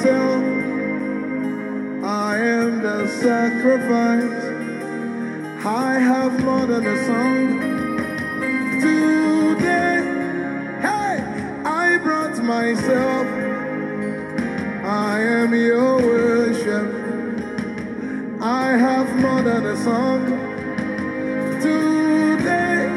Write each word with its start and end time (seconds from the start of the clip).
myself. 0.00 0.44
I 2.02 2.38
am 2.38 2.82
the 2.82 3.06
sacrifice. 3.20 4.44
I 5.64 5.98
have 5.98 6.42
more 6.42 6.66
than 6.66 6.86
a 6.86 7.06
song. 7.06 7.60
Today, 8.80 10.00
hey, 10.80 11.16
I 11.66 11.98
brought 12.02 12.42
myself. 12.42 13.26
I 14.84 15.20
am 15.20 15.52
your 15.54 15.98
worship. 15.98 16.88
I 18.40 18.76
have 18.78 19.14
more 19.20 19.42
than 19.42 19.66
a 19.66 19.76
song. 19.84 20.24
Today, 21.60 22.88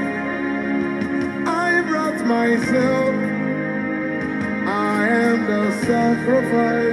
I 1.46 1.82
brought 1.82 2.26
myself. 2.26 3.34
I 4.66 5.08
am 5.10 5.46
the 5.46 5.72
sacrifice. 5.86 6.93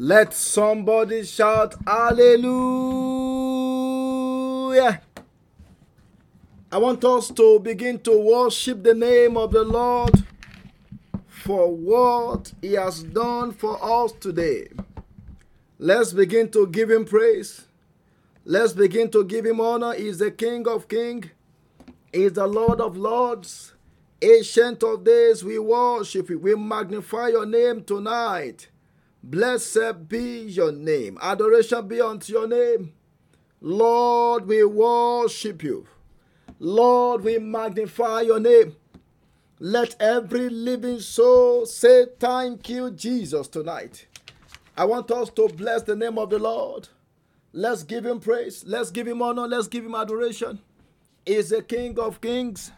Let 0.00 0.32
somebody 0.32 1.24
shout 1.24 1.74
Hallelujah. 1.84 2.52
I 6.70 6.78
want 6.78 7.04
us 7.04 7.32
to 7.32 7.58
begin 7.58 7.98
to 8.00 8.16
worship 8.16 8.84
the 8.84 8.94
name 8.94 9.36
of 9.36 9.50
the 9.50 9.64
Lord 9.64 10.22
for 11.26 11.74
what 11.74 12.52
He 12.62 12.74
has 12.74 13.02
done 13.02 13.50
for 13.50 13.76
us 13.82 14.12
today. 14.12 14.68
Let's 15.80 16.12
begin 16.12 16.48
to 16.52 16.68
give 16.68 16.92
Him 16.92 17.04
praise. 17.04 17.66
Let's 18.44 18.74
begin 18.74 19.10
to 19.10 19.24
give 19.24 19.44
Him 19.46 19.60
honor. 19.60 19.94
He's 19.94 20.18
the 20.18 20.30
King 20.30 20.68
of 20.68 20.86
Kings, 20.86 21.26
He's 22.12 22.34
the 22.34 22.46
Lord 22.46 22.80
of 22.80 22.96
Lords. 22.96 23.74
Ancient 24.22 24.80
of 24.84 25.02
days, 25.02 25.42
we 25.42 25.58
worship 25.58 26.30
you. 26.30 26.38
We 26.38 26.54
magnify 26.54 27.30
your 27.30 27.46
name 27.46 27.82
tonight. 27.82 28.68
Blessed 29.22 30.08
be 30.08 30.42
your 30.42 30.72
name. 30.72 31.18
Adoration 31.20 31.86
be 31.88 32.00
unto 32.00 32.32
your 32.32 32.46
name. 32.46 32.92
Lord, 33.60 34.46
we 34.46 34.64
worship 34.64 35.62
you. 35.62 35.86
Lord, 36.58 37.22
we 37.22 37.38
magnify 37.38 38.22
your 38.22 38.40
name. 38.40 38.76
Let 39.60 39.96
every 40.00 40.48
living 40.48 41.00
soul 41.00 41.66
say 41.66 42.06
thank 42.18 42.68
you, 42.68 42.90
Jesus, 42.90 43.48
tonight. 43.48 44.06
I 44.76 44.84
want 44.84 45.10
us 45.10 45.30
to 45.30 45.48
bless 45.48 45.82
the 45.82 45.96
name 45.96 46.18
of 46.18 46.30
the 46.30 46.38
Lord. 46.38 46.88
Let's 47.52 47.82
give 47.82 48.06
him 48.06 48.20
praise. 48.20 48.64
Let's 48.66 48.90
give 48.90 49.08
him 49.08 49.20
honor. 49.20 49.48
Let's 49.48 49.66
give 49.66 49.84
him 49.84 49.94
adoration. 49.94 50.60
He 51.26 51.34
is 51.34 51.50
the 51.50 51.62
King 51.62 51.98
of 51.98 52.20
kings 52.20 52.70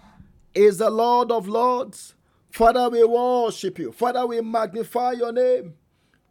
is 0.54 0.78
the 0.78 0.90
Lord 0.90 1.30
of 1.30 1.48
Lords. 1.48 2.14
Father, 2.50 2.88
we 2.88 3.04
worship 3.04 3.78
you. 3.78 3.92
Father, 3.92 4.26
we 4.26 4.40
magnify 4.40 5.12
your 5.12 5.32
name. 5.32 5.74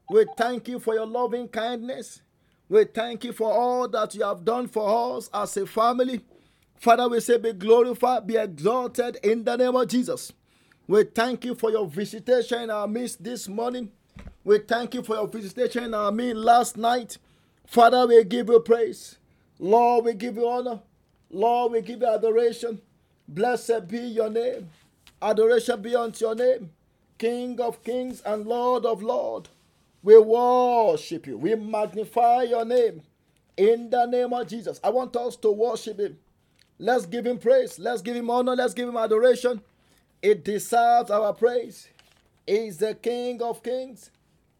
We 0.10 0.25
thank 0.38 0.68
you 0.68 0.80
for 0.80 0.96
your 0.96 1.06
loving 1.06 1.48
kindness. 1.48 2.22
We 2.68 2.86
thank 2.86 3.24
you 3.24 3.34
for 3.34 3.51
all 3.51 3.88
that 3.89 4.16
you 4.16 4.24
have 4.24 4.44
done 4.44 4.68
for 4.68 5.18
us 5.18 5.30
as 5.34 5.56
a 5.58 5.68
family. 5.68 6.22
Father, 6.80 7.08
we 7.08 7.20
say, 7.20 7.38
be 7.38 7.54
glorified, 7.54 8.25
be 8.25 8.38
exalted 8.38 9.18
in 9.24 9.44
the 9.44 9.56
name 9.56 9.75
of 9.75 9.88
Jesus. 9.88 10.32
We 10.88 11.04
thank 11.04 11.46
you 11.46 11.54
for 11.54 11.70
your 11.70 11.86
visitation 11.88 12.63
in 12.63 12.70
our 12.72 12.88
midst 12.88 13.24
this 13.24 13.48
morning. 13.48 13.92
We 14.44 14.60
thank 14.60 14.96
you 14.96 15.04
for 15.04 15.16
your 15.16 15.28
visitation 15.28 15.84
in 15.84 15.94
our 15.94 16.12
midst 16.12 16.38
last 16.38 16.78
night. 16.78 17.18
Father, 17.68 18.08
we 18.08 18.24
give 18.24 18.50
you 18.50 18.60
praise. 18.62 19.18
Lord, 19.60 20.06
we 20.06 20.13
give 20.13 20.38
you 20.38 20.48
honor. 20.48 20.80
Lord, 21.30 21.74
we 21.74 21.82
give 21.82 22.01
you 22.01 22.08
adoration. 22.08 22.82
Blessed 23.28 23.88
be 23.88 24.00
your 24.00 24.32
name. 24.32 24.70
Adoration 25.22 25.82
be 25.82 25.96
unto 25.96 26.25
your 26.25 26.36
name. 26.36 26.72
King 27.20 27.60
of 27.62 27.84
kings 27.84 28.22
and 28.22 28.48
Lord 28.48 28.86
of 28.86 29.04
lords. 29.04 29.50
We 30.01 30.18
worship 30.18 31.27
you. 31.27 31.38
We 31.38 31.56
magnify 31.56 32.44
your 32.44 32.65
name. 32.65 33.01
In 33.58 33.89
the 33.89 34.06
name 34.06 34.34
of 34.34 34.48
Jesus. 34.48 34.79
I 34.84 34.89
want 34.89 35.15
us 35.15 35.36
to 35.38 35.51
worship 35.51 36.00
him. 36.00 36.18
Let's 36.77 37.06
give 37.06 37.25
him 37.25 37.38
praise. 37.38 37.77
Let's 37.77 38.01
give 38.01 38.15
him 38.15 38.29
honor. 38.29 38.56
Let's 38.56 38.74
give 38.74 38.88
him 38.88 38.96
adoration. 38.96 39.62
It 40.22 40.46
deserves 40.46 41.12
our 41.12 41.34
praise. 41.34 41.89
He 42.48 42.68
is 42.68 42.77
the 42.77 42.96
King 42.96 43.41
of 43.41 43.62
kings. 43.62 44.12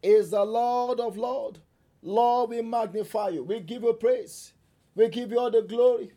He 0.02 0.10
is 0.10 0.30
the 0.30 0.44
Lord 0.44 1.00
of 1.00 1.16
lords. 1.16 1.60
Lord, 2.02 2.50
we 2.50 2.62
magnify 2.62 3.28
you. 3.30 3.44
We 3.44 3.60
give 3.60 3.82
you 3.82 3.92
praise. 3.94 4.52
We 4.94 5.08
give 5.08 5.30
you 5.32 5.38
all 5.38 5.50
the 5.50 5.62
glory. 5.62 6.12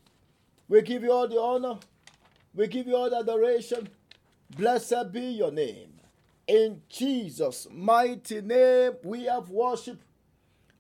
We 0.68 0.82
give 0.82 1.03
you 1.03 1.12
all 1.12 1.27
the 1.27 1.39
honor. 1.39 1.80
We 2.53 2.68
give 2.68 2.88
you 2.88 2.96
all 2.96 3.10
the 3.10 3.18
adoration. 3.18 3.89
Blessed 4.58 5.12
be 5.12 5.22
your 5.22 5.51
name. 5.51 5.92
In 6.47 6.81
Jesus' 6.89 7.67
mighty 7.71 8.41
name, 8.41 8.93
we 9.03 9.25
have 9.25 9.50
worship. 9.50 10.01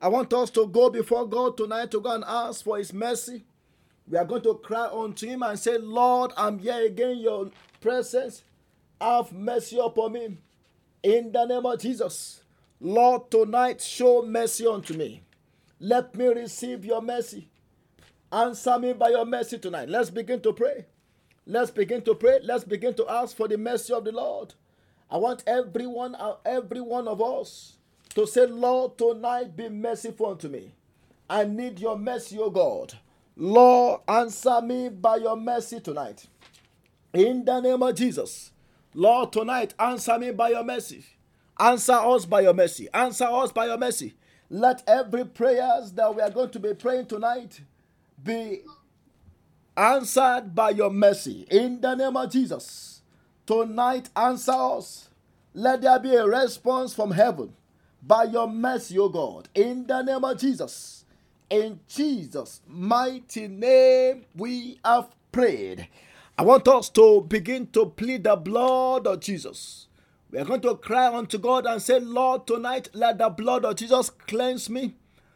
I 0.01 0.09
want 0.09 0.33
us 0.33 0.49
to 0.51 0.67
go 0.67 0.89
before 0.89 1.27
God 1.27 1.55
tonight 1.55 1.91
to 1.91 2.01
go 2.01 2.11
and 2.11 2.25
ask 2.27 2.63
for 2.63 2.77
His 2.77 2.91
mercy. 2.93 3.45
We 4.07 4.17
are 4.17 4.25
going 4.25 4.41
to 4.41 4.55
cry 4.55 4.89
unto 4.91 5.25
Him 5.25 5.43
and 5.43 5.57
say, 5.57 5.77
Lord, 5.77 6.33
I'm 6.35 6.59
here 6.59 6.85
again 6.85 7.19
your 7.19 7.49
presence. 7.79 8.43
Have 8.99 9.31
mercy 9.31 9.77
upon 9.81 10.13
me. 10.13 10.37
In 11.01 11.31
the 11.31 11.45
name 11.45 11.65
of 11.65 11.79
Jesus. 11.79 12.43
Lord, 12.81 13.31
tonight 13.31 13.81
show 13.81 14.21
mercy 14.23 14.67
unto 14.67 14.93
me. 14.93 15.21
Let 15.79 16.15
me 16.15 16.27
receive 16.27 16.83
your 16.83 17.01
mercy. 17.01 17.47
Answer 18.31 18.79
me 18.79 18.93
by 18.93 19.09
your 19.09 19.25
mercy 19.25 19.57
tonight. 19.59 19.87
Let's 19.87 20.09
begin 20.09 20.41
to 20.41 20.51
pray. 20.51 20.85
Let's 21.45 21.71
begin 21.71 22.01
to 22.03 22.15
pray. 22.15 22.39
Let's 22.43 22.63
begin 22.63 22.93
to 22.95 23.07
ask 23.07 23.35
for 23.37 23.47
the 23.47 23.57
mercy 23.57 23.93
of 23.93 24.03
the 24.03 24.11
Lord. 24.11 24.53
I 25.13 25.17
want 25.17 25.43
everyone, 25.45 26.15
uh, 26.15 26.37
every 26.43 26.81
one 26.81 27.07
of 27.07 27.21
us 27.21 27.73
to 28.15 28.25
say, 28.25 28.47
Lord, 28.47 28.97
tonight 28.97 29.55
be 29.55 29.69
merciful 29.69 30.31
unto 30.31 30.49
me. 30.49 30.71
I 31.29 31.43
need 31.43 31.79
your 31.79 31.99
mercy, 31.99 32.39
O 32.39 32.49
God. 32.49 32.95
Lord, 33.37 34.01
answer 34.07 34.59
me 34.59 34.89
by 34.89 35.17
your 35.17 35.37
mercy 35.37 35.79
tonight. 35.79 36.25
In 37.13 37.45
the 37.45 37.61
name 37.61 37.83
of 37.83 37.93
Jesus. 37.93 38.53
Lord, 38.95 39.31
tonight, 39.31 39.75
answer 39.77 40.17
me 40.17 40.31
by 40.31 40.49
your 40.49 40.63
mercy. 40.63 41.05
Answer 41.59 41.93
us 41.93 42.25
by 42.25 42.41
your 42.41 42.55
mercy. 42.55 42.89
Answer 42.91 43.25
us 43.25 43.51
by 43.51 43.67
your 43.67 43.77
mercy. 43.77 44.15
Let 44.49 44.81
every 44.87 45.25
prayers 45.25 45.91
that 45.91 46.15
we 46.15 46.23
are 46.23 46.31
going 46.31 46.49
to 46.49 46.59
be 46.59 46.73
praying 46.73 47.05
tonight 47.05 47.61
be 48.23 48.61
answered 49.77 50.55
by 50.55 50.71
your 50.71 50.89
mercy 50.89 51.45
in 51.51 51.81
the 51.81 51.93
name 51.93 52.17
of 52.17 52.31
Jesus. 52.31 52.92
Tonight, 53.45 54.09
answer 54.15 54.53
us. 54.53 55.09
Let 55.53 55.81
there 55.81 55.99
be 55.99 56.15
a 56.15 56.25
response 56.25 56.93
from 56.93 57.11
heaven 57.11 57.53
by 58.01 58.23
your 58.23 58.47
mercy, 58.47 58.97
O 58.97 59.09
God, 59.09 59.49
in 59.53 59.85
the 59.85 60.01
name 60.01 60.23
of 60.23 60.37
Jesus. 60.39 61.05
In 61.49 61.79
Jesus' 61.87 62.61
mighty 62.67 63.47
name, 63.47 64.25
we 64.35 64.79
have 64.83 65.09
prayed. 65.31 65.87
I 66.37 66.43
want 66.43 66.67
us 66.67 66.89
to 66.91 67.21
begin 67.21 67.67
to 67.67 67.87
plead 67.87 68.23
the 68.23 68.35
blood 68.35 69.05
of 69.05 69.19
Jesus. 69.19 69.87
We 70.31 70.39
are 70.39 70.45
going 70.45 70.61
to 70.61 70.75
cry 70.75 71.13
unto 71.13 71.37
God 71.37 71.65
and 71.65 71.81
say, 71.81 71.99
Lord, 71.99 72.47
tonight 72.47 72.89
let 72.93 73.19
the 73.19 73.29
blood 73.29 73.65
of 73.65 73.75
Jesus 73.75 74.09
cleanse 74.09 74.69
me. 74.69 74.95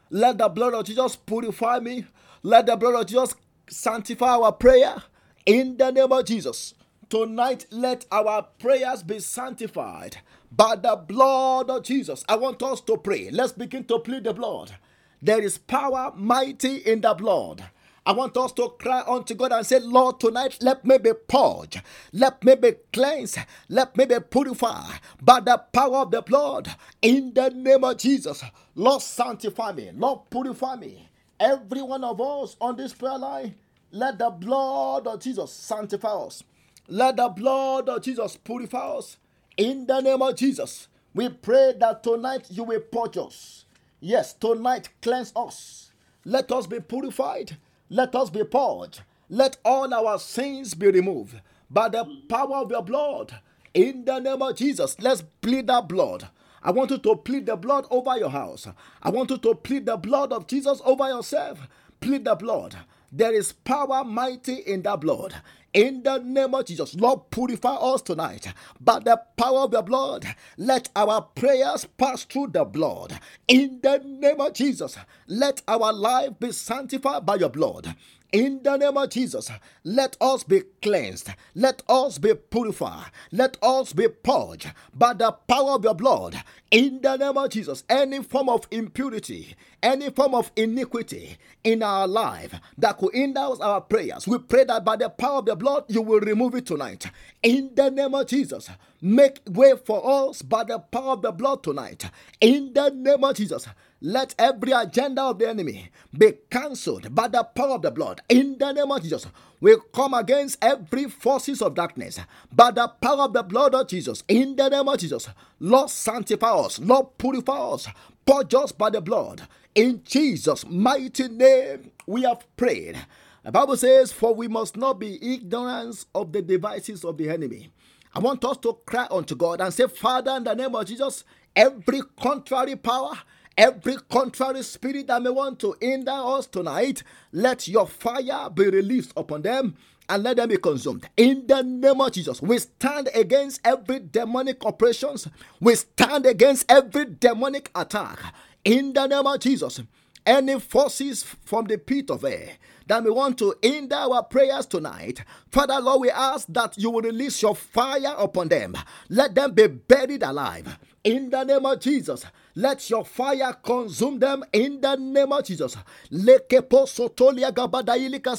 Let 0.10 0.38
the 0.40 0.50
blood 0.50 0.74
of 0.74 0.86
Jesus 0.86 1.16
purify 1.18 1.80
me. 1.80 2.06
Let 2.42 2.66
the 2.66 2.78
blood 2.78 2.96
of 2.96 3.06
Jesus 3.06 3.36
sanctify 3.70 4.38
our 4.38 4.54
prayer 4.54 5.04
in 5.46 5.78
the 5.78 5.92
name 5.92 6.12
of 6.12 6.26
Jesus. 6.26 6.74
Tonight, 7.10 7.68
let 7.72 8.06
our 8.12 8.44
prayers 8.60 9.02
be 9.02 9.20
sanctified 9.20 10.18
by 10.52 10.76
the 10.76 10.98
blood 10.98 11.70
of 11.70 11.84
Jesus. 11.84 12.26
I 12.28 12.36
want 12.36 12.62
us 12.62 12.82
to 12.82 12.98
pray. 12.98 13.30
Let's 13.32 13.54
begin 13.54 13.86
to 13.86 14.00
plead 14.00 14.26
the 14.26 14.34
blood. 14.34 14.76
There 15.22 15.42
is 15.42 15.58
power 15.58 16.12
mighty 16.18 16.78
in 16.78 17.00
the 17.00 17.14
blood. 17.14 17.64
I 18.06 18.12
want 18.12 18.36
us 18.36 18.52
to 18.54 18.76
cry 18.78 19.04
unto 19.08 19.36
God 19.36 19.54
and 19.54 19.66
say, 19.66 19.80
Lord, 19.80 20.20
tonight 20.20 20.58
let 20.62 20.84
me 20.86 20.98
be 20.98 21.14
purged, 21.14 21.82
let 22.12 22.44
me 22.44 22.56
be 22.56 22.74
cleansed, 22.92 23.40
let 23.70 23.96
me 23.98 24.06
be 24.06 24.20
purified 24.20 25.00
by 25.22 25.40
the 25.40 25.58
power 25.72 26.00
of 26.00 26.12
the 26.12 26.22
blood 26.22 26.74
in 27.02 27.34
the 27.34 27.50
name 27.50 27.86
of 27.86 27.98
Jesus. 27.98 28.44
Lord, 28.76 29.02
sanctify 29.02 29.72
me, 29.72 29.92
Lord, 29.94 30.30
purify 30.30 30.76
me. 30.76 31.08
Every 31.40 31.82
one 31.82 32.04
of 32.04 32.20
us 32.20 32.58
on 32.60 32.76
this 32.76 32.94
prayer 32.94 33.18
line, 33.18 33.56
let 33.92 34.18
the 34.20 34.30
blood 34.30 35.08
of 35.08 35.22
Jesus 35.22 35.52
sanctify 35.54 36.10
us. 36.10 36.44
Let 36.88 37.18
the 37.18 37.30
blood 37.30 37.90
of 37.90 38.02
Jesus 38.04 38.38
purify 38.38 38.80
us. 38.98 39.18
In 39.58 39.86
the 39.88 40.02
name 40.02 40.22
of 40.22 40.36
Jesus, 40.36 40.88
we 41.14 41.30
pray 41.30 41.74
that 41.80 42.04
tonight 42.04 42.48
you 42.50 42.64
will 42.64 42.80
purge 42.82 43.18
us. 43.18 43.66
Yes, 44.00 44.34
tonight 44.34 44.90
cleanse 45.02 45.34
us. 45.36 45.92
Let 46.26 46.52
us 46.52 46.68
be 46.68 46.80
purified 46.80 47.58
let 47.90 48.16
us 48.16 48.30
be 48.30 48.44
purged. 48.44 49.02
Let 49.30 49.58
all 49.64 49.94
our 49.94 50.20
sins 50.20 50.74
be 50.74 50.88
removed 50.88 51.40
by 51.70 51.90
the 51.90 52.06
power 52.30 52.58
of 52.58 52.72
your 52.72 52.84
blood. 52.84 53.40
In 53.74 54.06
the 54.06 54.20
name 54.20 54.42
of 54.42 54.56
Jesus, 54.56 55.00
let's 55.00 55.24
plead 55.42 55.68
that 55.68 55.88
blood. 55.88 56.28
I 56.64 56.72
want 56.72 56.92
you 56.92 56.98
to 56.98 57.16
plead 57.16 57.46
the 57.46 57.56
blood 57.56 57.86
over 57.90 58.18
your 58.18 58.30
house. 58.30 58.68
I 59.02 59.10
want 59.10 59.30
you 59.30 59.38
to 59.38 59.56
plead 59.56 59.86
the 59.86 59.96
blood 59.98 60.34
of 60.34 60.48
Jesus 60.48 60.82
over 60.84 61.08
yourself. 61.08 61.60
Plead 62.02 62.26
the 62.26 62.36
blood. 62.36 62.76
There 63.12 63.34
is 63.34 63.54
power 63.54 64.04
mighty 64.04 64.56
in 64.56 64.82
that 64.82 65.00
blood. 65.00 65.36
In 65.78 66.02
the 66.02 66.18
name 66.18 66.56
of 66.56 66.66
Jesus, 66.66 66.96
Lord, 66.96 67.30
purify 67.30 67.76
us 67.76 68.02
tonight 68.02 68.48
by 68.82 68.98
the 68.98 69.22
power 69.38 69.60
of 69.60 69.70
the 69.70 69.84
blood. 69.84 70.26
Let 70.58 70.90
our 70.96 71.22
prayers 71.22 71.86
pass 71.86 72.24
through 72.24 72.48
the 72.48 72.66
blood. 72.66 73.20
In 73.48 73.80
the 73.84 74.00
name 74.04 74.42
of 74.42 74.54
Jesus, 74.54 74.98
let 75.28 75.62
our 75.68 75.94
life 75.94 76.32
be 76.40 76.52
sanctified 76.52 77.28
by 77.28 77.36
your 77.36 77.50
blood. 77.50 77.96
In 78.34 78.62
the 78.62 78.76
name 78.76 78.98
of 78.98 79.10
Jesus, 79.10 79.50
let 79.86 80.18
us 80.20 80.44
be 80.44 80.64
cleansed. 80.82 81.30
Let 81.56 81.82
us 81.88 82.18
be 82.18 82.34
purified. 82.36 83.06
Let 83.32 83.58
us 83.64 83.94
be 83.94 84.10
purged 84.10 84.70
by 84.94 85.14
the 85.14 85.32
power 85.32 85.72
of 85.76 85.86
your 85.86 85.94
blood. 85.94 86.36
In 86.70 87.00
the 87.02 87.16
name 87.16 87.38
of 87.38 87.50
Jesus, 87.50 87.86
any 87.90 88.22
form 88.22 88.50
of 88.50 88.68
impurity, 88.70 89.56
any 89.82 90.10
form 90.10 90.36
of 90.36 90.52
iniquity 90.58 91.38
in 91.64 91.82
our 91.82 92.06
life 92.06 92.54
that 92.78 92.98
could 92.98 93.14
hinder 93.14 93.40
our 93.40 93.80
prayers, 93.80 94.28
we 94.28 94.40
pray 94.40 94.66
that 94.66 94.84
by 94.84 94.98
the 94.98 95.08
power 95.08 95.38
of 95.38 95.46
the 95.46 95.56
blood, 95.56 95.86
you 95.88 96.02
will 96.02 96.20
remove 96.20 96.56
it 96.56 96.66
tonight. 96.66 97.10
In 97.42 97.72
the 97.76 97.90
name 97.90 98.14
of 98.14 98.28
Jesus, 98.28 98.70
make 99.02 99.40
way 99.50 99.76
for 99.86 100.28
us 100.30 100.42
by 100.42 100.66
the 100.66 100.80
power 100.80 101.14
of 101.14 101.22
the 101.22 101.32
blood 101.32 101.64
tonight. 101.64 102.10
In 102.42 102.74
the 102.74 102.90
name 102.90 103.24
of 103.24 103.38
Jesus, 103.38 103.70
let 104.02 104.36
every 104.38 104.72
agenda 104.72 105.24
of 105.24 105.40
the 105.40 105.50
enemy 105.50 105.90
be 106.18 106.34
cancelled 106.50 107.14
by 107.16 107.28
the 107.28 107.44
power 107.44 107.72
of 107.76 107.82
the 107.82 107.92
blood. 107.92 108.22
In 108.30 108.58
the 108.58 108.72
name 108.72 108.92
of 108.92 109.02
Jesus, 109.02 109.26
we 109.60 109.76
come 109.94 110.14
against 110.14 110.58
every 110.64 111.06
forces 111.06 111.62
of 111.62 111.74
darkness 111.76 112.20
by 112.54 112.72
the 112.72 112.88
power 112.88 113.24
of 113.24 113.34
the 113.34 113.44
blood 113.44 113.74
of 113.74 113.88
Jesus. 113.88 114.24
In 114.28 114.56
the 114.56 114.70
name 114.70 114.88
of 114.88 115.00
Jesus, 115.00 115.28
Lord, 115.60 115.90
sanctify 115.90 116.52
us, 116.52 116.80
Lord, 116.80 117.18
purify 117.18 117.58
us, 117.58 117.88
purge 118.26 118.54
us 118.54 118.72
by 118.72 118.90
the 118.92 119.02
blood. 119.02 119.48
In 119.74 120.02
Jesus' 120.04 120.66
mighty 120.68 121.28
name, 121.28 121.92
we 122.06 122.24
have 122.24 122.46
prayed. 122.56 122.98
The 123.44 123.52
Bible 123.52 123.78
says, 123.78 124.12
For 124.12 124.36
we 124.36 124.48
must 124.48 124.78
not 124.78 125.00
be 125.00 125.18
ignorant 125.22 126.06
of 126.14 126.32
the 126.34 126.42
devices 126.42 127.04
of 127.06 127.18
the 127.18 127.30
enemy. 127.30 127.70
I 128.14 128.20
want 128.20 128.44
us 128.46 128.58
to 128.58 128.78
cry 128.86 129.08
unto 129.12 129.36
God 129.36 129.62
and 129.62 129.74
say, 129.74 129.88
Father, 129.88 130.32
in 130.38 130.44
the 130.44 130.54
name 130.56 130.76
of 130.76 130.86
Jesus, 130.86 131.24
every 131.56 132.02
contrary 132.20 132.76
power 132.76 133.14
Every 133.58 133.96
contrary 134.10 134.62
spirit 134.62 135.08
that 135.08 135.24
may 135.24 135.32
want 135.32 135.60
to 135.62 135.76
hinder 135.82 136.12
us 136.12 136.46
tonight, 136.46 137.02
let 137.32 137.68
your 137.68 137.88
fire 137.88 138.52
be 138.52 138.70
released 138.70 139.14
upon 139.18 139.42
them 139.42 139.76
and 140.08 140.24
let 140.24 140.38
them 140.38 140.50
be 140.50 140.58
consumed. 140.58 141.10
In 141.18 141.48
the 141.48 141.64
name 141.64 142.00
of 142.00 142.12
Jesus, 142.12 142.40
we 142.42 142.60
stand 142.60 143.10
against 143.16 143.60
every 143.64 144.00
demonic 144.00 144.64
operations. 144.64 145.28
We 145.60 145.74
stand 145.74 146.28
against 146.28 146.72
every 146.72 147.06
demonic 147.06 147.72
attack. 147.74 148.20
In 148.64 148.94
the 148.94 149.08
name 149.08 149.26
of 149.26 149.40
Jesus, 149.40 149.82
any 150.26 150.60
forces 150.60 151.24
from 151.24 151.66
the 151.66 151.78
pit 151.78 152.12
of 152.12 152.26
air 152.26 152.50
that 152.86 153.04
may 153.04 153.10
want 153.10 153.38
to 153.40 153.56
hinder 153.64 153.96
our 153.96 154.24
prayers 154.24 154.66
tonight, 154.66 155.24
Father 155.50 155.80
Lord, 155.80 156.02
we 156.02 156.12
ask 156.12 156.48
that 156.50 156.78
you 156.78 156.92
will 156.92 157.02
release 157.02 157.42
your 157.42 157.56
fire 157.56 158.14
upon 158.18 158.50
them. 158.50 158.76
Let 159.10 159.34
them 159.36 159.54
be 159.54 159.68
buried 159.68 160.24
alive. 160.24 160.78
In 161.04 161.30
the 161.30 161.44
name 161.44 161.66
of 161.66 161.80
Jesus, 161.80 162.26
let 162.58 162.90
your 162.90 163.06
fire 163.06 163.54
consume 163.62 164.18
them 164.18 164.44
in 164.52 164.82
the 164.82 164.96
name 164.96 165.32
of 165.32 165.44
Jesus. 165.46 165.78
Lekepo 166.12 166.88
sotolia 166.88 167.52
gabadailika. 167.52 168.32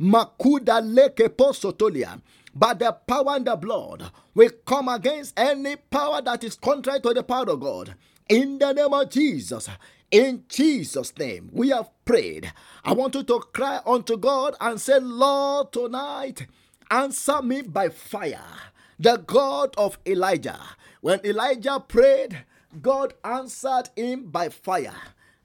Makuda 0.00 0.80
lekepo 0.80 1.52
sotolia. 1.52 2.18
By 2.54 2.72
the 2.72 2.92
power 2.92 3.36
and 3.36 3.46
the 3.46 3.56
blood, 3.56 4.10
we 4.34 4.48
come 4.64 4.88
against 4.88 5.38
any 5.38 5.76
power 5.76 6.22
that 6.22 6.44
is 6.44 6.54
contrary 6.54 7.00
to 7.00 7.12
the 7.12 7.22
power 7.22 7.50
of 7.50 7.60
God. 7.60 7.94
In 8.26 8.58
the 8.58 8.72
name 8.72 8.94
of 8.94 9.10
Jesus, 9.10 9.68
in 10.10 10.44
Jesus' 10.48 11.12
name, 11.18 11.50
we 11.52 11.68
have 11.68 11.90
prayed. 12.06 12.54
I 12.84 12.94
want 12.94 13.16
you 13.16 13.24
to 13.24 13.38
cry 13.52 13.80
unto 13.84 14.16
God 14.16 14.54
and 14.62 14.80
say, 14.80 14.98
Lord, 14.98 15.74
tonight, 15.74 16.46
answer 16.90 17.42
me 17.42 17.60
by 17.60 17.90
fire. 17.90 18.40
The 18.98 19.18
God 19.18 19.74
of 19.76 19.98
Elijah. 20.06 20.60
When 21.02 21.20
Elijah 21.22 21.80
prayed, 21.86 22.44
God 22.80 23.14
answered 23.24 23.90
him 23.96 24.24
by 24.24 24.48
fire. 24.48 24.94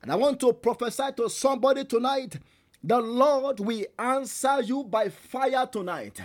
And 0.02 0.12
I 0.12 0.16
want 0.16 0.40
to 0.42 0.54
prophesy 0.54 1.04
to 1.18 1.30
somebody 1.30 1.86
tonight 1.86 2.38
the 2.84 3.00
Lord 3.00 3.60
will 3.60 3.86
answer 3.98 4.62
you 4.62 4.84
by 4.86 5.10
fire 5.10 5.68
tonight. 5.68 6.22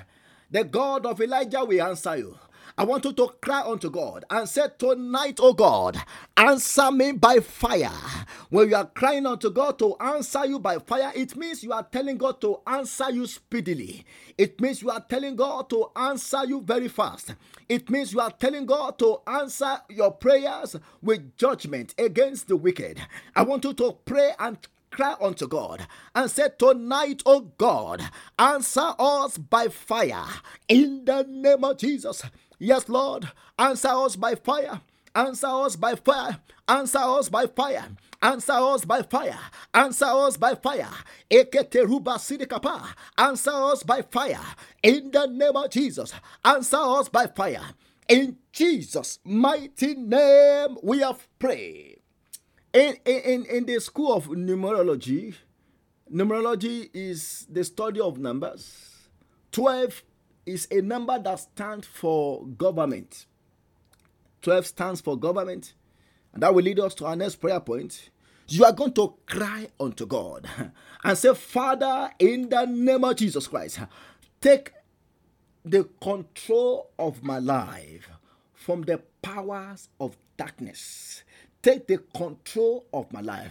The 0.51 0.63
God 0.63 1.05
of 1.05 1.21
Elijah 1.21 1.65
will 1.65 1.83
answer 1.83 2.17
you. 2.17 2.39
I 2.77 2.83
want 2.83 3.05
you 3.05 3.13
to 3.13 3.29
cry 3.41 3.63
unto 3.63 3.89
God 3.89 4.25
and 4.29 4.49
say, 4.49 4.67
Tonight, 4.77 5.39
oh 5.41 5.53
God, 5.53 5.97
answer 6.37 6.91
me 6.91 7.13
by 7.13 7.39
fire. 7.39 7.93
When 8.51 8.69
you 8.69 8.75
are 8.75 8.87
crying 8.87 9.27
unto 9.27 9.51
God 9.51 9.79
to 9.79 9.97
answer 10.01 10.45
you 10.45 10.59
by 10.59 10.79
fire, 10.79 11.13
it 11.15 11.37
means 11.37 11.63
you 11.63 11.73
are 11.73 11.85
telling 11.85 12.19
God 12.19 12.41
to 12.41 12.59
answer 12.67 13.13
you 13.13 13.29
speedily. 13.29 14.05
It 14.37 14.61
means 14.61 14.83
you 14.83 14.91
are 14.91 15.05
telling 15.09 15.37
God 15.37 15.71
to 15.71 15.91
answer 15.95 16.45
you 16.47 16.63
very 16.63 16.89
fast. 16.89 17.37
It 17.69 17.89
means 17.91 18.13
you 18.13 18.19
are 18.21 18.33
telling 18.33 18.67
God 18.67 18.99
to 18.99 19.21
answer 19.25 19.79
your 19.89 20.11
prayers 20.11 20.75
with 21.01 21.37
judgment 21.37 21.95
against 21.97 22.49
the 22.49 22.57
wicked. 22.57 23.01
I 23.37 23.43
want 23.43 23.63
you 23.65 23.75
to 23.75 23.93
pray 24.05 24.33
and 24.39 24.59
cry 24.95 25.15
unto 25.21 25.47
God 25.47 25.87
and 26.15 26.31
say, 26.31 26.49
Tonight, 26.59 27.23
O 27.27 27.41
God, 27.41 28.03
answer 28.39 28.95
us 28.99 29.39
by 29.39 29.69
fire 29.69 30.25
in 30.69 31.05
the 31.05 31.25
name 31.29 31.65
of 31.65 31.79
Jesus. 31.79 32.23
Yes, 32.65 32.89
Lord, 32.89 33.29
answer 33.59 33.91
us 33.91 34.17
by 34.17 34.37
fire. 34.37 34.81
Answer 35.15 35.49
us 35.49 35.77
by 35.77 35.97
fire. 35.97 36.41
Answer 36.67 36.97
us 36.99 37.29
by 37.29 37.45
fire. 37.45 37.89
Answer 38.23 38.55
us 38.55 38.87
by 38.87 39.03
fire. 39.03 39.39
Answer 39.75 40.07
us 40.07 40.39
by 40.39 40.55
fire. 40.55 40.89
Eketeruba 41.31 42.17
sidikapa. 42.17 42.83
Answer 43.19 43.51
us 43.53 43.83
by 43.83 44.01
fire. 44.01 44.41
In 44.83 45.11
the 45.11 45.27
name 45.27 45.55
of 45.55 45.69
Jesus. 45.69 46.15
Answer 46.43 46.79
us 46.81 47.11
by 47.11 47.27
fire. 47.27 47.61
In 48.09 48.39
Jesus' 48.51 49.19
mighty 49.25 49.95
name, 49.95 50.79
we 50.83 51.01
have 51.01 51.29
prayed. 51.39 51.99
In, 52.73 52.97
in, 53.05 53.45
in 53.45 53.67
the 53.67 53.79
school 53.79 54.15
of 54.15 54.29
numerology, 54.29 55.35
numerology 56.11 56.89
is 56.95 57.47
the 57.51 57.63
study 57.63 58.01
of 58.01 58.19
numbers. 58.19 58.95
12 59.53 60.03
is 60.47 60.69
a 60.71 60.81
number 60.81 61.19
that 61.19 61.41
stands 61.41 61.87
for 61.87 62.45
government. 62.47 63.27
12 64.43 64.67
stands 64.67 65.01
for 65.01 65.19
government. 65.19 65.75
And 66.33 66.43
that 66.43 66.55
will 66.55 66.63
lead 66.63 66.81
us 66.81 66.95
to 66.97 67.07
our 67.07 67.17
next 67.17 67.37
prayer 67.37 67.61
point. 67.61 68.11
You 68.49 68.65
are 68.65 68.73
going 68.73 68.93
to 68.95 69.15
cry 69.27 69.69
unto 69.81 70.05
God 70.07 70.47
and 71.05 71.19
say, 71.19 71.35
Father, 71.35 72.11
in 72.19 72.49
the 72.49 72.67
name 72.67 73.05
of 73.05 73.17
Jesus 73.17 73.47
Christ, 73.47 73.81
take 74.41 74.73
the 75.65 75.89
control 76.03 76.91
of 76.99 77.23
my 77.23 77.39
life 77.39 78.09
from 78.53 78.83
the 78.83 78.99
powers 79.23 79.89
of 79.99 80.17
darkness. 80.37 81.23
Take 81.63 81.87
the 81.87 81.99
control 82.15 82.85
of 82.93 83.11
my 83.13 83.23
life 83.23 83.51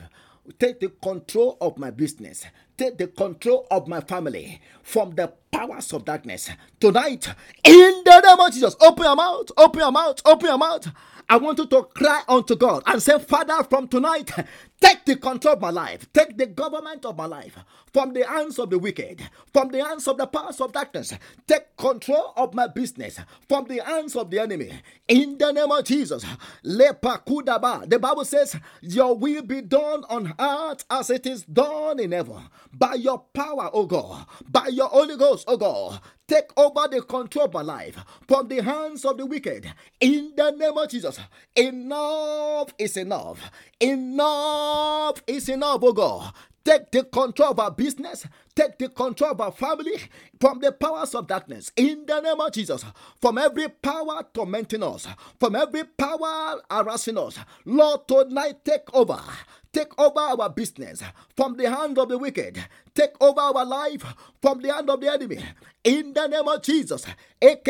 take 0.59 0.79
the 0.79 0.89
control 0.89 1.57
of 1.61 1.77
my 1.77 1.91
business, 1.91 2.45
take 2.83 2.97
the 2.97 3.07
control 3.07 3.65
of 3.71 3.87
my 3.87 4.01
family 4.01 4.61
from 4.81 5.15
the 5.15 5.31
powers 5.51 5.93
of 5.93 6.03
darkness. 6.03 6.49
Tonight, 6.79 7.27
in 7.63 8.01
the 8.03 8.21
name 8.21 8.39
of 8.45 8.51
Jesus, 8.53 8.75
open 8.81 9.05
your 9.05 9.15
mouth, 9.15 9.49
open 9.55 9.79
your 9.79 9.91
mouth, 9.91 10.21
open 10.25 10.47
your 10.47 10.57
mouth. 10.57 10.87
I 11.29 11.37
want 11.37 11.57
you 11.59 11.65
to 11.67 11.83
cry 11.83 12.21
unto 12.27 12.55
God 12.55 12.83
and 12.85 13.01
say, 13.01 13.17
Father, 13.19 13.63
from 13.63 13.87
tonight, 13.87 14.31
take 14.81 15.05
the 15.05 15.15
control 15.15 15.55
of 15.55 15.61
my 15.61 15.69
life, 15.69 16.11
take 16.13 16.37
the 16.37 16.45
government 16.45 17.05
of 17.05 17.17
my 17.17 17.25
life 17.25 17.57
from 17.93 18.13
the 18.13 18.25
hands 18.27 18.59
of 18.59 18.69
the 18.69 18.79
wicked, 18.79 19.21
from 19.53 19.69
the 19.69 19.83
hands 19.83 20.07
of 20.07 20.17
the 20.17 20.27
powers 20.27 20.59
of 20.61 20.71
darkness, 20.73 21.13
take 21.47 21.75
control 21.77 22.33
of 22.35 22.53
my 22.53 22.67
business 22.67 23.19
from 23.47 23.65
the 23.65 23.79
hands 23.83 24.15
of 24.15 24.29
the 24.29 24.39
enemy. 24.39 24.71
In 25.07 25.37
the 25.37 25.51
name 25.51 25.71
of 25.71 25.85
Jesus, 25.85 26.25
the 26.63 27.99
Bible 28.01 28.25
says, 28.25 28.55
Your 28.81 29.15
will 29.15 29.43
be 29.43 29.61
done 29.61 30.03
on 30.09 30.33
earth 30.39 30.85
as 30.89 31.09
it 31.09 31.25
is 31.25 31.43
done 31.43 31.99
in 31.99 32.11
heaven. 32.11 32.49
By 32.73 32.95
your 32.95 33.19
power, 33.33 33.69
O 33.73 33.85
God, 33.85 34.25
by 34.49 34.67
your 34.67 34.89
Holy 34.89 35.17
Ghost, 35.17 35.45
O 35.47 35.57
God, 35.57 35.99
take 36.33 36.51
over 36.57 36.87
the 36.87 37.01
control 37.03 37.45
of 37.45 37.53
my 37.53 37.61
life 37.61 37.95
from 38.27 38.47
the 38.47 38.61
hands 38.63 39.05
of 39.05 39.17
the 39.17 39.25
wicked. 39.25 39.71
In 39.99 40.33
the 40.35 40.49
name 40.51 40.75
of 40.75 40.89
Jesus, 40.89 41.19
enough 41.55 42.73
is 42.79 42.97
enough. 42.97 43.51
Enough 43.79 45.21
is 45.27 45.47
enough, 45.49 45.79
oh 45.83 45.93
God. 45.93 46.33
Take 46.65 46.91
the 46.91 47.03
control 47.03 47.51
of 47.51 47.59
our 47.59 47.71
business. 47.71 48.25
Take 48.55 48.79
the 48.79 48.89
control 48.89 49.31
of 49.31 49.41
our 49.41 49.51
family 49.51 49.99
from 50.39 50.59
the 50.59 50.71
powers 50.71 51.13
of 51.13 51.27
darkness. 51.27 51.71
In 51.75 52.05
the 52.07 52.21
name 52.21 52.39
of 52.39 52.51
Jesus. 52.51 52.83
From 53.21 53.37
every 53.37 53.67
power 53.67 54.25
tormenting 54.33 54.81
us. 54.81 55.05
From 55.39 55.55
every 55.55 55.83
power 55.83 56.61
harassing 56.71 57.17
us. 57.17 57.37
Lord, 57.65 58.07
tonight 58.07 58.63
take 58.63 58.91
over. 58.95 59.19
Take 59.73 59.99
over 59.99 60.19
our 60.19 60.49
business 60.49 61.01
from 61.35 61.57
the 61.57 61.69
hand 61.69 61.97
of 61.97 62.07
the 62.07 62.17
wicked. 62.17 62.63
Take 62.95 63.19
over 63.21 63.41
our 63.41 63.65
life 63.65 64.03
from 64.41 64.61
the 64.61 64.73
hand 64.73 64.89
of 64.89 65.01
the 65.01 65.11
enemy. 65.11 65.43
In 65.83 66.13
the 66.13 66.27
name 66.27 66.47
of 66.47 66.61
Jesus. 66.61 67.05
Take 67.41 67.67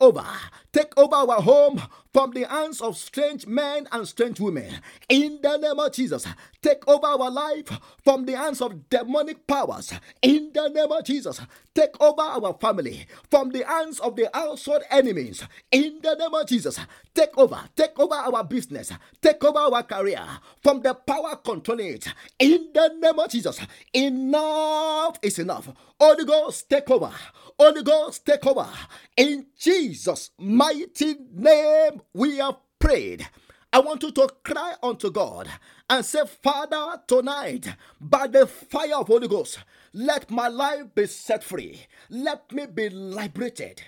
over. 0.00 0.24
Take 0.72 0.98
over 0.98 1.14
our 1.14 1.40
home 1.40 1.80
from 2.12 2.32
the 2.32 2.42
hands 2.46 2.80
of 2.80 2.96
strange 2.96 3.46
men 3.46 3.86
and 3.92 4.08
strange 4.08 4.40
women. 4.40 4.80
In 5.08 5.38
the 5.42 5.56
name 5.58 5.78
of 5.78 5.92
Jesus. 5.92 6.26
Take 6.60 6.86
over 6.88 7.06
our 7.06 7.30
life 7.30 7.70
from 8.02 8.26
the 8.26 8.36
hands 8.36 8.60
of 8.60 8.88
demonic 8.90 9.46
powers. 9.46 9.92
In 10.22 10.50
the 10.52 10.68
name 10.70 10.90
of 10.90 11.04
Jesus. 11.04 11.40
Take 11.74 12.00
over 12.00 12.22
our 12.22 12.56
family 12.60 13.06
from 13.30 13.50
the 13.50 13.64
hands 13.64 14.00
of 14.00 14.16
the 14.16 14.36
outside 14.36 14.82
enemies. 14.90 15.44
In 15.70 16.00
the 16.02 16.16
name 16.16 16.34
of 16.34 16.46
Jesus. 16.48 16.80
Take 17.14 17.38
over. 17.38 17.60
Take 17.76 17.98
over 17.98 18.14
our 18.14 18.42
business. 18.42 18.92
Take 19.20 19.42
over 19.44 19.58
our 19.58 19.82
career 19.84 20.26
from 20.62 20.82
the 20.82 20.94
power 20.94 21.36
controlling 21.36 21.94
it. 21.94 22.08
In 22.38 22.70
the 22.74 22.92
name 23.02 23.18
of 23.18 23.30
Jesus. 23.30 23.60
Enough 23.92 25.18
is 25.22 25.38
enough. 25.38 25.68
Holy 26.00 26.24
Ghost, 26.24 26.70
take 26.70 26.90
over. 26.90 27.12
Holy 27.58 27.82
Ghost, 27.82 28.24
take 28.24 28.46
over. 28.46 28.68
In 29.16 29.46
Jesus' 29.58 30.30
mighty 30.38 31.16
name, 31.32 32.00
we 32.14 32.38
have 32.38 32.56
prayed. 32.78 33.28
I 33.72 33.80
want 33.80 34.02
you 34.02 34.12
to 34.12 34.28
cry 34.44 34.74
unto 34.82 35.10
God 35.10 35.48
and 35.88 36.04
say, 36.04 36.20
Father, 36.42 37.00
tonight, 37.06 37.68
by 38.00 38.26
the 38.26 38.46
fire 38.46 38.96
of 38.96 39.06
Holy 39.06 39.28
Ghost, 39.28 39.58
let 39.92 40.30
my 40.30 40.48
life 40.48 40.94
be 40.94 41.06
set 41.06 41.42
free. 41.42 41.80
Let 42.10 42.52
me 42.52 42.66
be 42.66 42.90
liberated. 42.90 43.82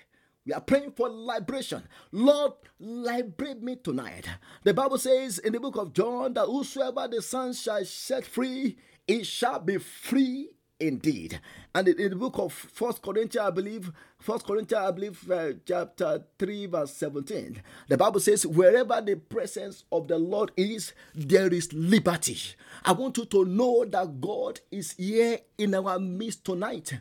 We 0.47 0.53
are 0.53 0.61
praying 0.61 0.93
for 0.93 1.09
liberation. 1.09 1.85
Lord, 2.13 2.53
liberate 2.79 3.63
me 3.63 3.77
tonight. 3.77 4.27
The 4.63 4.75
Bible 4.75 4.99
says 4.99 5.39
in 5.39 5.55
the 5.55 5.61
book 5.61 5.77
of 5.77 5.95
John 5.95 6.35
that 6.35 6.47
whosoever 6.47 7.09
the 7.09 7.23
Son 7.23 7.55
shall 7.55 7.85
set 7.85 8.27
free, 8.27 8.77
it 9.07 9.27
shall 9.27 9.61
be 9.61 9.79
free 9.79 10.51
indeed. 10.81 11.41
And 11.75 11.89
in, 11.89 12.11
the 12.11 12.17
book 12.17 12.39
of 12.39 12.53
First 12.53 13.03
Corinthians, 13.03 13.47
I 13.47 13.51
believe, 13.51 13.91
First 14.19 14.47
Corinthians, 14.47 14.85
I 14.85 14.91
believe, 14.91 15.31
uh, 15.31 15.53
chapter 15.67 16.25
3, 16.39 16.67
verse 16.67 16.93
17, 16.95 17.63
the 17.89 17.97
Bible 17.97 18.21
says, 18.21 18.47
Wherever 18.47 19.01
the 19.01 19.17
presence 19.17 19.85
of 19.91 20.09
the 20.09 20.19
Lord 20.19 20.53
is, 20.57 20.93
there 21.15 21.53
is 21.53 21.73
liberty. 21.73 22.39
I 22.85 22.93
want 22.93 23.17
you 23.19 23.25
to 23.27 23.45
know 23.45 23.85
that 23.85 24.21
God 24.21 24.61
is 24.71 24.93
here 24.93 25.39
in 25.59 25.75
our 25.75 25.99
midst 25.99 26.45
tonight. 26.45 26.95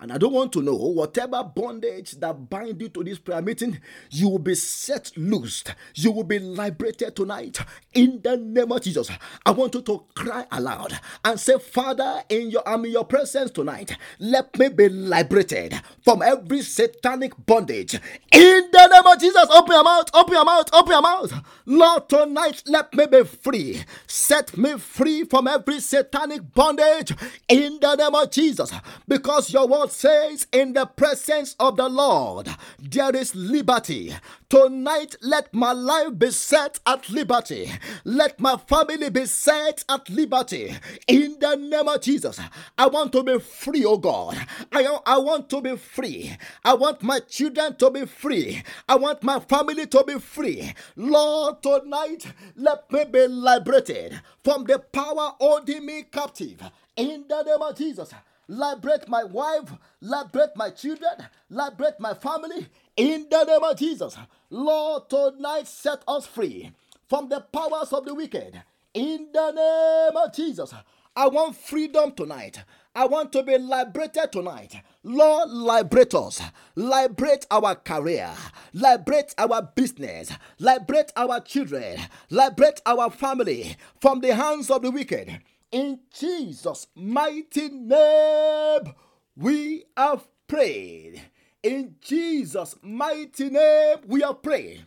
And 0.00 0.12
I 0.12 0.18
don't 0.18 0.32
want 0.32 0.52
to 0.52 0.62
know 0.62 0.76
whatever 0.76 1.42
bondage 1.42 2.12
that 2.20 2.48
bind 2.48 2.80
you 2.80 2.88
to 2.90 3.02
this 3.02 3.18
prayer 3.18 3.42
meeting, 3.42 3.80
you 4.10 4.28
will 4.28 4.38
be 4.38 4.54
set 4.54 5.10
loose. 5.16 5.64
You 5.94 6.12
will 6.12 6.22
be 6.22 6.38
liberated 6.38 7.16
tonight 7.16 7.58
in 7.94 8.20
the 8.22 8.36
name 8.36 8.70
of 8.70 8.80
Jesus. 8.80 9.10
I 9.44 9.50
want 9.50 9.74
you 9.74 9.82
to 9.82 10.04
cry 10.14 10.46
aloud 10.52 10.96
and 11.24 11.40
say, 11.40 11.58
Father, 11.58 12.22
in 12.28 12.48
your 12.50 12.62
I'm 12.64 12.84
in 12.84 12.92
your 12.92 13.06
presence 13.06 13.50
tonight. 13.50 13.96
Let 14.20 14.56
me 14.56 14.68
be 14.68 14.88
liberated 14.88 15.74
from 16.04 16.22
every 16.22 16.62
satanic 16.62 17.32
bondage. 17.44 17.94
In 18.30 18.68
the 18.70 18.86
name 18.86 19.06
of 19.12 19.18
Jesus, 19.20 19.48
open 19.50 19.72
your 19.74 19.84
mouth, 19.84 20.10
open 20.14 20.34
your 20.34 20.44
mouth, 20.44 20.70
open 20.72 20.92
your 20.92 21.02
mouth. 21.02 21.32
Lord, 21.66 22.08
tonight 22.08 22.62
let 22.66 22.94
me 22.94 23.06
be 23.06 23.24
free. 23.24 23.82
Set 24.06 24.56
me 24.56 24.78
free 24.78 25.24
from 25.24 25.48
every 25.48 25.80
satanic 25.80 26.54
bondage 26.54 27.12
in 27.48 27.78
the 27.80 27.96
name 27.96 28.14
of 28.14 28.30
Jesus. 28.30 28.72
Because 29.08 29.52
your 29.52 29.66
word 29.66 29.87
says, 29.92 30.46
In 30.52 30.72
the 30.72 30.86
presence 30.86 31.54
of 31.58 31.76
the 31.76 31.88
Lord, 31.88 32.48
there 32.78 33.14
is 33.14 33.34
liberty. 33.34 34.14
Tonight, 34.48 35.16
let 35.20 35.52
my 35.52 35.72
life 35.72 36.18
be 36.18 36.30
set 36.30 36.80
at 36.86 37.08
liberty. 37.10 37.70
Let 38.04 38.40
my 38.40 38.56
family 38.56 39.10
be 39.10 39.26
set 39.26 39.84
at 39.88 40.08
liberty. 40.08 40.74
In 41.06 41.36
the 41.38 41.56
name 41.56 41.88
of 41.88 42.00
Jesus, 42.00 42.40
I 42.76 42.86
want 42.86 43.12
to 43.12 43.22
be 43.22 43.38
free, 43.38 43.84
oh 43.84 43.98
God. 43.98 44.36
I, 44.72 44.98
I 45.06 45.18
want 45.18 45.50
to 45.50 45.60
be 45.60 45.76
free. 45.76 46.36
I 46.64 46.74
want 46.74 47.02
my 47.02 47.20
children 47.20 47.76
to 47.76 47.90
be 47.90 48.06
free. 48.06 48.62
I 48.88 48.96
want 48.96 49.22
my 49.22 49.40
family 49.40 49.86
to 49.86 50.04
be 50.04 50.18
free. 50.18 50.72
Lord, 50.96 51.62
tonight, 51.62 52.26
let 52.56 52.90
me 52.90 53.04
be 53.04 53.26
liberated 53.26 54.20
from 54.42 54.64
the 54.64 54.78
power 54.78 55.34
holding 55.38 55.84
me 55.84 56.04
captive. 56.10 56.62
In 56.96 57.24
the 57.28 57.42
name 57.42 57.62
of 57.62 57.76
Jesus 57.76 58.12
liberate 58.48 59.08
my 59.08 59.24
wife, 59.24 59.70
liberate 60.00 60.56
my 60.56 60.70
children, 60.70 61.12
liberate 61.50 62.00
my 62.00 62.14
family 62.14 62.66
in 62.96 63.26
the 63.30 63.44
name 63.44 63.62
of 63.62 63.76
Jesus. 63.76 64.16
Lord, 64.50 65.08
tonight 65.08 65.68
set 65.68 66.02
us 66.08 66.26
free 66.26 66.72
from 67.08 67.28
the 67.28 67.40
powers 67.40 67.92
of 67.92 68.04
the 68.04 68.14
wicked 68.14 68.62
in 68.94 69.28
the 69.32 69.50
name 69.52 70.16
of 70.16 70.34
Jesus. 70.34 70.74
I 71.14 71.28
want 71.28 71.56
freedom 71.56 72.12
tonight. 72.12 72.62
I 72.94 73.06
want 73.06 73.32
to 73.32 73.42
be 73.42 73.58
liberated 73.58 74.32
tonight. 74.32 74.74
Lord, 75.02 75.50
liberate 75.50 76.14
us. 76.14 76.40
Liberate 76.74 77.46
our 77.50 77.74
career. 77.74 78.30
Liberate 78.72 79.34
our 79.36 79.62
business. 79.62 80.32
Liberate 80.58 81.12
our 81.16 81.40
children. 81.40 81.98
Liberate 82.30 82.80
our 82.86 83.10
family 83.10 83.76
from 84.00 84.20
the 84.20 84.34
hands 84.34 84.70
of 84.70 84.82
the 84.82 84.90
wicked. 84.90 85.40
In 85.70 86.00
Jesus' 86.12 86.86
mighty 86.94 87.68
name, 87.68 88.94
we 89.36 89.84
have 89.96 90.26
prayed. 90.46 91.22
In 91.62 91.96
Jesus' 92.00 92.76
mighty 92.82 93.50
name, 93.50 93.98
we 94.06 94.22
have 94.22 94.42
prayed. 94.42 94.86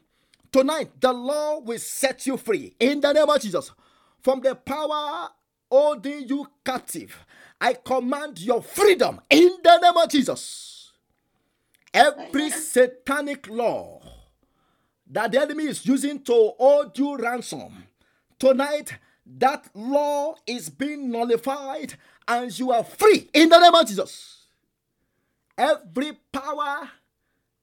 Tonight, 0.51 0.99
the 0.99 1.13
Lord 1.13 1.67
will 1.67 1.79
set 1.79 2.25
you 2.25 2.35
free 2.37 2.75
in 2.79 2.99
the 2.99 3.13
name 3.13 3.29
of 3.29 3.39
Jesus 3.39 3.71
from 4.21 4.41
the 4.41 4.55
power 4.55 5.29
holding 5.69 6.27
you 6.27 6.47
captive. 6.65 7.25
I 7.59 7.73
command 7.73 8.39
your 8.39 8.61
freedom 8.61 9.21
in 9.29 9.57
the 9.63 9.77
name 9.79 9.97
of 9.97 10.09
Jesus. 10.09 10.91
Every 11.93 12.49
satanic 12.49 13.47
law 13.49 14.01
that 15.09 15.31
the 15.31 15.41
enemy 15.41 15.65
is 15.65 15.85
using 15.85 16.21
to 16.23 16.53
hold 16.57 16.97
you 16.97 17.17
ransom, 17.17 17.83
tonight 18.39 18.97
that 19.25 19.69
law 19.73 20.35
is 20.47 20.69
being 20.69 21.11
nullified 21.11 21.95
and 22.27 22.57
you 22.57 22.71
are 22.71 22.83
free 22.83 23.29
in 23.33 23.49
the 23.49 23.59
name 23.59 23.75
of 23.75 23.87
Jesus. 23.87 24.47
Every 25.57 26.13
power 26.31 26.89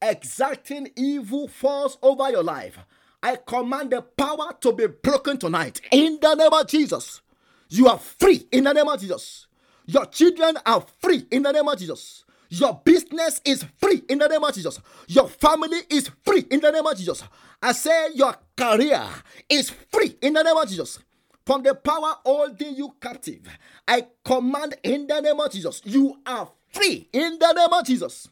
exacting 0.01 0.89
evil 0.95 1.47
force 1.47 1.97
over 2.01 2.29
your 2.29 2.43
life, 2.43 2.79
I 3.21 3.35
command 3.35 3.91
the 3.91 4.01
power 4.01 4.53
to 4.61 4.71
be 4.71 4.87
broken 4.87 5.37
tonight 5.37 5.81
in 5.91 6.19
the 6.21 6.35
name 6.35 6.53
of 6.53 6.67
Jesus. 6.67 7.21
You 7.69 7.87
are 7.87 7.99
free 7.99 8.47
in 8.51 8.63
the 8.63 8.73
name 8.73 8.87
of 8.87 8.99
Jesus. 8.99 9.47
Your 9.85 10.05
children 10.05 10.57
are 10.65 10.85
free 10.99 11.25
in 11.29 11.43
the 11.43 11.51
name 11.51 11.67
of 11.67 11.77
Jesus. 11.77 12.23
Your 12.49 12.81
business 12.83 13.41
is 13.45 13.65
free 13.77 14.01
in 14.09 14.19
the 14.19 14.27
name 14.27 14.43
of 14.43 14.53
Jesus. 14.53 14.79
Your 15.07 15.27
family 15.27 15.79
is 15.89 16.09
free 16.25 16.45
in 16.49 16.61
the 16.61 16.71
name 16.71 16.85
of 16.85 16.97
Jesus. 16.97 17.23
I 17.61 17.73
say 17.73 18.13
your 18.15 18.35
career 18.55 19.05
is 19.49 19.69
free 19.69 20.15
in 20.21 20.33
the 20.33 20.41
name 20.41 20.55
of 20.55 20.67
Jesus 20.67 20.99
from 21.49 21.63
the 21.63 21.73
power 21.73 22.13
holding 22.23 22.75
you 22.75 22.93
captive. 23.01 23.41
I 23.87 24.05
command 24.23 24.75
in 24.83 25.07
the 25.07 25.19
name 25.19 25.39
of 25.39 25.51
Jesus, 25.51 25.81
you 25.83 26.15
are 26.23 26.47
free 26.71 27.09
in 27.11 27.39
the 27.39 27.53
name 27.53 27.73
of 27.73 27.83
Jesus. 27.87 28.27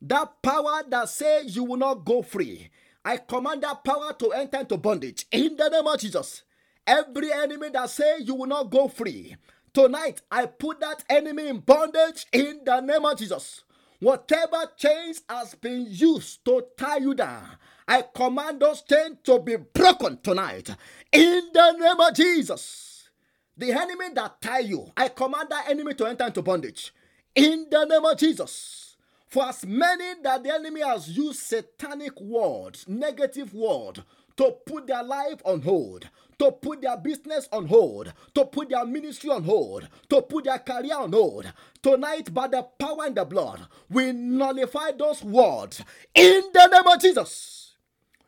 That 0.00 0.40
power 0.40 0.84
that 0.88 1.08
says 1.08 1.56
you 1.56 1.64
will 1.64 1.76
not 1.76 2.04
go 2.04 2.22
free, 2.22 2.70
I 3.04 3.16
command 3.16 3.64
that 3.64 3.82
power 3.82 4.12
to 4.12 4.30
enter 4.30 4.60
into 4.60 4.76
bondage 4.76 5.26
in 5.32 5.56
the 5.56 5.70
name 5.70 5.88
of 5.88 5.98
Jesus. 5.98 6.44
Every 6.86 7.32
enemy 7.32 7.70
that 7.70 7.90
says 7.90 8.28
you 8.28 8.36
will 8.36 8.46
not 8.46 8.70
go 8.70 8.86
free, 8.86 9.34
tonight 9.74 10.22
I 10.30 10.46
put 10.46 10.78
that 10.78 11.02
enemy 11.10 11.48
in 11.48 11.58
bondage 11.58 12.26
in 12.32 12.60
the 12.64 12.80
name 12.80 13.04
of 13.04 13.18
Jesus. 13.18 13.64
Whatever 13.98 14.70
chains 14.76 15.22
has 15.28 15.56
been 15.56 15.88
used 15.88 16.44
to 16.44 16.64
tie 16.78 16.98
you 16.98 17.14
down, 17.14 17.44
I 17.88 18.02
command 18.14 18.60
those 18.60 18.82
chains 18.82 19.18
to 19.24 19.38
be 19.40 19.56
broken 19.56 20.18
tonight. 20.22 20.70
In 21.12 21.50
the 21.52 21.72
name 21.72 22.00
of 22.00 22.14
Jesus. 22.14 23.08
The 23.56 23.72
enemy 23.72 24.06
that 24.14 24.40
tie 24.40 24.60
you, 24.60 24.90
I 24.96 25.08
command 25.08 25.48
that 25.50 25.68
enemy 25.68 25.94
to 25.94 26.06
enter 26.06 26.26
into 26.26 26.42
bondage. 26.42 26.94
In 27.34 27.66
the 27.70 27.84
name 27.84 28.04
of 28.04 28.18
Jesus. 28.18 28.96
For 29.26 29.44
as 29.46 29.64
many 29.64 30.20
that 30.22 30.42
the 30.42 30.52
enemy 30.52 30.82
has 30.82 31.08
used 31.08 31.40
satanic 31.40 32.20
words, 32.20 32.86
negative 32.88 33.54
word, 33.54 34.02
to 34.36 34.56
put 34.66 34.86
their 34.86 35.02
life 35.02 35.40
on 35.44 35.62
hold, 35.62 36.08
to 36.38 36.52
put 36.52 36.82
their 36.82 36.96
business 36.96 37.48
on 37.52 37.66
hold, 37.66 38.12
to 38.34 38.44
put 38.44 38.70
their 38.70 38.84
ministry 38.84 39.30
on 39.30 39.44
hold, 39.44 39.88
to 40.08 40.22
put 40.22 40.44
their 40.44 40.58
career 40.58 40.96
on 40.96 41.12
hold. 41.12 41.50
Tonight, 41.82 42.32
by 42.34 42.48
the 42.48 42.62
power 42.78 43.04
and 43.06 43.16
the 43.16 43.24
blood, 43.24 43.66
we 43.90 44.12
nullify 44.12 44.92
those 44.92 45.22
words 45.22 45.82
in 46.14 46.42
the 46.52 46.66
name 46.66 46.86
of 46.86 47.00
Jesus. 47.00 47.61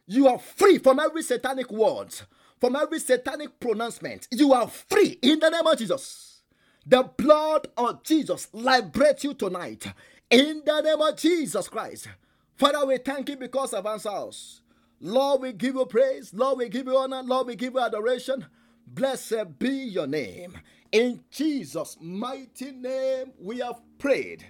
You 0.07 0.29
are 0.29 0.39
free 0.39 0.79
from 0.79 1.01
every 1.01 1.23
satanic 1.23 1.71
word, 1.71 2.15
from 2.61 2.77
every 2.77 3.01
satanic 3.01 3.59
pronouncement. 3.61 4.29
You 4.31 4.53
are 4.53 4.69
free 4.69 5.19
in 5.23 5.39
the 5.41 5.51
name 5.51 5.67
of 5.67 5.79
Jesus. 5.79 6.43
The 6.87 7.03
blood 7.17 7.69
of 7.77 8.03
Jesus 8.03 8.49
liberates 8.53 9.25
you 9.25 9.35
tonight 9.35 9.87
in 10.31 10.63
the 10.67 10.81
name 10.83 11.01
of 11.01 11.17
Jesus 11.17 11.69
Christ. 11.69 12.09
Father, 12.57 12.85
we 12.87 12.99
thank 12.99 13.31
you 13.31 13.37
because 13.37 13.73
of 13.73 13.87
answers. 13.87 14.61
Lord, 15.01 15.43
we 15.43 15.53
give 15.53 15.75
you 15.75 15.87
praise. 15.87 16.35
Lord, 16.35 16.59
we 16.59 16.69
give 16.69 16.87
you 16.87 16.97
honor. 16.97 17.23
Lord, 17.23 17.47
we 17.47 17.57
give 17.57 17.75
you 17.75 17.81
adoration. 17.81 18.47
Blessed 18.87 19.59
be 19.59 19.71
your 19.71 20.07
name. 20.07 20.59
In 20.93 21.25
Jesus' 21.31 21.97
mighty 22.01 22.73
name, 22.73 23.33
we 23.41 23.59
have 23.59 23.81
prayed. 23.99 24.45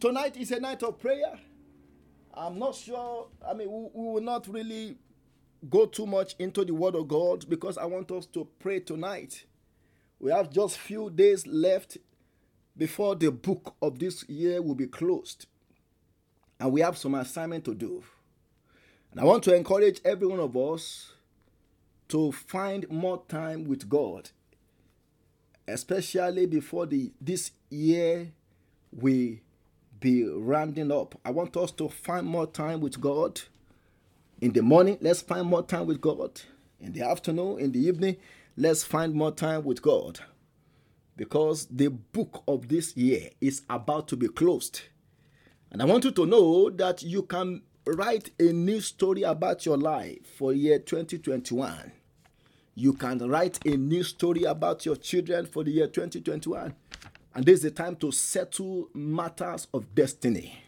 Tonight 0.00 0.36
is 0.38 0.50
a 0.50 0.60
night 0.60 0.82
of 0.82 0.98
prayer. 0.98 1.38
I'm 2.36 2.58
not 2.58 2.74
sure, 2.74 3.28
I 3.48 3.54
mean, 3.54 3.70
we, 3.70 3.88
we 3.94 4.12
will 4.14 4.20
not 4.22 4.48
really 4.48 4.96
go 5.70 5.86
too 5.86 6.06
much 6.06 6.34
into 6.38 6.64
the 6.64 6.74
Word 6.74 6.94
of 6.94 7.08
God 7.08 7.48
because 7.48 7.78
I 7.78 7.84
want 7.86 8.10
us 8.10 8.26
to 8.26 8.46
pray 8.58 8.80
tonight. 8.80 9.44
We 10.18 10.30
have 10.30 10.50
just 10.50 10.78
few 10.78 11.10
days 11.10 11.46
left 11.46 11.98
before 12.76 13.14
the 13.14 13.30
book 13.30 13.74
of 13.80 13.98
this 13.98 14.28
year 14.28 14.60
will 14.60 14.74
be 14.74 14.86
closed. 14.86 15.46
And 16.58 16.72
we 16.72 16.80
have 16.80 16.96
some 16.98 17.14
assignment 17.14 17.64
to 17.66 17.74
do. 17.74 18.02
And 19.12 19.20
I 19.20 19.24
want 19.24 19.44
to 19.44 19.54
encourage 19.54 20.00
every 20.04 20.26
one 20.26 20.40
of 20.40 20.56
us 20.56 21.12
to 22.08 22.32
find 22.32 22.88
more 22.90 23.22
time 23.28 23.64
with 23.64 23.88
God, 23.88 24.30
especially 25.68 26.46
before 26.46 26.86
the 26.86 27.12
this 27.20 27.52
year 27.70 28.32
we 28.92 29.40
be 30.00 30.24
rounding 30.24 30.92
up. 30.92 31.18
I 31.24 31.30
want 31.30 31.56
us 31.56 31.70
to 31.72 31.88
find 31.88 32.26
more 32.26 32.46
time 32.46 32.80
with 32.80 33.00
God. 33.00 33.40
In 34.40 34.52
the 34.52 34.62
morning, 34.62 34.98
let's 35.00 35.22
find 35.22 35.46
more 35.46 35.62
time 35.62 35.86
with 35.86 36.00
God. 36.00 36.40
In 36.80 36.92
the 36.92 37.02
afternoon, 37.02 37.60
in 37.60 37.72
the 37.72 37.78
evening, 37.78 38.16
let's 38.56 38.84
find 38.84 39.14
more 39.14 39.32
time 39.32 39.64
with 39.64 39.80
God. 39.80 40.20
Because 41.16 41.66
the 41.66 41.88
book 41.88 42.42
of 42.48 42.68
this 42.68 42.96
year 42.96 43.30
is 43.40 43.62
about 43.70 44.08
to 44.08 44.16
be 44.16 44.28
closed. 44.28 44.82
And 45.70 45.80
I 45.80 45.84
want 45.84 46.04
you 46.04 46.10
to 46.12 46.26
know 46.26 46.70
that 46.70 47.02
you 47.02 47.22
can 47.22 47.62
write 47.86 48.30
a 48.38 48.52
new 48.52 48.80
story 48.80 49.22
about 49.22 49.64
your 49.64 49.76
life 49.76 50.26
for 50.36 50.52
year 50.52 50.78
2021. 50.78 51.92
You 52.74 52.92
can 52.92 53.18
write 53.18 53.64
a 53.66 53.76
new 53.76 54.02
story 54.02 54.44
about 54.44 54.84
your 54.84 54.96
children 54.96 55.46
for 55.46 55.62
the 55.62 55.70
year 55.70 55.86
2021. 55.86 56.74
And 57.34 57.44
this 57.44 57.56
is 57.56 57.62
the 57.62 57.70
time 57.72 57.96
to 57.96 58.12
settle 58.12 58.88
matters 58.94 59.66
of 59.74 59.94
destiny. 59.94 60.58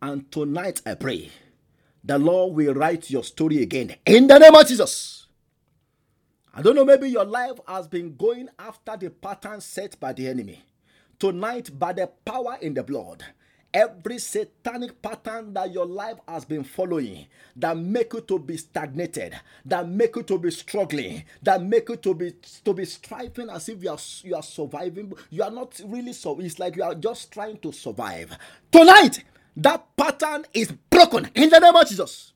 And 0.00 0.30
tonight 0.30 0.80
I 0.86 0.94
pray 0.94 1.30
the 2.04 2.18
Lord 2.18 2.54
will 2.54 2.74
write 2.74 3.10
your 3.10 3.24
story 3.24 3.62
again 3.62 3.96
in 4.06 4.28
the 4.28 4.38
name 4.38 4.54
of 4.54 4.66
Jesus. 4.66 5.26
I 6.54 6.62
don't 6.62 6.76
know, 6.76 6.84
maybe 6.84 7.10
your 7.10 7.24
life 7.24 7.58
has 7.66 7.88
been 7.88 8.16
going 8.16 8.48
after 8.58 8.96
the 8.96 9.10
pattern 9.10 9.60
set 9.60 9.98
by 9.98 10.12
the 10.12 10.28
enemy. 10.28 10.64
Tonight, 11.18 11.76
by 11.78 11.92
the 11.92 12.06
power 12.06 12.56
in 12.60 12.74
the 12.74 12.82
blood, 12.82 13.24
every 13.74 14.18
satanic 14.18 15.00
pattern 15.02 15.52
that 15.54 15.72
your 15.72 15.86
life 15.86 16.18
has 16.28 16.44
been 16.44 16.64
following 16.64 17.26
that 17.56 17.76
make 17.76 18.12
you 18.14 18.20
to 18.22 18.38
be 18.38 18.56
stagnated 18.56 19.34
that 19.64 19.88
make 19.88 20.16
you 20.16 20.22
to 20.22 20.38
be 20.38 20.50
struggling 20.50 21.24
that 21.42 21.62
make 21.62 21.88
you 21.88 21.96
to 21.96 22.14
be 22.14 22.34
to 22.64 22.72
be 22.74 22.84
striving 22.84 23.50
as 23.50 23.68
if 23.68 23.82
you 23.82 23.90
are 23.90 23.98
you 24.24 24.34
are 24.34 24.42
surviving. 24.42 25.12
You 25.30 25.42
are 25.42 25.50
not 25.50 25.80
really 25.86 26.12
so 26.12 26.38
it's 26.40 26.58
like 26.58 26.76
you 26.76 26.82
are 26.84 26.94
just 26.94 27.32
trying 27.32 27.58
to 27.58 27.72
survive. 27.72 28.36
Tonight 28.72 29.24
that 29.56 29.84
pattern 29.96 30.46
is 30.54 30.72
broken 30.90 31.30
in 31.34 31.50
the 31.50 31.58
name 31.58 31.74
of 31.76 31.88
jesus. 31.88 32.32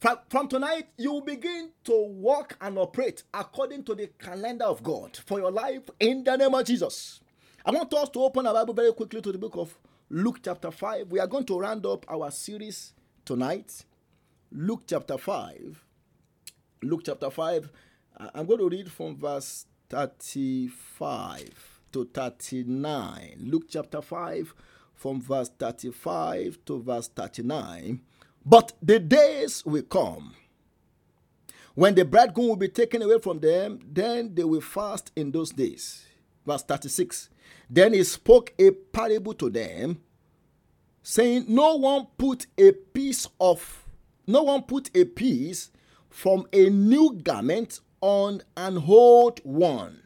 From, 0.00 0.18
from 0.28 0.48
tonight 0.48 0.88
you 0.98 1.22
begin 1.24 1.70
to 1.84 1.92
walk 1.92 2.56
and 2.60 2.78
operate 2.78 3.22
according 3.32 3.84
to 3.84 3.94
the 3.94 4.08
calendar 4.18 4.66
of 4.66 4.82
god 4.82 5.16
for 5.26 5.38
your 5.40 5.52
life 5.52 5.88
in 6.00 6.24
the 6.24 6.36
name 6.36 6.54
of 6.54 6.64
jesus. 6.66 7.20
I 7.64 7.70
want 7.70 7.92
us 7.94 8.10
to 8.10 8.20
open 8.20 8.46
our 8.46 8.54
bible 8.54 8.74
very 8.74 8.92
quickly 8.92 9.22
to 9.22 9.32
the 9.32 9.38
book 9.38 9.56
of 9.56 9.74
Luke 10.14 10.38
chapter 10.44 10.70
5. 10.70 11.10
We 11.10 11.18
are 11.18 11.26
going 11.26 11.44
to 11.46 11.58
round 11.58 11.84
up 11.84 12.06
our 12.08 12.30
series 12.30 12.92
tonight. 13.24 13.84
Luke 14.52 14.84
chapter 14.86 15.18
5. 15.18 15.84
Luke 16.84 17.00
chapter 17.04 17.30
5. 17.30 17.68
I'm 18.32 18.46
going 18.46 18.60
to 18.60 18.68
read 18.68 18.92
from 18.92 19.16
verse 19.16 19.66
35 19.90 21.80
to 21.90 22.04
39. 22.14 23.38
Luke 23.40 23.64
chapter 23.68 24.00
5, 24.00 24.54
from 24.94 25.20
verse 25.20 25.50
35 25.58 26.58
to 26.66 26.80
verse 26.80 27.08
39. 27.08 28.00
But 28.46 28.72
the 28.80 29.00
days 29.00 29.66
will 29.66 29.82
come 29.82 30.36
when 31.74 31.96
the 31.96 32.04
bridegroom 32.04 32.50
will 32.50 32.56
be 32.56 32.68
taken 32.68 33.02
away 33.02 33.18
from 33.18 33.40
them, 33.40 33.80
then 33.84 34.32
they 34.32 34.44
will 34.44 34.60
fast 34.60 35.10
in 35.16 35.32
those 35.32 35.50
days. 35.50 36.06
Verse 36.46 36.62
36. 36.62 37.30
Then 37.68 37.92
he 37.92 38.04
spoke 38.04 38.52
a 38.58 38.70
parable 38.70 39.34
to 39.34 39.50
them, 39.50 40.00
saying, 41.02 41.46
No 41.48 41.76
one 41.76 42.06
put 42.18 42.46
a 42.58 42.72
piece 42.72 43.28
of, 43.40 43.84
no 44.26 44.44
one 44.44 44.62
put 44.62 44.90
a 44.96 45.04
piece 45.04 45.70
from 46.08 46.46
a 46.52 46.70
new 46.70 47.18
garment 47.22 47.80
on 48.00 48.42
an 48.56 48.78
old 48.78 49.40
one. 49.44 50.02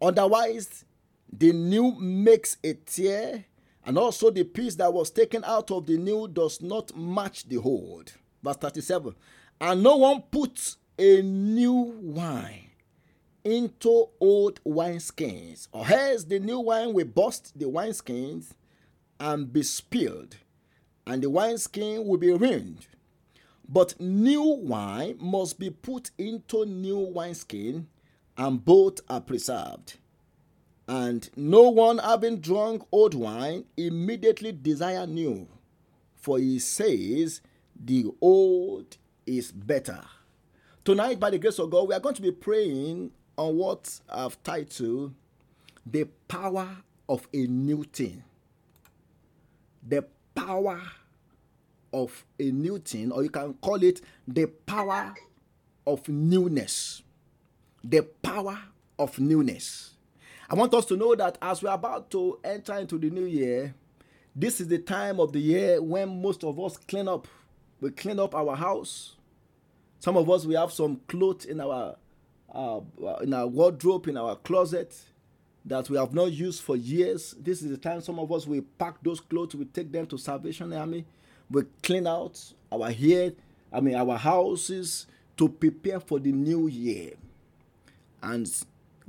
Otherwise, 0.00 0.84
the 1.32 1.52
new 1.52 1.92
makes 2.00 2.56
a 2.64 2.74
tear, 2.74 3.44
and 3.84 3.96
also 3.96 4.30
the 4.30 4.44
piece 4.44 4.74
that 4.76 4.92
was 4.92 5.10
taken 5.10 5.44
out 5.44 5.70
of 5.70 5.86
the 5.86 5.96
new 5.96 6.26
does 6.28 6.60
not 6.60 6.96
match 6.96 7.48
the 7.48 7.58
old. 7.58 8.12
Verse 8.42 8.56
37. 8.56 9.14
And 9.60 9.82
no 9.82 9.96
one 9.96 10.22
puts 10.22 10.76
a 10.98 11.22
new 11.22 11.72
wine 11.72 12.71
into 13.44 14.08
old 14.20 14.62
wineskins, 14.64 15.68
or 15.72 15.90
else 15.90 16.24
the 16.24 16.38
new 16.38 16.60
wine 16.60 16.92
will 16.94 17.06
burst 17.06 17.58
the 17.58 17.66
wineskins 17.66 18.52
and 19.18 19.52
be 19.52 19.62
spilled, 19.62 20.36
and 21.06 21.22
the 21.22 21.30
wineskin 21.30 22.06
will 22.06 22.18
be 22.18 22.32
ruined. 22.32 22.86
But 23.68 23.98
new 24.00 24.42
wine 24.42 25.16
must 25.20 25.58
be 25.58 25.70
put 25.70 26.10
into 26.18 26.66
new 26.66 26.98
wineskin, 26.98 27.88
and 28.36 28.64
both 28.64 29.00
are 29.08 29.20
preserved. 29.20 29.98
And 30.88 31.28
no 31.36 31.70
one 31.70 31.98
having 31.98 32.40
drunk 32.40 32.82
old 32.90 33.14
wine 33.14 33.64
immediately 33.76 34.52
desire 34.52 35.06
new, 35.06 35.48
for 36.16 36.38
he 36.38 36.58
says, 36.58 37.40
The 37.82 38.06
old 38.20 38.96
is 39.26 39.52
better. 39.52 40.02
Tonight, 40.84 41.20
by 41.20 41.30
the 41.30 41.38
grace 41.38 41.60
of 41.60 41.70
God, 41.70 41.88
we 41.88 41.94
are 41.94 42.00
going 42.00 42.16
to 42.16 42.22
be 42.22 42.32
praying 42.32 43.12
on 43.42 43.56
what 43.56 44.00
I've 44.08 44.40
titled 44.44 45.14
The 45.84 46.04
Power 46.28 46.68
of 47.08 47.26
a 47.34 47.38
New 47.38 47.82
Thing. 47.82 48.22
The 49.86 50.04
power 50.32 50.80
of 51.92 52.24
a 52.38 52.50
new 52.52 52.78
thing, 52.78 53.10
or 53.10 53.24
you 53.24 53.30
can 53.30 53.54
call 53.54 53.82
it 53.82 54.00
the 54.28 54.46
power 54.46 55.12
of 55.84 56.08
newness. 56.08 57.02
The 57.82 58.02
power 58.02 58.58
of 58.96 59.18
newness. 59.18 59.94
I 60.48 60.54
want 60.54 60.72
us 60.74 60.86
to 60.86 60.96
know 60.96 61.16
that 61.16 61.36
as 61.42 61.64
we're 61.64 61.70
about 61.70 62.12
to 62.12 62.38
enter 62.44 62.74
into 62.78 62.96
the 62.96 63.10
new 63.10 63.24
year, 63.24 63.74
this 64.36 64.60
is 64.60 64.68
the 64.68 64.78
time 64.78 65.18
of 65.18 65.32
the 65.32 65.40
year 65.40 65.82
when 65.82 66.22
most 66.22 66.44
of 66.44 66.60
us 66.60 66.76
clean 66.76 67.08
up. 67.08 67.26
We 67.80 67.90
clean 67.90 68.20
up 68.20 68.36
our 68.36 68.54
house. 68.54 69.16
Some 69.98 70.16
of 70.16 70.30
us 70.30 70.46
we 70.46 70.54
have 70.54 70.72
some 70.72 71.00
clothes 71.08 71.44
in 71.44 71.60
our 71.60 71.96
uh, 72.52 72.80
in 73.22 73.32
our 73.34 73.46
wardrobe, 73.46 74.08
in 74.08 74.16
our 74.16 74.36
closet 74.36 74.94
that 75.64 75.88
we 75.88 75.96
have 75.96 76.12
not 76.12 76.32
used 76.32 76.62
for 76.62 76.76
years. 76.76 77.34
This 77.38 77.62
is 77.62 77.70
the 77.70 77.76
time 77.76 78.00
some 78.00 78.18
of 78.18 78.30
us 78.32 78.46
we 78.46 78.60
pack 78.60 79.02
those 79.02 79.20
clothes, 79.20 79.54
we 79.54 79.64
take 79.64 79.92
them 79.92 80.06
to 80.06 80.18
Salvation 80.18 80.72
Army, 80.72 81.04
we 81.50 81.62
clean 81.82 82.06
out 82.06 82.40
our 82.70 82.90
hair, 82.90 83.32
I 83.72 83.80
mean 83.80 83.94
our 83.94 84.16
houses 84.18 85.06
to 85.36 85.48
prepare 85.48 86.00
for 86.00 86.18
the 86.18 86.32
new 86.32 86.66
year. 86.66 87.12
And 88.22 88.50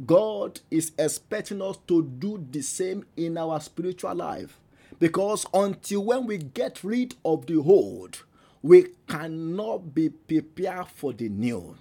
God 0.06 0.60
is 0.72 0.92
expecting 0.98 1.62
us 1.62 1.78
to 1.88 2.04
do 2.04 2.46
the 2.50 2.62
same 2.62 3.06
in 3.16 3.38
our 3.38 3.60
spiritual 3.60 4.16
life. 4.16 4.60
Because 5.00 5.46
until 5.54 6.04
when 6.06 6.26
we 6.26 6.38
get 6.38 6.84
rid 6.84 7.16
of 7.26 7.46
the 7.46 7.58
old, 7.58 8.24
we 8.62 8.88
cannot 9.08 9.94
be 9.94 10.10
prepared 10.10 10.88
for 10.88 11.14
the 11.14 11.30
new. 11.30 11.76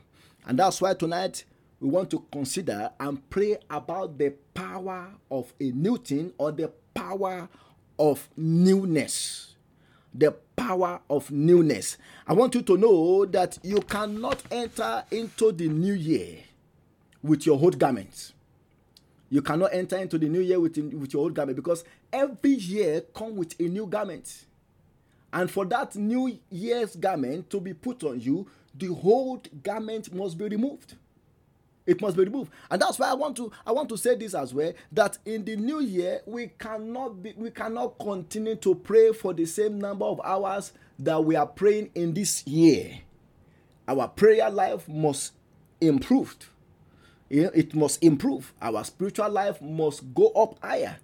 And 0.46 0.59
that's 0.59 0.81
why 0.81 0.94
tonight 0.94 1.44
we 1.83 1.88
want 1.88 2.09
to 2.11 2.25
consider 2.31 2.92
and 3.01 3.29
pray 3.29 3.59
about 3.68 4.16
the 4.16 4.33
power 4.55 5.09
of 5.29 5.53
a 5.61 5.64
new 5.73 5.97
thing 5.97 6.33
or 6.38 6.53
the 6.53 6.71
power 6.95 7.49
of 7.99 8.29
newness. 8.37 9.57
The 10.14 10.31
power 10.55 11.01
of 11.11 11.29
newness. 11.33 11.97
I 12.25 12.35
want 12.35 12.55
you 12.55 12.62
to 12.62 12.77
know 12.77 13.27
that 13.27 13.59
you 13.64 13.81
cannot 13.81 14.45
enter 14.53 15.03
into 15.11 15.51
the 15.51 15.66
new 15.68 15.95
year 15.95 16.37
with 17.21 17.47
your 17.47 17.59
old 17.59 17.81
garments. 17.81 18.33
You 19.29 19.42
cannot 19.42 19.71
enter 19.75 19.97
into 19.97 20.18
the 20.18 20.29
new 20.29 20.40
year 20.40 20.61
with, 20.61 20.77
with 20.77 21.12
your 21.12 21.25
old 21.25 21.35
garment 21.35 21.57
because 21.57 21.83
every 22.12 22.53
year 22.53 23.01
come 23.12 23.35
with 23.35 23.59
a 23.59 23.64
new 23.64 23.87
garment. 23.87 24.45
And 25.33 25.51
for 25.51 25.64
that 25.64 25.97
new 25.97 26.38
year's 26.49 26.95
garment 26.95 27.51
to 27.51 27.61
be 27.61 27.75
put 27.75 28.05
on 28.05 28.21
you, 28.21 28.47
the 28.73 28.88
old 28.88 29.49
garment 29.64 30.14
must 30.14 30.38
be 30.38 30.45
removed. 30.45 30.95
It 31.87 32.01
must 32.01 32.16
be 32.16 32.25
removed. 32.25 32.53
And 32.71 32.81
that's 32.81 32.99
why 32.99 33.09
I 33.11 33.14
want 33.14 33.37
to 33.38 33.51
I 33.66 33.73
want 33.73 33.88
to 33.88 33.97
say 33.97 34.14
this 34.14 34.35
as 34.35 34.55
well 34.55 34.73
that 34.92 35.18
in 35.25 35.45
the 35.45 35.57
new 35.57 35.81
year 35.81 36.21
we 36.27 36.49
cannot 36.59 37.23
be 37.23 37.35
we 37.37 37.51
cannot 37.51 37.99
continue 37.99 38.55
to 38.57 38.75
pray 38.75 39.12
for 39.12 39.35
the 39.35 39.47
same 39.47 39.81
number 39.81 40.05
of 40.05 40.21
hours 40.23 40.73
that 41.01 41.25
we 41.25 41.35
are 41.35 41.47
praying 41.47 41.90
in 41.95 42.14
this 42.14 42.47
year. 42.47 42.99
Our 43.88 44.07
prayer 44.09 44.49
life 44.49 44.88
must 44.88 45.33
improve. 45.81 46.37
It 47.29 47.75
must 47.75 48.03
improve. 48.03 48.53
Our 48.61 48.85
spiritual 48.85 49.31
life 49.31 49.61
must 49.61 50.14
go 50.14 50.29
up 50.29 50.59
higher. 50.62 50.99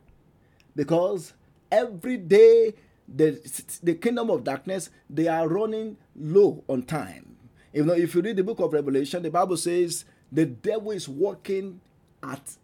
Because 0.76 1.32
every 1.72 2.18
day 2.18 2.74
the, 3.08 3.40
the 3.82 3.94
kingdom 3.94 4.30
of 4.30 4.44
darkness 4.44 4.90
they 5.08 5.26
are 5.26 5.48
running 5.48 5.96
low 6.14 6.62
on 6.68 6.82
time. 6.82 7.36
You 7.72 7.84
know, 7.84 7.94
if 7.94 8.14
you 8.14 8.20
read 8.20 8.36
the 8.36 8.44
book 8.44 8.60
of 8.60 8.72
Revelation, 8.72 9.22
the 9.22 9.30
Bible 9.30 9.56
says 9.56 10.04
the 10.32 10.46
devil 10.46 10.90
is 10.90 11.08
working 11.08 11.80
at 12.22 12.56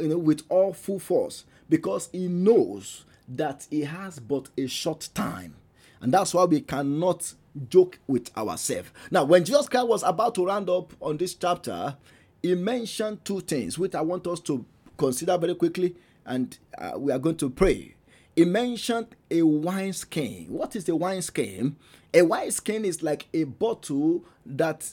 you 0.00 0.08
know 0.08 0.18
with 0.18 0.42
all 0.48 0.72
full 0.72 0.98
force 0.98 1.44
because 1.68 2.08
he 2.12 2.28
knows 2.28 3.04
that 3.28 3.66
he 3.70 3.82
has 3.82 4.18
but 4.18 4.48
a 4.58 4.66
short 4.66 5.08
time. 5.14 5.54
And 6.00 6.12
that's 6.12 6.34
why 6.34 6.44
we 6.44 6.60
cannot 6.60 7.32
joke 7.68 7.98
with 8.06 8.36
ourselves. 8.36 8.90
Now, 9.10 9.24
when 9.24 9.44
Jesus 9.44 9.68
Christ 9.68 9.86
was 9.88 10.02
about 10.02 10.34
to 10.34 10.46
round 10.46 10.68
up 10.68 10.92
on 11.00 11.16
this 11.16 11.34
chapter, 11.34 11.96
he 12.42 12.54
mentioned 12.54 13.24
two 13.24 13.40
things 13.40 13.78
which 13.78 13.94
I 13.94 14.00
want 14.00 14.26
us 14.26 14.40
to 14.40 14.64
consider 14.96 15.38
very 15.38 15.54
quickly, 15.54 15.94
and 16.26 16.56
uh, 16.76 16.92
we 16.96 17.12
are 17.12 17.18
going 17.18 17.36
to 17.36 17.50
pray. 17.50 17.94
He 18.34 18.44
mentioned 18.44 19.08
a 19.30 19.42
wine 19.42 19.92
skin. 19.92 20.46
What 20.48 20.74
is 20.74 20.88
a 20.88 20.96
wine 20.96 21.22
skin? 21.22 21.76
A 22.14 22.22
wine 22.22 22.50
skin 22.50 22.84
is 22.84 23.02
like 23.02 23.28
a 23.32 23.44
bottle 23.44 24.24
that 24.44 24.92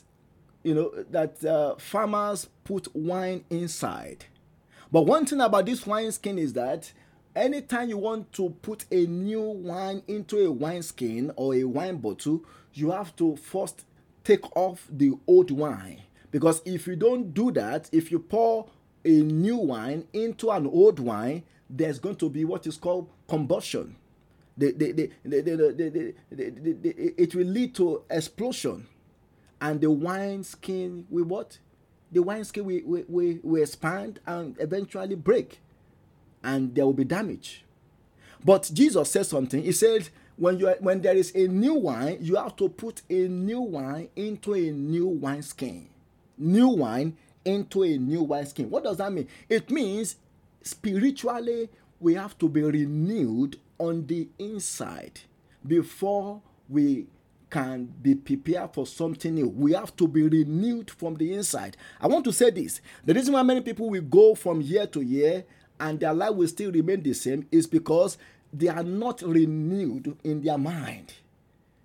you 0.64 0.76
know 0.76 0.92
that 1.12 1.44
uh, 1.46 1.76
farmers 1.78 2.48
put 2.64 2.94
wine 2.96 3.44
inside. 3.50 4.26
But 4.92 5.04
one 5.04 5.26
thing 5.26 5.42
about 5.42 5.66
this 5.66 5.86
wine 5.86 6.12
skin 6.12 6.40
is 6.40 6.54
that 6.54 6.92
anytime 7.36 7.90
you 7.90 7.98
want 7.98 8.34
to 8.34 8.50
put 8.62 8.86
a 8.92 9.06
new 9.06 9.42
wine 9.42 10.02
into 10.08 10.38
a 10.46 10.52
wine 10.52 10.82
skin 10.82 11.32
or 11.36 11.56
a 11.56 11.64
wine 11.64 11.98
bottle, 11.98 12.44
you 12.74 12.92
have 12.92 13.16
to 13.18 13.36
first 13.36 13.86
take 14.24 14.56
off 14.56 14.88
the 14.92 15.14
old 15.28 15.52
wine. 15.52 16.02
Because 16.32 16.62
if 16.66 16.88
you 16.88 16.96
don't 16.96 17.34
do 17.34 17.52
that, 17.52 17.90
if 17.92 18.12
you 18.12 18.20
pour 18.20 18.68
a 19.06 19.10
new 19.10 19.58
wine 19.58 20.08
into 20.14 20.52
an 20.52 20.68
old 20.68 21.00
wine, 21.00 21.44
there's 21.70 22.00
going 22.00 22.16
to 22.18 22.30
be 22.30 22.46
what 22.46 22.68
is 22.68 22.78
called 22.78 23.10
combustion. 23.28 23.96
The, 24.58 24.72
the, 24.74 24.92
the, 24.92 26.16
it 27.18 27.34
will 27.34 27.48
lead 27.48 27.76
to 27.76 28.04
explosion. 28.10 28.88
And 29.62 29.82
the 29.82 29.92
wine 29.92 30.44
skin 30.44 31.06
will 31.10 31.26
what? 31.26 31.60
The 32.12 32.24
wine 32.24 32.44
skin 32.44 32.66
will, 32.66 33.04
will, 33.08 33.38
will 33.44 33.62
expand 33.62 34.20
and 34.26 34.56
eventually 34.60 35.16
break. 35.16 35.60
And 36.44 36.74
there 36.74 36.86
will 36.86 36.94
be 36.94 37.04
damage. 37.04 37.66
But 38.44 38.72
Jesus 38.74 39.12
said 39.12 39.26
something. 39.26 39.62
He 39.62 39.74
said, 39.74 40.10
when 40.38 40.58
you 40.58 40.70
are, 40.70 40.78
when 40.80 41.02
there 41.02 41.16
is 41.16 41.36
a 41.36 41.48
new 41.48 41.74
wine, 41.74 42.18
you 42.22 42.36
have 42.38 42.56
to 42.56 42.70
put 42.70 43.02
a 43.10 43.28
new 43.28 43.60
wine 43.60 44.08
into 44.16 44.54
a 44.54 44.72
new 44.72 45.08
wine 45.08 45.42
skin. 45.44 45.90
New 46.38 46.70
wine 46.70 47.18
into 47.44 47.84
a 47.84 47.98
new 47.98 48.24
wine 48.24 48.46
skin. 48.46 48.70
What 48.70 48.86
does 48.86 48.98
that 48.98 49.12
mean? 49.12 49.28
It 49.50 49.70
means 49.70 50.16
spiritually 50.62 51.70
we 52.00 52.14
have 52.14 52.38
to 52.38 52.48
be 52.48 52.64
renewed 52.64 53.58
on 53.78 54.08
the 54.08 54.30
inside 54.40 55.20
before 55.68 56.42
we 56.70 57.08
can 57.50 57.86
be 58.02 58.16
prepared 58.16 58.74
for 58.74 58.86
something 58.86 59.34
new. 59.34 59.48
We 59.48 59.74
have 59.74 59.96
to 59.98 60.08
be 60.08 60.24
renewed 60.24 60.92
from 60.92 61.16
the 61.16 61.34
inside. 61.34 61.78
I 62.00 62.08
want 62.08 62.26
to 62.26 62.34
say 62.34 62.50
this 62.52 62.82
the 63.06 63.14
reason 63.14 63.34
why 63.34 63.44
many 63.44 63.62
people 63.62 63.90
will 63.90 64.02
go 64.02 64.36
from 64.36 64.62
year 64.62 64.88
to 64.88 65.02
year 65.02 65.46
and 65.80 66.00
their 66.00 66.14
life 66.14 66.36
will 66.36 66.48
still 66.48 66.72
remain 66.72 67.02
the 67.02 67.14
same 67.14 67.48
is 67.52 67.68
because 67.68 68.18
they 68.52 68.68
are 68.68 68.84
not 68.84 69.22
renewed 69.22 70.18
in 70.24 70.42
their 70.42 70.58
mind. 70.58 71.14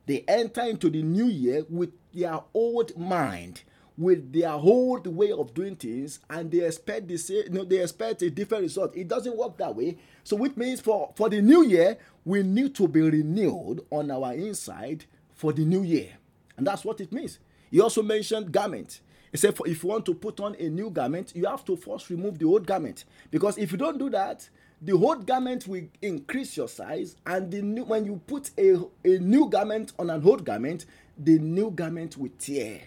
They 0.06 0.24
enter 0.28 0.62
into 0.62 0.90
the 0.90 1.02
new 1.02 1.26
year 1.26 1.64
with 1.68 1.90
their 2.12 2.40
old 2.52 2.96
mind 2.98 3.62
with 3.96 4.32
their 4.32 4.50
old 4.50 5.06
way 5.06 5.30
of 5.30 5.54
doing 5.54 5.76
things 5.76 6.18
and 6.28 6.50
they 6.50 6.60
expect 6.66 7.06
the 7.08 7.16
same, 7.16 7.44
you 7.44 7.50
know, 7.50 7.64
they 7.64 7.80
expect 7.80 8.22
a 8.22 8.30
different 8.30 8.62
result. 8.62 8.96
It 8.96 9.08
doesn't 9.08 9.36
work 9.36 9.56
that 9.58 9.74
way. 9.74 9.98
So 10.24 10.36
which 10.36 10.56
means 10.56 10.80
for, 10.80 11.12
for 11.14 11.28
the 11.28 11.40
new 11.40 11.64
year, 11.64 11.98
we 12.24 12.42
need 12.42 12.74
to 12.76 12.88
be 12.88 13.02
renewed 13.02 13.84
on 13.90 14.10
our 14.10 14.32
inside 14.34 15.04
for 15.34 15.52
the 15.52 15.64
new 15.64 15.82
year. 15.82 16.10
And 16.56 16.66
that's 16.66 16.84
what 16.84 17.00
it 17.00 17.12
means. 17.12 17.38
He 17.70 17.80
also 17.80 18.02
mentioned 18.02 18.52
garment. 18.52 19.00
He 19.32 19.38
said, 19.38 19.54
if 19.66 19.82
you 19.82 19.88
want 19.88 20.06
to 20.06 20.14
put 20.14 20.38
on 20.40 20.54
a 20.60 20.68
new 20.68 20.90
garment, 20.90 21.32
you 21.34 21.46
have 21.46 21.64
to 21.64 21.76
first 21.76 22.08
remove 22.08 22.38
the 22.38 22.46
old 22.46 22.66
garment. 22.66 23.04
Because 23.30 23.58
if 23.58 23.72
you 23.72 23.78
don't 23.78 23.98
do 23.98 24.08
that, 24.10 24.48
the 24.80 24.92
old 24.92 25.26
garment 25.26 25.66
will 25.66 25.82
increase 26.02 26.56
your 26.56 26.68
size, 26.68 27.16
and 27.24 27.50
the 27.50 27.62
new, 27.62 27.84
when 27.84 28.04
you 28.04 28.20
put 28.26 28.50
a, 28.58 28.76
a 29.04 29.18
new 29.18 29.48
garment 29.48 29.92
on 29.98 30.10
an 30.10 30.22
old 30.24 30.44
garment, 30.44 30.86
the 31.16 31.38
new 31.38 31.70
garment 31.70 32.16
will 32.16 32.30
tear 32.38 32.80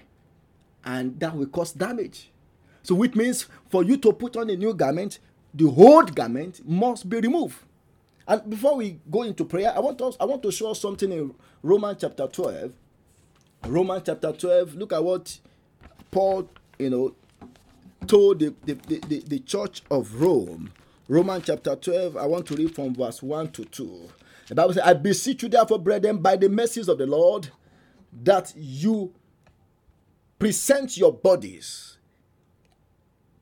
and 0.87 1.19
that 1.19 1.35
will 1.35 1.47
cause 1.47 1.71
damage. 1.73 2.31
So, 2.83 2.95
which 2.95 3.15
means 3.15 3.47
for 3.69 3.83
you 3.83 3.97
to 3.97 4.13
put 4.13 4.37
on 4.37 4.49
a 4.49 4.55
new 4.55 4.73
garment, 4.73 5.19
the 5.53 5.65
old 5.65 6.15
garment 6.15 6.61
must 6.67 7.09
be 7.09 7.19
removed. 7.19 7.57
And 8.27 8.49
before 8.49 8.75
we 8.75 8.99
go 9.09 9.23
into 9.23 9.45
prayer, 9.45 9.73
I 9.75 9.79
want 9.79 10.01
us 10.01 10.17
I 10.19 10.25
want 10.25 10.43
to 10.43 10.51
show 10.51 10.71
us 10.71 10.81
something 10.81 11.11
in 11.11 11.33
Romans 11.63 11.99
chapter 12.01 12.27
12. 12.27 12.73
Romans 13.65 14.03
chapter 14.05 14.31
12. 14.31 14.75
Look 14.75 14.93
at 14.93 15.03
what 15.03 15.39
Paul, 16.11 16.49
you 16.77 16.89
know, 16.89 17.15
told 18.07 18.39
the, 18.39 18.53
the, 18.65 18.73
the, 19.07 19.19
the 19.27 19.39
church 19.39 19.81
of 19.89 20.21
Rome. 20.21 20.71
Romans 21.07 21.45
chapter 21.45 21.75
12, 21.75 22.17
I 22.17 22.25
want 22.25 22.45
to 22.47 22.55
read 22.55 22.75
from 22.75 22.93
verse 22.93 23.23
1 23.23 23.51
to 23.51 23.65
2. 23.65 24.09
The 24.49 24.55
Bible 24.55 24.73
says, 24.73 24.83
I 24.83 24.93
beseech 24.93 25.43
you, 25.43 25.49
therefore, 25.49 25.79
brethren, 25.79 26.17
by 26.17 26.35
the 26.35 26.49
mercies 26.49 26.87
of 26.89 26.97
the 26.97 27.05
Lord, 27.05 27.49
that 28.23 28.53
you 28.55 29.13
present 30.37 30.97
your 30.97 31.13
bodies. 31.13 31.97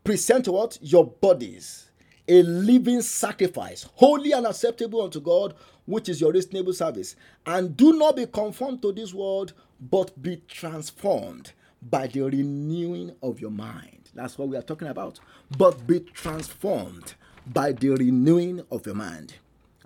Present 0.04 0.48
what? 0.48 0.78
Your 0.82 1.06
bodies. 1.08 1.85
A 2.28 2.42
living 2.42 3.02
sacrifice, 3.02 3.88
holy 3.96 4.32
and 4.32 4.48
acceptable 4.48 5.04
unto 5.04 5.20
God, 5.20 5.56
which 5.86 6.10
is 6.10 6.20
your 6.20 6.32
reasonable 6.32 6.74
service. 6.74 7.16
And 7.46 7.78
do 7.78 7.94
not 7.94 8.16
be 8.16 8.26
conformed 8.26 8.82
to 8.82 8.92
this 8.92 9.14
world, 9.14 9.54
but 9.80 10.22
be 10.22 10.42
transformed 10.48 11.52
by 11.82 12.08
the 12.08 12.22
renewing 12.22 13.16
of 13.22 13.40
your 13.40 13.52
mind. 13.52 14.10
That's 14.16 14.38
what 14.38 14.48
we 14.48 14.58
are 14.58 14.64
talking 14.64 14.88
about. 14.88 15.20
But 15.58 15.86
be 15.86 16.00
transformed 16.00 17.14
by 17.46 17.74
the 17.74 17.90
renewing 17.90 18.64
of 18.72 18.86
your 18.86 18.96
mind. 18.96 19.36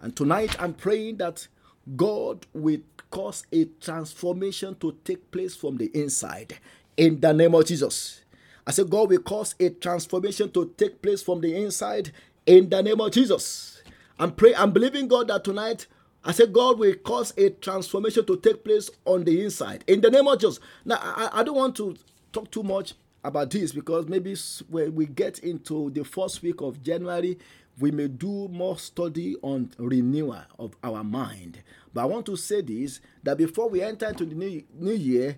And 0.02 0.16
tonight 0.16 0.56
I'm 0.62 0.74
praying 0.74 1.18
that 1.18 1.48
God 1.96 2.46
will 2.54 2.80
cause 3.10 3.46
a 3.52 3.66
transformation 3.82 4.76
to 4.76 4.96
take 5.04 5.32
place 5.32 5.56
from 5.56 5.78
the 5.78 5.88
inside 6.00 6.58
in 6.96 7.20
the 7.20 7.34
name 7.34 7.56
of 7.56 7.66
Jesus. 7.66 8.22
I 8.68 8.72
said, 8.72 8.90
God 8.90 9.10
will 9.10 9.20
cause 9.20 9.56
a 9.60 9.70
transformation 9.72 10.52
to 10.52 10.72
take 10.78 11.02
place 11.02 11.24
from 11.24 11.42
the 11.42 11.56
inside 11.56 12.12
in 12.50 12.68
the 12.68 12.82
name 12.82 13.00
of 13.00 13.12
Jesus. 13.12 13.84
I'm 14.18 14.32
praying, 14.32 14.56
I'm 14.58 14.72
believing 14.72 15.08
God 15.08 15.28
that 15.28 15.44
tonight, 15.44 15.86
I 16.26 16.32
said, 16.32 16.52
God 16.52 16.80
will 16.80 16.96
cause 16.96 17.32
a 17.38 17.52
transformation 17.52 18.26
to 18.26 18.38
take 18.38 18.64
place 18.64 18.90
on 19.06 19.24
the 19.24 19.44
inside 19.44 19.84
in 19.86 20.02
the 20.02 20.10
name 20.10 20.28
of 20.28 20.40
Jesus. 20.40 20.60
Now, 20.84 20.98
I, 21.00 21.30
I 21.32 21.44
don't 21.44 21.56
want 21.56 21.76
to 21.76 21.96
talk 22.34 22.50
too 22.50 22.64
much 22.64 22.96
about 23.24 23.52
this 23.52 23.72
because 23.72 24.08
maybe 24.08 24.36
when 24.68 24.96
we 24.96 25.06
get 25.06 25.40
into 25.40 25.92
the 25.92 26.04
first 26.04 26.42
week 26.42 26.60
of 26.62 26.82
January, 26.82 27.38
we 27.80 27.92
may 27.92 28.08
do 28.08 28.48
more 28.48 28.80
study 28.80 29.36
on 29.44 29.70
renewal 29.78 30.42
of 30.58 30.76
our 30.84 31.04
mind. 31.04 31.62
But 31.94 32.02
I 32.02 32.06
want 32.06 32.26
to 32.26 32.36
say 32.36 32.62
this 32.62 33.00
that 33.22 33.38
before 33.38 33.70
we 33.70 33.84
enter 33.84 34.08
into 34.08 34.26
the 34.26 34.34
new, 34.34 34.64
new 34.74 34.94
year, 34.94 35.38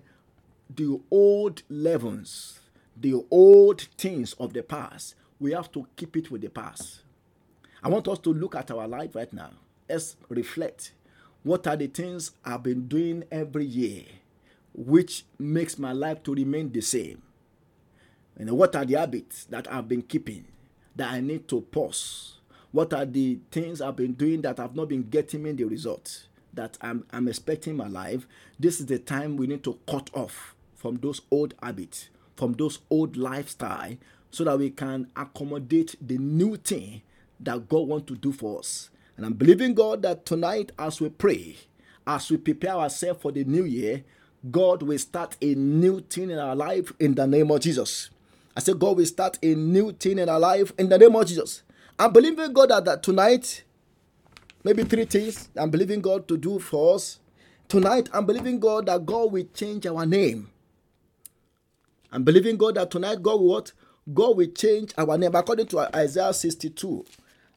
the 0.74 0.98
old 1.10 1.62
leavens, 1.68 2.58
the 2.96 3.22
old 3.30 3.82
things 3.98 4.32
of 4.40 4.54
the 4.54 4.62
past, 4.62 5.14
we 5.42 5.52
have 5.52 5.72
to 5.72 5.86
keep 5.96 6.16
it 6.16 6.30
with 6.30 6.40
the 6.40 6.48
past. 6.48 7.00
I 7.82 7.88
want 7.88 8.06
us 8.06 8.20
to 8.20 8.32
look 8.32 8.54
at 8.54 8.70
our 8.70 8.86
life 8.86 9.16
right 9.16 9.32
now. 9.32 9.50
let's 9.88 10.16
reflect. 10.28 10.92
What 11.42 11.66
are 11.66 11.76
the 11.76 11.88
things 11.88 12.30
I've 12.44 12.62
been 12.62 12.86
doing 12.86 13.24
every 13.30 13.64
year 13.64 14.04
which 14.72 15.24
makes 15.38 15.78
my 15.78 15.92
life 15.92 16.22
to 16.22 16.34
remain 16.34 16.70
the 16.70 16.80
same? 16.80 17.20
And 18.38 18.52
what 18.52 18.76
are 18.76 18.84
the 18.84 18.94
habits 18.94 19.44
that 19.46 19.70
I've 19.70 19.88
been 19.88 20.02
keeping 20.02 20.44
that 20.94 21.10
I 21.10 21.20
need 21.20 21.48
to 21.48 21.60
pause? 21.60 22.38
What 22.70 22.92
are 22.94 23.04
the 23.04 23.40
things 23.50 23.82
I've 23.82 23.96
been 23.96 24.12
doing 24.12 24.42
that 24.42 24.60
I've 24.60 24.76
not 24.76 24.88
been 24.88 25.02
getting 25.02 25.42
me 25.42 25.52
the 25.52 25.64
result 25.64 26.28
that 26.54 26.78
I'm, 26.80 27.04
I'm 27.10 27.26
expecting 27.26 27.72
in 27.72 27.76
my 27.76 27.88
life? 27.88 28.28
This 28.60 28.78
is 28.78 28.86
the 28.86 29.00
time 29.00 29.36
we 29.36 29.48
need 29.48 29.64
to 29.64 29.76
cut 29.88 30.08
off 30.14 30.54
from 30.76 30.98
those 30.98 31.20
old 31.32 31.54
habits, 31.60 32.10
from 32.36 32.52
those 32.52 32.78
old 32.88 33.16
lifestyle, 33.16 33.96
so 34.32 34.44
that 34.44 34.58
we 34.58 34.70
can 34.70 35.06
accommodate 35.14 35.94
the 36.00 36.18
new 36.18 36.56
thing 36.56 37.02
that 37.38 37.68
God 37.68 37.86
wants 37.86 38.06
to 38.06 38.16
do 38.16 38.32
for 38.32 38.58
us. 38.58 38.90
And 39.16 39.26
I'm 39.26 39.34
believing 39.34 39.74
God 39.74 40.02
that 40.02 40.24
tonight, 40.24 40.72
as 40.78 41.00
we 41.00 41.10
pray, 41.10 41.56
as 42.06 42.30
we 42.30 42.38
prepare 42.38 42.72
ourselves 42.74 43.20
for 43.20 43.30
the 43.30 43.44
new 43.44 43.64
year, 43.64 44.02
God 44.50 44.82
will 44.82 44.98
start 44.98 45.36
a 45.40 45.54
new 45.54 46.00
thing 46.00 46.30
in 46.30 46.38
our 46.38 46.56
life 46.56 46.92
in 46.98 47.14
the 47.14 47.26
name 47.26 47.50
of 47.50 47.60
Jesus. 47.60 48.10
I 48.56 48.60
said, 48.60 48.78
God 48.78 48.96
will 48.96 49.06
start 49.06 49.38
a 49.42 49.54
new 49.54 49.92
thing 49.92 50.18
in 50.18 50.28
our 50.28 50.40
life 50.40 50.72
in 50.78 50.88
the 50.88 50.98
name 50.98 51.14
of 51.14 51.26
Jesus. 51.26 51.62
I'm 51.98 52.12
believing 52.12 52.52
God 52.52 52.70
that, 52.70 52.84
that 52.86 53.02
tonight, 53.02 53.62
maybe 54.64 54.82
three 54.84 55.04
things 55.04 55.50
I'm 55.56 55.70
believing 55.70 56.00
God 56.00 56.26
to 56.28 56.38
do 56.38 56.58
for 56.58 56.94
us. 56.94 57.20
Tonight, 57.68 58.08
I'm 58.12 58.26
believing 58.26 58.58
God 58.58 58.86
that 58.86 59.04
God 59.04 59.30
will 59.30 59.46
change 59.54 59.86
our 59.86 60.04
name. 60.06 60.50
I'm 62.10 62.24
believing 62.24 62.56
God 62.56 62.74
that 62.74 62.90
tonight 62.90 63.22
God 63.22 63.40
will 63.40 63.48
what? 63.48 63.72
God 64.12 64.36
will 64.36 64.48
change 64.48 64.92
our 64.96 65.18
name 65.18 65.34
according 65.34 65.66
to 65.68 65.96
Isaiah 65.96 66.32
62. 66.32 67.04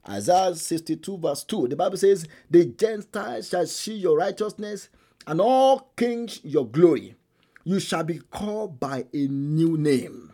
Isaiah 0.09 0.53
62, 0.55 1.17
verse 1.17 1.43
2. 1.45 1.69
The 1.69 1.75
Bible 1.75 1.97
says, 1.97 2.27
The 2.49 2.65
Gentiles 2.65 3.49
shall 3.49 3.65
see 3.65 3.95
your 3.95 4.17
righteousness, 4.17 4.89
and 5.27 5.41
all 5.41 5.91
kings 5.95 6.41
your 6.43 6.67
glory. 6.67 7.15
You 7.63 7.79
shall 7.79 8.03
be 8.03 8.19
called 8.19 8.79
by 8.79 9.05
a 9.13 9.27
new 9.27 9.77
name 9.77 10.31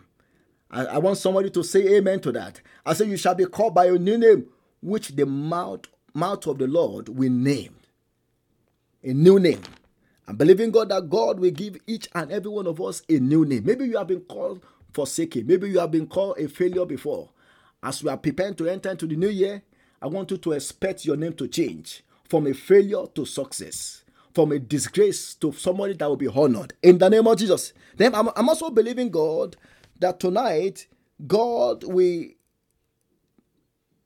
I, 0.72 0.86
I 0.86 0.98
want 1.00 1.18
somebody 1.18 1.50
to 1.52 1.64
say 1.64 1.98
amen 1.98 2.22
to 2.22 2.32
that. 2.32 2.62
I 2.86 2.94
say, 2.94 3.06
You 3.06 3.18
shall 3.18 3.36
be 3.36 3.46
called 3.46 3.76
by 3.76 3.88
a 3.88 3.94
new 3.98 4.18
name, 4.18 4.48
which 4.82 5.10
the 5.10 5.26
mouth, 5.26 5.82
mouth 6.14 6.48
of 6.48 6.58
the 6.58 6.68
Lord 6.68 7.10
will 7.10 7.30
name. 7.32 7.76
A 9.04 9.14
new 9.14 9.40
name. 9.40 9.62
I'm 10.28 10.38
believing 10.38 10.72
God 10.72 10.90
that 10.90 11.10
God 11.10 11.40
will 11.40 11.52
give 11.52 11.78
each 11.88 12.08
and 12.16 12.32
every 12.32 12.50
one 12.52 12.68
of 12.68 12.80
us 12.80 13.02
a 13.10 13.20
new 13.20 13.44
name. 13.46 13.66
Maybe 13.66 13.86
you 13.86 13.98
have 13.98 14.08
been 14.08 14.22
called 14.22 14.64
forsaken. 14.92 15.48
Maybe 15.48 15.70
you 15.70 15.80
have 15.80 15.92
been 15.92 16.08
called 16.08 16.38
a 16.38 16.48
failure 16.48 16.86
before. 16.86 17.30
As 17.84 18.04
we 18.04 18.10
are 18.10 18.18
preparing 18.18 18.56
to 18.56 18.68
enter 18.68 18.92
into 18.92 19.08
the 19.08 19.16
new 19.16 19.30
year, 19.30 19.64
I 20.02 20.08
want 20.08 20.32
you 20.32 20.38
to 20.38 20.52
expect 20.54 21.06
your 21.06 21.16
name 21.18 21.34
to 21.34 21.48
change 21.48 22.04
from 22.30 22.48
a 22.48 22.54
failure 22.54 23.06
to 23.16 23.26
success, 23.26 24.04
from 24.34 24.52
a 24.52 24.60
disgrace 24.60 25.36
to 25.36 25.52
somebody 25.52 25.94
that 25.94 26.08
will 26.08 26.16
be 26.16 26.28
honored. 26.28 26.74
In 26.82 26.98
the 26.98 27.10
name 27.10 27.28
of 27.28 27.38
Jesus. 27.38 27.74
Then 27.96 28.16
I'm, 28.16 28.30
I'm 28.36 28.50
also 28.50 28.70
believing 28.70 29.10
God 29.10 29.58
that 30.00 30.20
tonight 30.20 30.88
God 31.26 31.84
will 31.84 32.24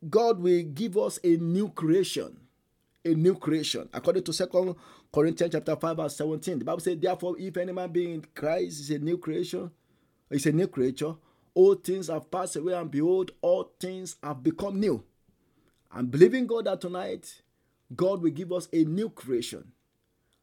God 0.10 0.40
will 0.40 0.64
give 0.64 0.98
us 0.98 1.20
a 1.24 1.38
new 1.38 1.70
creation. 1.70 2.38
A 3.04 3.10
new 3.14 3.36
creation. 3.36 3.88
According 3.94 4.24
to 4.24 4.34
Second 4.34 4.76
Corinthians 5.14 5.54
chapter 5.54 5.76
5, 5.76 5.98
verse 5.98 6.18
17. 6.18 6.60
The 6.60 6.66
Bible 6.66 6.80
says, 6.80 6.98
Therefore, 7.00 7.36
if 7.40 7.56
any 7.58 7.72
man 7.72 7.92
be 7.92 8.14
in 8.14 8.26
Christ 8.34 8.82
is 8.82 8.90
a 8.92 9.00
new 9.00 9.18
creation, 9.18 9.72
is 10.30 10.46
a 10.46 10.52
new 10.52 10.68
creature, 10.68 11.16
all 11.54 11.76
things 11.76 12.08
have 12.08 12.30
passed 12.30 12.56
away, 12.56 12.74
and 12.74 12.92
behold, 12.92 13.32
all 13.42 13.72
things 13.80 14.18
have 14.22 14.44
become 14.44 14.80
new. 14.80 15.04
I'm 15.92 16.08
believing 16.08 16.48
God 16.48 16.66
that 16.66 16.82
tonight 16.82 17.42
God 17.96 18.22
will 18.22 18.32
give 18.32 18.52
us 18.52 18.68
a 18.74 18.84
new 18.84 19.10
creation. 19.10 19.72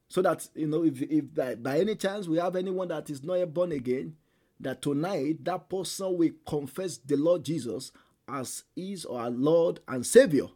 So 0.09 0.23
that 0.23 0.49
you 0.55 0.67
know, 0.67 0.85
if, 0.85 1.01
if 1.03 1.35
by, 1.35 1.55
by 1.55 1.81
any 1.81 1.95
chance 1.97 2.29
we 2.29 2.39
have 2.39 2.57
anyone 2.57 2.89
that 2.89 3.11
is 3.11 3.23
not 3.23 3.35
yet 3.35 3.53
born 3.53 3.73
again, 3.73 4.17
that 4.61 4.83
tonight 4.83 5.45
that 5.45 5.69
person 5.69 6.17
will 6.17 6.31
confess 6.47 6.99
the 6.99 7.17
Lord 7.17 7.45
Jesus 7.45 7.93
as 8.29 8.65
his 8.77 9.05
or 9.05 9.21
our 9.21 9.31
Lord 9.31 9.81
and 9.89 10.07
Savior. 10.07 10.47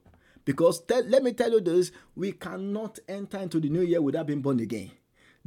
Because 0.44 0.80
tell, 0.84 1.02
let 1.04 1.22
me 1.22 1.32
tell 1.32 1.50
you 1.50 1.60
this 1.60 1.90
we 2.14 2.32
cannot 2.32 2.98
enter 3.08 3.38
into 3.38 3.58
the 3.58 3.68
new 3.68 3.82
year 3.82 4.00
without 4.00 4.26
being 4.26 4.42
born 4.42 4.60
again. 4.60 4.92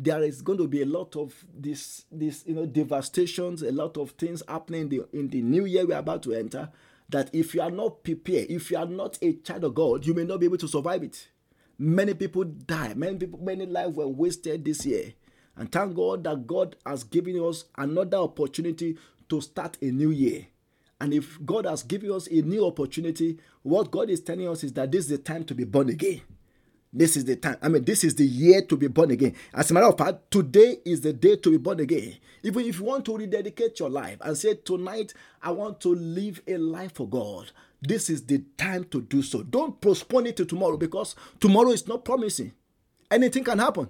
There 0.02 0.24
is 0.24 0.42
going 0.42 0.60
to 0.60 0.68
be 0.68 0.82
a 0.82 0.86
lot 0.86 1.18
of 1.18 1.34
this, 1.54 2.06
this 2.10 2.46
you 2.48 2.56
know, 2.56 2.66
devastations, 2.66 3.62
a 3.62 3.72
lot 3.72 3.98
of 3.98 4.12
things 4.12 4.42
happening 4.48 4.84
in 4.84 4.90
the, 4.90 5.08
in 5.12 5.28
the 5.28 5.42
new 5.42 5.66
year 5.66 5.86
we're 5.86 5.98
about 5.98 6.24
to 6.24 6.34
enter. 6.34 6.70
That 7.10 7.30
if 7.34 7.54
you 7.54 7.62
are 7.62 7.72
not 7.72 8.04
prepared, 8.04 8.50
if 8.50 8.72
you 8.72 8.78
are 8.78 8.86
not 8.86 9.18
a 9.22 9.34
child 9.34 9.64
of 9.66 9.76
God, 9.76 10.06
you 10.06 10.14
may 10.14 10.24
not 10.24 10.40
be 10.40 10.46
able 10.46 10.60
to 10.60 10.68
survive 10.68 11.04
it. 11.04 11.28
Many 11.78 12.14
people 12.14 12.44
die. 12.46 12.94
Many 12.94 13.18
people, 13.18 13.40
many 13.40 13.66
lives 13.66 13.96
were 13.96 14.08
wasted 14.08 14.64
this 14.64 14.86
year 14.86 15.14
and 15.60 15.70
thank 15.70 15.94
God 15.94 16.24
that 16.24 16.48
God 16.48 16.78
has 16.86 17.04
given 17.04 17.36
us 17.38 17.66
another 17.78 18.18
opportunity 18.18 18.98
to 19.28 19.42
start 19.42 19.78
a 19.82 19.86
new 19.92 20.10
year. 20.10 20.48
And 21.02 21.14
if 21.14 21.38
God 21.46 21.66
has 21.66 21.84
given 21.84 22.12
us 22.12 22.28
a 22.28 22.42
new 22.42 22.66
opportunity, 22.66 23.38
what 23.62 23.92
God 23.92 24.10
is 24.10 24.22
telling 24.22 24.48
us 24.48 24.64
is 24.64 24.72
that 24.74 24.92
this 24.92 25.06
is 25.06 25.10
the 25.10 25.18
time 25.18 25.44
to 25.44 25.54
be 25.54 25.66
born 25.66 25.90
again. 25.90 26.22
This 26.92 27.16
is 27.16 27.26
the 27.26 27.36
time. 27.36 27.58
I 27.62 27.68
mean, 27.68 27.84
this 27.84 28.04
is 28.04 28.16
the 28.16 28.26
year 28.26 28.64
to 28.64 28.76
be 28.76 28.88
born 28.88 29.12
again. 29.12 29.36
As 29.54 29.70
a 29.70 29.74
matter 29.76 29.86
of 29.88 29.98
fact, 29.98 30.32
today 30.32 30.78
is 30.86 31.02
the 31.02 31.14
day 31.14 31.36
to 31.36 31.52
be 31.52 31.58
born 31.58 31.80
again. 31.80 32.16
Even 32.42 32.66
if 32.66 32.80
you 32.80 32.86
want 32.86 33.06
to 33.06 33.16
rededicate 33.18 33.80
your 33.80 33.92
life 33.92 34.18
and 34.22 34.36
say, 34.36 34.56
Tonight, 34.56 35.14
I 35.42 35.52
want 35.52 35.82
to 35.82 35.90
live 35.94 36.42
a 36.48 36.58
life 36.58 36.94
for 36.96 37.08
God, 37.08 37.52
this 37.82 38.10
is 38.10 38.26
the 38.26 38.40
time 38.58 38.86
to 38.86 39.02
do 39.02 39.22
so. 39.22 39.44
Don't 39.44 39.80
postpone 39.80 40.28
it 40.28 40.38
to 40.38 40.46
tomorrow 40.46 40.78
because 40.78 41.16
tomorrow 41.40 41.70
is 41.70 41.88
not 41.88 42.04
promising. 42.06 42.54
Anything 43.12 43.44
can 43.44 43.60
happen. 43.60 43.90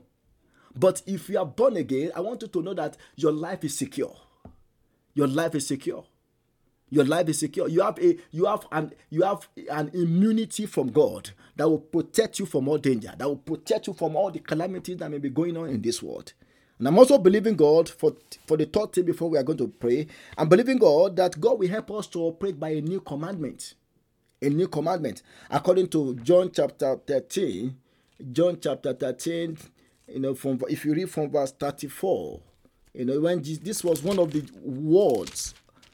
But 0.75 1.01
if 1.07 1.29
you 1.29 1.39
are 1.39 1.45
born 1.45 1.77
again, 1.77 2.11
I 2.15 2.19
want 2.19 2.41
you 2.41 2.47
to 2.49 2.61
know 2.61 2.73
that 2.73 2.97
your 3.15 3.31
life 3.31 3.63
is 3.63 3.77
secure. 3.77 4.15
Your 5.13 5.27
life 5.27 5.55
is 5.55 5.65
secure. 5.67 6.05
Your 6.89 7.05
life 7.05 7.29
is 7.29 7.39
secure. 7.39 7.67
You 7.67 7.81
have 7.81 7.99
a 7.99 8.17
you 8.31 8.45
have 8.45 8.65
an 8.71 8.93
you 9.09 9.21
have 9.23 9.47
an 9.71 9.91
immunity 9.93 10.65
from 10.65 10.91
God 10.91 11.29
that 11.55 11.69
will 11.69 11.79
protect 11.79 12.39
you 12.39 12.45
from 12.45 12.67
all 12.67 12.77
danger, 12.77 13.13
that 13.17 13.27
will 13.27 13.37
protect 13.37 13.87
you 13.87 13.93
from 13.93 14.15
all 14.15 14.31
the 14.31 14.39
calamities 14.39 14.97
that 14.97 15.11
may 15.11 15.19
be 15.19 15.29
going 15.29 15.55
on 15.57 15.69
in 15.69 15.81
this 15.81 16.01
world. 16.01 16.33
And 16.79 16.87
I'm 16.87 16.97
also 16.97 17.17
believing 17.17 17.55
God 17.55 17.89
for, 17.89 18.15
for 18.47 18.55
the 18.55 18.65
third 18.65 18.93
thing 18.93 19.03
before 19.03 19.29
we 19.29 19.37
are 19.37 19.43
going 19.43 19.57
to 19.57 19.67
pray. 19.67 20.07
I'm 20.37 20.47
believing 20.47 20.77
God 20.77 21.17
that 21.17 21.39
God 21.39 21.59
will 21.59 21.67
help 21.67 21.91
us 21.91 22.07
to 22.07 22.19
operate 22.21 22.57
by 22.57 22.69
a 22.69 22.81
new 22.81 23.01
commandment. 23.01 23.73
A 24.41 24.47
new 24.49 24.69
commandment. 24.69 25.21
According 25.49 25.89
to 25.89 26.15
John 26.15 26.49
chapter 26.53 26.95
13, 27.05 27.75
John 28.31 28.57
chapter 28.61 28.93
13, 28.93 29.57
you 30.07 30.19
know, 30.21 30.33
from 30.33 30.61
if 30.69 30.85
you 30.85 30.93
read 30.93 31.09
from 31.09 31.29
verse 31.29 31.51
34, 31.51 32.39
you 32.93 33.05
know, 33.05 33.19
when 33.19 33.41
this 33.43 33.83
was 33.83 34.01
one 34.01 34.17
of 34.17 34.31
the 34.31 34.49
words, 34.63 35.53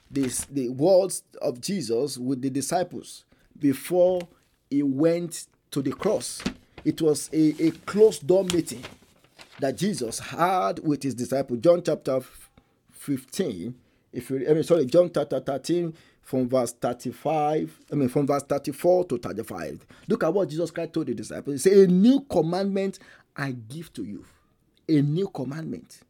this 0.09 0.45
the 0.45 0.69
words 0.69 1.23
of 1.41 1.61
Jesus 1.61 2.17
with 2.17 2.41
the 2.41 2.49
disciples 2.49 3.25
before 3.59 4.27
he 4.69 4.83
went 4.83 5.47
to 5.71 5.81
the 5.81 5.91
cross. 5.91 6.43
It 6.83 7.01
was 7.01 7.29
a, 7.33 7.55
a 7.63 7.71
closed 7.71 8.27
door 8.27 8.43
meeting 8.45 8.83
that 9.59 9.77
Jesus 9.77 10.19
had 10.19 10.79
with 10.79 11.03
his 11.03 11.15
disciples. 11.15 11.59
John 11.59 11.81
chapter 11.83 12.21
15, 12.91 13.75
if 14.13 14.29
you 14.29 14.45
I 14.49 14.53
mean 14.53 14.63
sorry, 14.63 14.85
John 14.85 15.09
chapter 15.13 15.39
13 15.39 15.93
from 16.21 16.49
verse 16.49 16.73
35, 16.73 17.79
I 17.91 17.95
mean 17.95 18.09
from 18.09 18.27
verse 18.27 18.43
34 18.43 19.05
to 19.05 19.17
35. 19.17 19.85
Look 20.07 20.23
at 20.23 20.33
what 20.33 20.49
Jesus 20.49 20.71
Christ 20.71 20.93
told 20.93 21.07
the 21.07 21.13
disciples. 21.13 21.63
He 21.63 21.69
said, 21.69 21.89
A 21.89 21.91
new 21.91 22.21
commandment 22.21 22.99
I 23.35 23.51
give 23.51 23.91
to 23.93 24.03
you 24.03 24.25
a 24.87 25.01
new 25.01 25.27
commandment. 25.27 26.01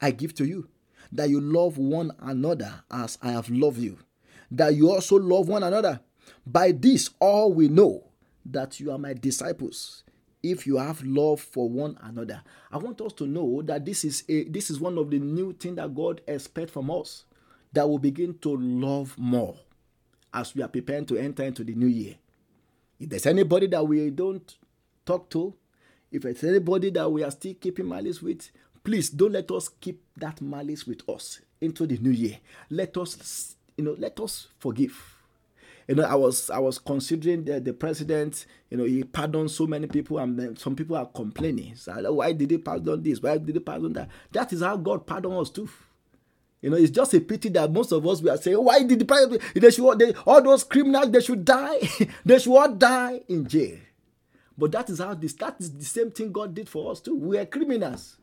I 0.00 0.10
give 0.10 0.34
to 0.36 0.44
you 0.44 0.68
that 1.12 1.28
you 1.28 1.40
love 1.40 1.78
one 1.78 2.10
another 2.20 2.72
as 2.90 3.18
I 3.22 3.32
have 3.32 3.50
loved 3.50 3.78
you, 3.78 3.98
that 4.50 4.74
you 4.74 4.90
also 4.90 5.16
love 5.16 5.48
one 5.48 5.62
another. 5.62 6.00
By 6.46 6.72
this, 6.72 7.10
all 7.20 7.52
we 7.52 7.68
know 7.68 8.04
that 8.46 8.80
you 8.80 8.90
are 8.90 8.98
my 8.98 9.12
disciples 9.14 10.02
if 10.42 10.66
you 10.66 10.76
have 10.76 11.02
love 11.04 11.40
for 11.40 11.68
one 11.68 11.96
another. 12.02 12.42
I 12.70 12.78
want 12.78 13.00
us 13.00 13.12
to 13.14 13.26
know 13.26 13.62
that 13.62 13.84
this 13.84 14.04
is 14.04 14.24
a 14.28 14.44
this 14.44 14.70
is 14.70 14.80
one 14.80 14.98
of 14.98 15.10
the 15.10 15.18
new 15.18 15.52
things 15.52 15.76
that 15.76 15.94
God 15.94 16.20
expects 16.26 16.72
from 16.72 16.90
us 16.90 17.24
that 17.72 17.88
will 17.88 17.98
begin 17.98 18.36
to 18.38 18.56
love 18.56 19.14
more 19.16 19.56
as 20.34 20.54
we 20.54 20.62
are 20.62 20.68
preparing 20.68 21.06
to 21.06 21.16
enter 21.18 21.44
into 21.44 21.62
the 21.64 21.74
new 21.74 21.86
year. 21.86 22.16
If 22.98 23.10
there's 23.10 23.26
anybody 23.26 23.66
that 23.68 23.86
we 23.86 24.10
don't 24.10 24.56
talk 25.04 25.28
to, 25.30 25.54
if 26.10 26.24
it's 26.24 26.44
anybody 26.44 26.90
that 26.90 27.10
we 27.10 27.22
are 27.22 27.30
still 27.30 27.54
keeping 27.54 27.88
malice 27.88 28.20
with, 28.22 28.50
please 28.84 29.10
don't 29.10 29.32
let 29.32 29.50
us 29.50 29.68
keep 29.68 30.02
that 30.16 30.40
malice 30.40 30.86
with 30.86 31.08
us 31.08 31.40
into 31.60 31.86
the 31.86 31.98
new 31.98 32.10
year. 32.10 32.38
Let 32.70 32.96
us, 32.96 33.56
you 33.76 33.84
know, 33.84 33.96
let 33.98 34.18
us 34.20 34.48
forgive. 34.58 35.16
You 35.88 35.96
know, 35.96 36.04
I 36.04 36.14
was 36.14 36.48
I 36.48 36.58
was 36.58 36.78
considering 36.78 37.44
the, 37.44 37.60
the 37.60 37.72
president. 37.72 38.46
You 38.70 38.78
know, 38.78 38.84
he 38.84 39.02
pardoned 39.02 39.50
so 39.50 39.66
many 39.66 39.88
people, 39.88 40.18
and 40.18 40.58
some 40.58 40.76
people 40.76 40.96
are 40.96 41.06
complaining. 41.06 41.74
So, 41.74 42.12
why 42.12 42.32
did 42.32 42.50
he 42.50 42.58
pardon 42.58 43.02
this? 43.02 43.20
Why 43.20 43.38
did 43.38 43.54
he 43.56 43.60
pardon 43.60 43.92
that? 43.94 44.08
That 44.30 44.52
is 44.52 44.62
how 44.62 44.76
God 44.76 45.06
pardons 45.06 45.34
us 45.34 45.50
too. 45.50 45.68
You 46.60 46.70
know, 46.70 46.76
it's 46.76 46.92
just 46.92 47.12
a 47.14 47.20
pity 47.20 47.48
that 47.50 47.72
most 47.72 47.90
of 47.90 48.06
us 48.06 48.22
we 48.22 48.30
are 48.30 48.36
saying, 48.36 48.56
why 48.56 48.84
did 48.84 49.00
the 49.00 49.04
president? 49.04 49.42
They 49.54 49.70
should 49.72 49.98
they, 49.98 50.14
all 50.24 50.40
those 50.40 50.62
criminals 50.62 51.10
they 51.10 51.20
should 51.20 51.44
die. 51.44 51.80
they 52.24 52.38
should 52.38 52.56
all 52.56 52.72
die 52.72 53.20
in 53.28 53.48
jail. 53.48 53.78
But 54.56 54.70
that 54.72 54.88
is 54.88 55.00
how 55.00 55.14
this 55.14 55.32
that 55.34 55.56
is 55.58 55.72
the 55.72 55.84
same 55.84 56.12
thing 56.12 56.30
God 56.30 56.54
did 56.54 56.68
for 56.68 56.92
us 56.92 57.00
too. 57.00 57.16
We 57.16 57.36
are 57.38 57.46
criminals. 57.46 58.16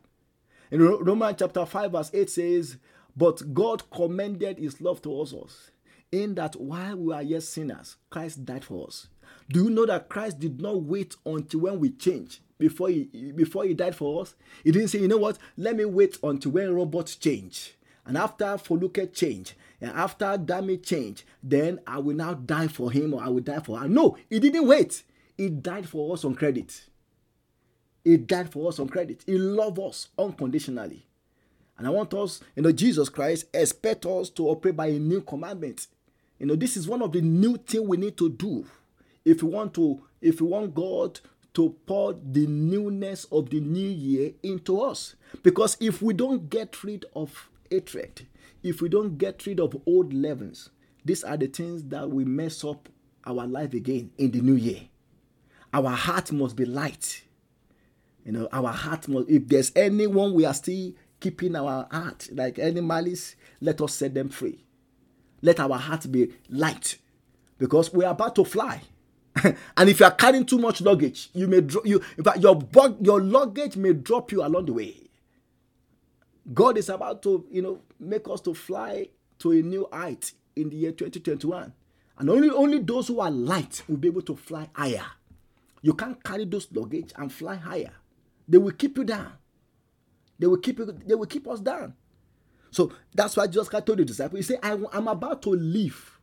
In 0.71 0.81
Romans 0.81 1.37
chapter 1.39 1.65
5, 1.65 1.91
verse 1.91 2.11
8 2.13 2.29
says, 2.29 2.77
But 3.17 3.53
God 3.53 3.89
commended 3.89 4.59
his 4.59 4.79
love 4.79 5.01
towards 5.01 5.33
us, 5.33 5.71
in 6.11 6.35
that 6.35 6.55
while 6.55 6.95
we 6.95 7.13
are 7.13 7.23
yet 7.23 7.43
sinners, 7.43 7.95
Christ 8.09 8.45
died 8.45 8.63
for 8.63 8.87
us. 8.87 9.07
Do 9.49 9.63
you 9.63 9.69
know 9.71 9.87
that 9.87 10.09
Christ 10.09 10.39
did 10.39 10.61
not 10.61 10.83
wait 10.83 11.15
until 11.25 11.61
when 11.61 11.79
we 11.79 11.89
change 11.89 12.41
before 12.59 12.89
he 12.89 13.05
before 13.35 13.63
he 13.63 13.73
died 13.73 13.95
for 13.95 14.21
us? 14.21 14.35
He 14.63 14.71
didn't 14.71 14.89
say, 14.89 14.99
you 14.99 15.07
know 15.07 15.17
what, 15.17 15.39
let 15.57 15.75
me 15.75 15.85
wait 15.85 16.17
until 16.21 16.51
when 16.51 16.73
robots 16.73 17.15
change. 17.15 17.75
And 18.05 18.17
after 18.17 18.45
Foluke 18.45 19.13
change, 19.13 19.55
and 19.81 19.91
after 19.91 20.37
damage 20.37 20.85
change, 20.85 21.25
then 21.41 21.79
I 21.87 21.99
will 21.99 22.15
now 22.15 22.33
die 22.33 22.67
for 22.67 22.91
him 22.91 23.13
or 23.13 23.23
I 23.23 23.29
will 23.29 23.41
die 23.41 23.59
for 23.59 23.79
her. 23.79 23.87
No, 23.87 24.17
he 24.29 24.39
didn't 24.39 24.67
wait. 24.67 25.03
He 25.37 25.49
died 25.49 25.87
for 25.87 26.13
us 26.13 26.25
on 26.25 26.35
credit. 26.35 26.88
He 28.03 28.17
died 28.17 28.51
for 28.51 28.69
us 28.69 28.79
on 28.79 28.89
credit. 28.89 29.23
He 29.25 29.37
loved 29.37 29.79
us 29.79 30.07
unconditionally. 30.17 31.05
And 31.77 31.87
I 31.87 31.91
want 31.91 32.13
us, 32.13 32.41
you 32.55 32.63
know, 32.63 32.71
Jesus 32.71 33.09
Christ 33.09 33.45
expect 33.53 34.05
us 34.05 34.29
to 34.31 34.47
operate 34.49 34.75
by 34.75 34.87
a 34.87 34.99
new 34.99 35.21
commandment. 35.21 35.87
You 36.37 36.45
know, 36.45 36.55
this 36.55 36.75
is 36.75 36.87
one 36.87 37.01
of 37.01 37.11
the 37.11 37.21
new 37.21 37.57
things 37.57 37.87
we 37.87 37.97
need 37.97 38.17
to 38.17 38.29
do 38.29 38.65
if 39.25 39.43
we 39.43 39.49
want 39.49 39.73
to, 39.75 40.01
if 40.21 40.41
we 40.41 40.47
want 40.47 40.73
God 40.73 41.19
to 41.53 41.75
pour 41.85 42.13
the 42.13 42.47
newness 42.47 43.25
of 43.25 43.49
the 43.49 43.59
new 43.59 43.89
year 43.89 44.31
into 44.43 44.81
us. 44.81 45.15
Because 45.43 45.77
if 45.79 46.01
we 46.01 46.13
don't 46.13 46.49
get 46.49 46.83
rid 46.83 47.05
of 47.15 47.49
hatred, 47.69 48.27
if 48.63 48.81
we 48.81 48.89
don't 48.89 49.17
get 49.17 49.45
rid 49.45 49.59
of 49.59 49.81
old 49.85 50.13
leavens, 50.13 50.69
these 51.03 51.23
are 51.23 51.37
the 51.37 51.47
things 51.47 51.83
that 51.85 52.09
will 52.09 52.27
mess 52.27 52.63
up 52.63 52.89
our 53.25 53.47
life 53.47 53.73
again 53.73 54.11
in 54.17 54.31
the 54.31 54.41
new 54.41 54.55
year. 54.55 54.81
Our 55.73 55.91
heart 55.91 56.31
must 56.31 56.55
be 56.55 56.65
light. 56.65 57.23
You 58.25 58.33
know, 58.33 58.49
our 58.51 58.69
heart 58.71 59.07
must, 59.07 59.29
if 59.29 59.47
there's 59.47 59.71
anyone 59.75 60.33
we 60.33 60.45
are 60.45 60.53
still 60.53 60.93
keeping 61.19 61.55
our 61.55 61.87
heart, 61.91 62.29
like 62.31 62.59
any 62.59 62.81
malice, 62.81 63.35
let 63.61 63.81
us 63.81 63.93
set 63.93 64.13
them 64.13 64.29
free. 64.29 64.63
Let 65.41 65.59
our 65.59 65.77
heart 65.77 66.11
be 66.11 66.33
light 66.49 66.97
because 67.57 67.93
we 67.93 68.05
are 68.05 68.11
about 68.11 68.35
to 68.35 68.45
fly. 68.45 68.81
and 69.43 69.89
if 69.89 69.99
you 69.99 70.05
are 70.05 70.11
carrying 70.11 70.45
too 70.45 70.57
much 70.57 70.81
luggage, 70.81 71.29
you 71.33 71.47
may 71.47 71.61
drop 71.61 71.85
you. 71.85 72.01
In 72.17 72.23
fact, 72.23 72.39
your 72.39 72.61
your 73.01 73.21
luggage 73.21 73.77
may 73.77 73.93
drop 73.93 74.31
you 74.31 74.43
along 74.43 74.65
the 74.65 74.73
way. 74.73 75.09
God 76.53 76.77
is 76.77 76.89
about 76.89 77.21
to, 77.23 77.45
you 77.51 77.61
know, 77.61 77.81
make 77.99 78.27
us 78.27 78.41
to 78.41 78.53
fly 78.53 79.07
to 79.39 79.51
a 79.51 79.61
new 79.61 79.87
height 79.91 80.33
in 80.55 80.69
the 80.69 80.75
year 80.75 80.91
2021. 80.91 81.73
And 82.17 82.29
only, 82.29 82.49
only 82.49 82.79
those 82.79 83.07
who 83.07 83.19
are 83.19 83.31
light 83.31 83.83
will 83.87 83.97
be 83.97 84.07
able 84.09 84.23
to 84.23 84.35
fly 84.35 84.67
higher. 84.73 85.05
You 85.81 85.93
can't 85.93 86.21
carry 86.23 86.45
those 86.45 86.67
luggage 86.73 87.11
and 87.15 87.31
fly 87.31 87.55
higher. 87.55 87.91
They 88.49 88.57
will 88.57 88.71
keep 88.71 88.97
you 88.97 89.03
down. 89.03 89.31
They 90.39 90.47
will 90.47 90.57
keep 90.57 90.79
you, 90.79 90.97
they 91.05 91.15
will 91.15 91.27
keep 91.27 91.47
us 91.47 91.59
down. 91.59 91.93
So 92.71 92.91
that's 93.13 93.37
why 93.37 93.47
Jesus 93.47 93.69
Christ 93.69 93.85
told 93.85 93.99
the 93.99 94.05
disciples, 94.05 94.39
He 94.39 94.43
said, 94.43 94.59
I'm 94.63 95.07
about 95.07 95.41
to 95.43 95.49
leave. 95.51 96.19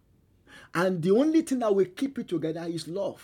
And 0.75 1.01
the 1.03 1.13
only 1.13 1.43
thing 1.43 1.61
that 1.61 1.75
will 1.75 1.87
keep 1.87 2.19
you 2.19 2.25
together 2.25 2.65
is 2.69 2.89
love. 2.89 3.23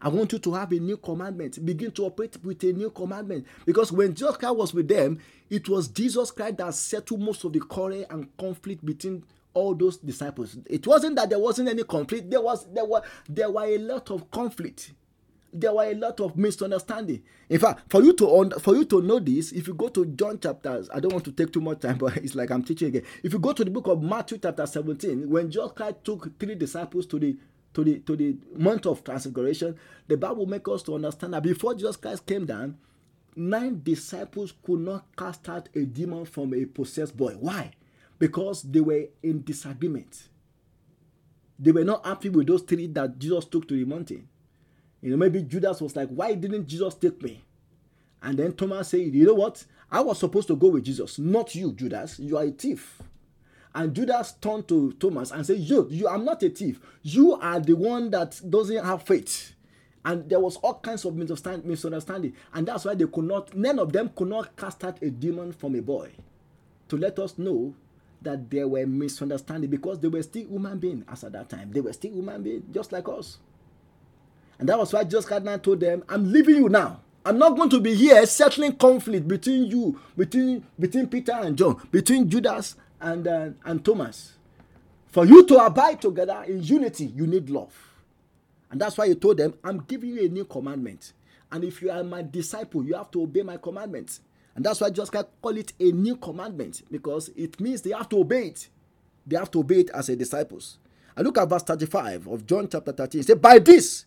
I 0.00 0.08
want 0.08 0.32
you 0.32 0.38
to 0.38 0.52
have 0.54 0.70
a 0.72 0.78
new 0.78 0.98
commandment. 0.98 1.64
Begin 1.64 1.90
to 1.92 2.04
operate 2.04 2.36
with 2.44 2.62
a 2.64 2.72
new 2.72 2.90
commandment. 2.90 3.46
Because 3.64 3.90
when 3.90 4.14
Jesus 4.14 4.36
Christ 4.36 4.56
was 4.56 4.74
with 4.74 4.86
them, 4.86 5.18
it 5.48 5.66
was 5.68 5.88
Jesus 5.88 6.30
Christ 6.30 6.58
that 6.58 6.74
settled 6.74 7.20
most 7.20 7.42
of 7.44 7.54
the 7.54 7.60
quarrel 7.60 8.04
and 8.10 8.36
conflict 8.36 8.84
between 8.84 9.24
all 9.54 9.74
those 9.74 9.96
disciples. 9.96 10.58
It 10.66 10.86
wasn't 10.86 11.16
that 11.16 11.30
there 11.30 11.38
wasn't 11.38 11.70
any 11.70 11.84
conflict. 11.84 12.30
There 12.30 12.42
was 12.42 12.66
there 12.72 12.84
were 12.84 13.02
there 13.28 13.50
were 13.50 13.64
a 13.64 13.78
lot 13.78 14.10
of 14.10 14.30
conflict. 14.30 14.92
There 15.56 15.72
were 15.72 15.84
a 15.84 15.94
lot 15.94 16.18
of 16.18 16.36
misunderstanding. 16.36 17.22
In 17.48 17.60
fact, 17.60 17.82
for 17.88 18.02
you 18.02 18.12
to 18.14 18.50
for 18.58 18.74
you 18.74 18.84
to 18.86 19.00
know 19.00 19.20
this, 19.20 19.52
if 19.52 19.68
you 19.68 19.74
go 19.74 19.88
to 19.88 20.04
John 20.04 20.40
chapters, 20.40 20.90
I 20.92 20.98
don't 20.98 21.12
want 21.12 21.24
to 21.26 21.32
take 21.32 21.52
too 21.52 21.60
much 21.60 21.78
time, 21.80 21.96
but 21.98 22.16
it's 22.16 22.34
like 22.34 22.50
I'm 22.50 22.64
teaching 22.64 22.88
again. 22.88 23.04
If 23.22 23.32
you 23.32 23.38
go 23.38 23.52
to 23.52 23.64
the 23.64 23.70
book 23.70 23.86
of 23.86 24.02
Matthew 24.02 24.38
chapter 24.38 24.66
17, 24.66 25.30
when 25.30 25.52
Jesus 25.52 25.70
Christ 25.76 25.96
took 26.02 26.36
three 26.40 26.56
disciples 26.56 27.06
to 27.06 27.20
the 27.20 27.36
to 27.72 27.84
the 27.84 28.00
to 28.00 28.16
the 28.16 28.36
mount 28.56 28.84
of 28.86 29.04
transfiguration, 29.04 29.76
the 30.08 30.16
Bible 30.16 30.46
makes 30.46 30.68
us 30.68 30.82
to 30.84 30.96
understand 30.96 31.34
that 31.34 31.42
before 31.44 31.74
Jesus 31.74 31.96
Christ 31.96 32.26
came 32.26 32.46
down, 32.46 32.76
nine 33.36 33.80
disciples 33.84 34.52
could 34.64 34.80
not 34.80 35.06
cast 35.16 35.48
out 35.48 35.68
a 35.76 35.84
demon 35.84 36.24
from 36.24 36.52
a 36.52 36.64
possessed 36.64 37.16
boy. 37.16 37.34
Why? 37.38 37.70
Because 38.18 38.62
they 38.62 38.80
were 38.80 39.04
in 39.22 39.42
disagreement. 39.44 40.28
They 41.60 41.70
were 41.70 41.84
not 41.84 42.04
happy 42.04 42.28
with 42.28 42.48
those 42.48 42.62
three 42.62 42.88
that 42.88 43.20
Jesus 43.20 43.44
took 43.44 43.68
to 43.68 43.76
the 43.76 43.84
mountain. 43.84 44.28
You 45.04 45.10
know, 45.10 45.18
maybe 45.18 45.42
Judas 45.42 45.82
was 45.82 45.94
like, 45.94 46.08
Why 46.08 46.32
didn't 46.32 46.66
Jesus 46.66 46.94
take 46.94 47.22
me? 47.22 47.44
And 48.22 48.38
then 48.38 48.54
Thomas 48.54 48.88
said, 48.88 49.00
You 49.00 49.26
know 49.26 49.34
what? 49.34 49.62
I 49.92 50.00
was 50.00 50.18
supposed 50.18 50.48
to 50.48 50.56
go 50.56 50.68
with 50.68 50.84
Jesus, 50.86 51.18
not 51.18 51.54
you, 51.54 51.72
Judas. 51.72 52.18
You 52.18 52.38
are 52.38 52.44
a 52.44 52.50
thief. 52.50 53.02
And 53.74 53.94
Judas 53.94 54.32
turned 54.40 54.66
to 54.68 54.92
Thomas 54.92 55.30
and 55.30 55.44
said, 55.44 55.58
You, 55.58 55.86
you, 55.90 56.08
I'm 56.08 56.24
not 56.24 56.42
a 56.42 56.48
thief. 56.48 56.80
You 57.02 57.34
are 57.34 57.60
the 57.60 57.74
one 57.74 58.10
that 58.12 58.40
doesn't 58.48 58.82
have 58.82 59.02
faith. 59.02 59.54
And 60.06 60.26
there 60.26 60.40
was 60.40 60.56
all 60.56 60.78
kinds 60.78 61.04
of 61.04 61.14
misunderstanding. 61.14 62.32
And 62.54 62.66
that's 62.66 62.86
why 62.86 62.94
they 62.94 63.06
could 63.06 63.24
not, 63.24 63.54
none 63.54 63.78
of 63.78 63.92
them 63.92 64.10
could 64.16 64.28
not 64.28 64.56
cast 64.56 64.84
out 64.84 65.02
a 65.02 65.10
demon 65.10 65.52
from 65.52 65.74
a 65.74 65.82
boy. 65.82 66.12
To 66.88 66.96
let 66.96 67.18
us 67.18 67.36
know 67.36 67.74
that 68.22 68.50
there 68.50 68.68
were 68.68 68.86
misunderstanding 68.86 69.68
because 69.68 70.00
they 70.00 70.08
were 70.08 70.22
still 70.22 70.46
human 70.48 70.78
beings 70.78 71.04
as 71.12 71.24
at 71.24 71.32
that 71.32 71.50
time. 71.50 71.72
They 71.72 71.82
were 71.82 71.92
still 71.92 72.12
human 72.12 72.42
beings, 72.42 72.64
just 72.72 72.90
like 72.90 73.06
us. 73.06 73.36
And 74.58 74.68
that 74.68 74.78
was 74.78 74.92
why 74.92 75.04
Jesus 75.04 75.24
Christ 75.24 75.62
told 75.62 75.80
them, 75.80 76.04
I'm 76.08 76.30
leaving 76.30 76.56
you 76.56 76.68
now. 76.68 77.00
I'm 77.26 77.38
not 77.38 77.56
going 77.56 77.70
to 77.70 77.80
be 77.80 77.94
here 77.94 78.24
settling 78.26 78.76
conflict 78.76 79.26
between 79.26 79.64
you, 79.64 79.98
between 80.16 80.64
between 80.78 81.06
Peter 81.06 81.32
and 81.32 81.56
John, 81.56 81.80
between 81.90 82.28
Judas 82.28 82.76
and, 83.00 83.26
uh, 83.26 83.48
and 83.64 83.82
Thomas. 83.84 84.34
For 85.06 85.24
you 85.24 85.46
to 85.46 85.64
abide 85.64 86.02
together 86.02 86.44
in 86.46 86.62
unity, 86.62 87.06
you 87.06 87.26
need 87.26 87.48
love. 87.48 87.72
And 88.70 88.80
that's 88.80 88.98
why 88.98 89.08
he 89.08 89.14
told 89.14 89.36
them, 89.36 89.54
I'm 89.62 89.78
giving 89.86 90.10
you 90.10 90.26
a 90.26 90.28
new 90.28 90.44
commandment. 90.44 91.12
And 91.52 91.62
if 91.62 91.80
you 91.80 91.90
are 91.90 92.02
my 92.02 92.22
disciple, 92.22 92.84
you 92.84 92.94
have 92.94 93.10
to 93.12 93.22
obey 93.22 93.42
my 93.42 93.56
commandments. 93.56 94.20
And 94.56 94.64
that's 94.64 94.80
why 94.80 94.90
just 94.90 95.12
call 95.12 95.56
it 95.56 95.72
a 95.78 95.92
new 95.92 96.16
commandment 96.16 96.82
because 96.90 97.28
it 97.36 97.60
means 97.60 97.82
they 97.82 97.90
have 97.90 98.08
to 98.10 98.18
obey 98.18 98.48
it. 98.48 98.68
They 99.26 99.36
have 99.36 99.50
to 99.52 99.60
obey 99.60 99.80
it 99.80 99.90
as 99.90 100.08
a 100.08 100.16
disciples. 100.16 100.78
And 101.16 101.26
look 101.26 101.38
at 101.38 101.48
verse 101.48 101.62
35 101.62 102.26
of 102.26 102.46
John 102.46 102.68
chapter 102.68 102.92
13. 102.92 103.20
It 103.20 103.26
says, 103.28 103.36
By 103.36 103.58
this, 103.58 104.06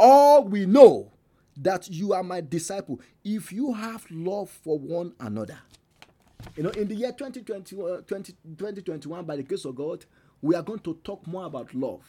all 0.00 0.42
we 0.44 0.64
know 0.66 1.12
that 1.58 1.88
you 1.90 2.14
are 2.14 2.22
my 2.22 2.40
disciple 2.40 3.00
if 3.22 3.52
you 3.52 3.74
have 3.74 4.04
love 4.10 4.48
for 4.50 4.78
one 4.78 5.12
another. 5.20 5.58
You 6.56 6.62
know, 6.62 6.70
in 6.70 6.88
the 6.88 6.94
year 6.94 7.12
2020, 7.12 7.76
20, 8.06 8.32
2021, 8.56 9.18
uh, 9.18 9.22
by 9.22 9.36
the 9.36 9.42
grace 9.42 9.66
of 9.66 9.76
God, 9.76 10.06
we 10.40 10.54
are 10.54 10.62
going 10.62 10.78
to 10.80 10.94
talk 11.04 11.26
more 11.26 11.44
about 11.44 11.74
love. 11.74 12.02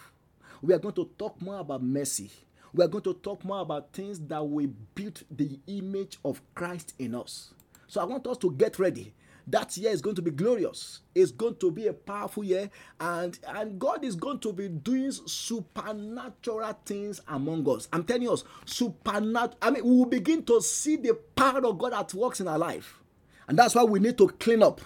We 0.62 0.74
are 0.74 0.80
going 0.80 0.96
to 0.96 1.10
talk 1.18 1.42
more 1.42 1.60
about 1.60 1.84
mercy. 1.84 2.32
We 2.74 2.86
are 2.86 2.88
going 2.88 3.04
to 3.04 3.14
talk 3.16 3.44
more 3.44 3.60
about 3.60 3.92
things 3.92 4.22
that 4.22 4.48
will 4.48 4.70
build 4.96 5.22
the 5.30 5.60
image 5.68 6.18
of 6.24 6.42
Christ 6.56 6.94
in 6.98 7.14
us. 7.14 7.54
So 7.88 8.00
I 8.00 8.06
want 8.06 8.26
us 8.26 8.38
to 8.38 8.52
get 8.54 8.80
ready. 8.80 9.14
That 9.48 9.76
year 9.78 9.92
is 9.92 10.02
going 10.02 10.16
to 10.16 10.22
be 10.22 10.32
glorious. 10.32 11.02
It's 11.16 11.32
going 11.32 11.56
to 11.58 11.72
be 11.72 11.88
a 11.88 11.94
powerful 11.94 12.44
year, 12.44 12.70
and 13.00 13.38
and 13.48 13.80
God 13.80 14.04
is 14.04 14.16
going 14.16 14.40
to 14.40 14.54
be 14.54 14.68
doing 14.70 15.12
supernatural 15.12 16.78
things 16.86 17.20
among 17.28 17.68
us. 17.70 17.88
I'm 17.92 18.04
telling 18.04 18.30
us, 18.30 18.44
supernatural. 18.66 19.58
I 19.62 19.72
mean, 19.72 19.84
we 19.84 19.92
will 19.98 20.06
begin 20.06 20.44
to 20.46 20.62
see 20.62 20.96
the 20.96 21.16
power 21.36 21.66
of 21.66 21.78
God 21.78 21.94
at 21.94 22.14
works 22.14 22.40
in 22.40 22.48
our 22.48 22.60
life. 22.60 23.00
And 23.48 23.58
that's 23.58 23.76
why 23.76 23.84
we 23.84 24.00
need 24.00 24.18
to 24.20 24.28
clean 24.28 24.64
up. 24.64 24.82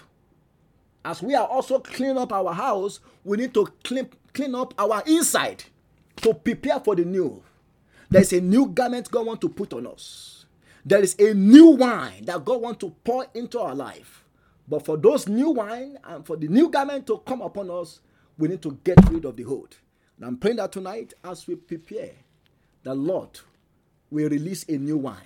As 1.04 1.22
we 1.22 1.34
are 1.36 1.46
also 1.46 1.78
cleaning 1.78 2.18
up 2.18 2.32
our 2.32 2.52
house, 2.52 2.98
we 3.22 3.36
need 3.36 3.54
to 3.54 3.68
clean, 3.84 4.08
clean 4.32 4.54
up 4.56 4.74
our 4.76 5.02
inside 5.06 5.62
to 6.16 6.34
prepare 6.34 6.80
for 6.80 6.96
the 6.96 7.04
new. 7.04 7.42
There's 8.10 8.32
a 8.32 8.40
new 8.40 8.66
garment 8.66 9.10
God 9.10 9.26
wants 9.26 9.42
to 9.42 9.48
put 9.48 9.72
on 9.72 9.86
us. 9.86 10.46
There 10.84 11.00
is 11.00 11.16
a 11.18 11.34
new 11.34 11.70
wine 11.70 12.24
that 12.24 12.44
God 12.44 12.60
wants 12.62 12.80
to 12.80 12.90
pour 13.04 13.26
into 13.34 13.60
our 13.60 13.74
life. 13.74 14.24
But 14.68 14.84
for 14.84 14.96
those 14.96 15.28
new 15.28 15.50
wine 15.50 15.98
and 16.04 16.26
for 16.26 16.36
the 16.36 16.48
new 16.48 16.68
garment 16.68 17.06
to 17.06 17.18
come 17.18 17.40
upon 17.40 17.70
us, 17.70 18.00
we 18.38 18.48
need 18.48 18.62
to 18.62 18.78
get 18.84 18.98
rid 19.10 19.24
of 19.24 19.36
the 19.36 19.44
old. 19.44 19.76
And 20.16 20.26
I'm 20.26 20.36
praying 20.36 20.56
that 20.56 20.72
tonight, 20.72 21.14
as 21.24 21.46
we 21.46 21.54
prepare, 21.54 22.10
the 22.82 22.94
Lord 22.94 23.38
will 24.10 24.28
release 24.28 24.64
a 24.68 24.72
new 24.78 24.96
wine. 24.96 25.16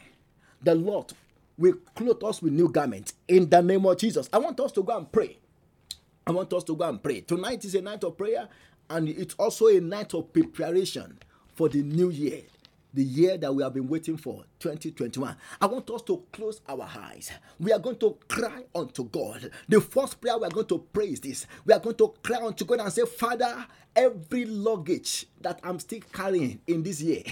The 0.62 0.74
Lord 0.74 1.12
will 1.56 1.74
clothe 1.94 2.22
us 2.24 2.42
with 2.42 2.52
new 2.52 2.68
garments 2.68 3.14
in 3.28 3.48
the 3.48 3.62
name 3.62 3.86
of 3.86 3.98
Jesus. 3.98 4.28
I 4.32 4.38
want 4.38 4.58
us 4.60 4.72
to 4.72 4.82
go 4.82 4.96
and 4.96 5.10
pray. 5.10 5.38
I 6.26 6.32
want 6.32 6.52
us 6.52 6.64
to 6.64 6.76
go 6.76 6.88
and 6.88 7.02
pray. 7.02 7.20
Tonight 7.22 7.64
is 7.64 7.74
a 7.74 7.80
night 7.82 8.04
of 8.04 8.16
prayer 8.16 8.48
and 8.88 9.08
it's 9.08 9.34
also 9.34 9.68
a 9.68 9.80
night 9.80 10.14
of 10.14 10.32
preparation 10.32 11.18
for 11.54 11.68
the 11.68 11.82
new 11.82 12.10
year. 12.10 12.42
The 12.94 13.02
year 13.02 13.36
that 13.38 13.54
we 13.54 13.62
have 13.62 13.74
been 13.74 13.88
waiting 13.88 14.16
for, 14.16 14.44
2021. 14.60 15.36
I 15.60 15.66
want 15.66 15.90
us 15.90 16.02
to 16.02 16.24
close 16.32 16.60
our 16.68 16.88
eyes. 16.96 17.30
We 17.58 17.72
are 17.72 17.78
going 17.78 17.96
to 17.98 18.18
cry 18.28 18.64
unto 18.74 19.04
God. 19.04 19.50
The 19.68 19.80
first 19.80 20.20
prayer 20.20 20.38
we 20.38 20.46
are 20.46 20.50
going 20.50 20.66
to 20.66 20.78
pray 20.92 21.06
is 21.06 21.20
this 21.20 21.46
we 21.64 21.72
are 21.72 21.80
going 21.80 21.96
to 21.96 22.14
cry 22.22 22.44
unto 22.44 22.64
God 22.64 22.80
and 22.80 22.92
say, 22.92 23.04
Father, 23.06 23.66
every 23.94 24.44
luggage 24.44 25.26
that 25.40 25.60
I'm 25.62 25.78
still 25.78 26.00
carrying 26.12 26.60
in 26.66 26.82
this 26.82 27.00
year 27.00 27.22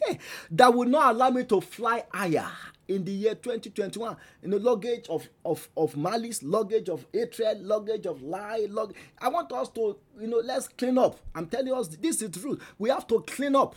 that 0.50 0.72
will 0.74 0.88
not 0.88 1.14
allow 1.14 1.30
me 1.30 1.44
to 1.44 1.60
fly 1.60 2.04
higher 2.12 2.48
in 2.88 3.04
the 3.04 3.12
year 3.12 3.34
2021 3.34 4.16
in 4.42 4.50
the 4.50 4.58
luggage 4.58 5.06
of, 5.08 5.28
of, 5.44 5.68
of 5.76 5.96
malice, 5.96 6.42
luggage 6.42 6.88
of 6.88 7.06
hatred, 7.12 7.62
luggage 7.62 8.06
of 8.06 8.22
lie, 8.22 8.66
luggage. 8.68 8.96
I 9.18 9.28
want 9.28 9.52
us 9.52 9.68
to, 9.70 9.96
you 10.20 10.26
know, 10.26 10.40
let's 10.44 10.68
clean 10.68 10.98
up. 10.98 11.18
I'm 11.34 11.46
telling 11.46 11.72
us 11.72 11.88
this 11.88 12.22
is 12.22 12.30
true. 12.30 12.58
We 12.78 12.90
have 12.90 13.06
to 13.08 13.20
clean 13.26 13.56
up 13.56 13.74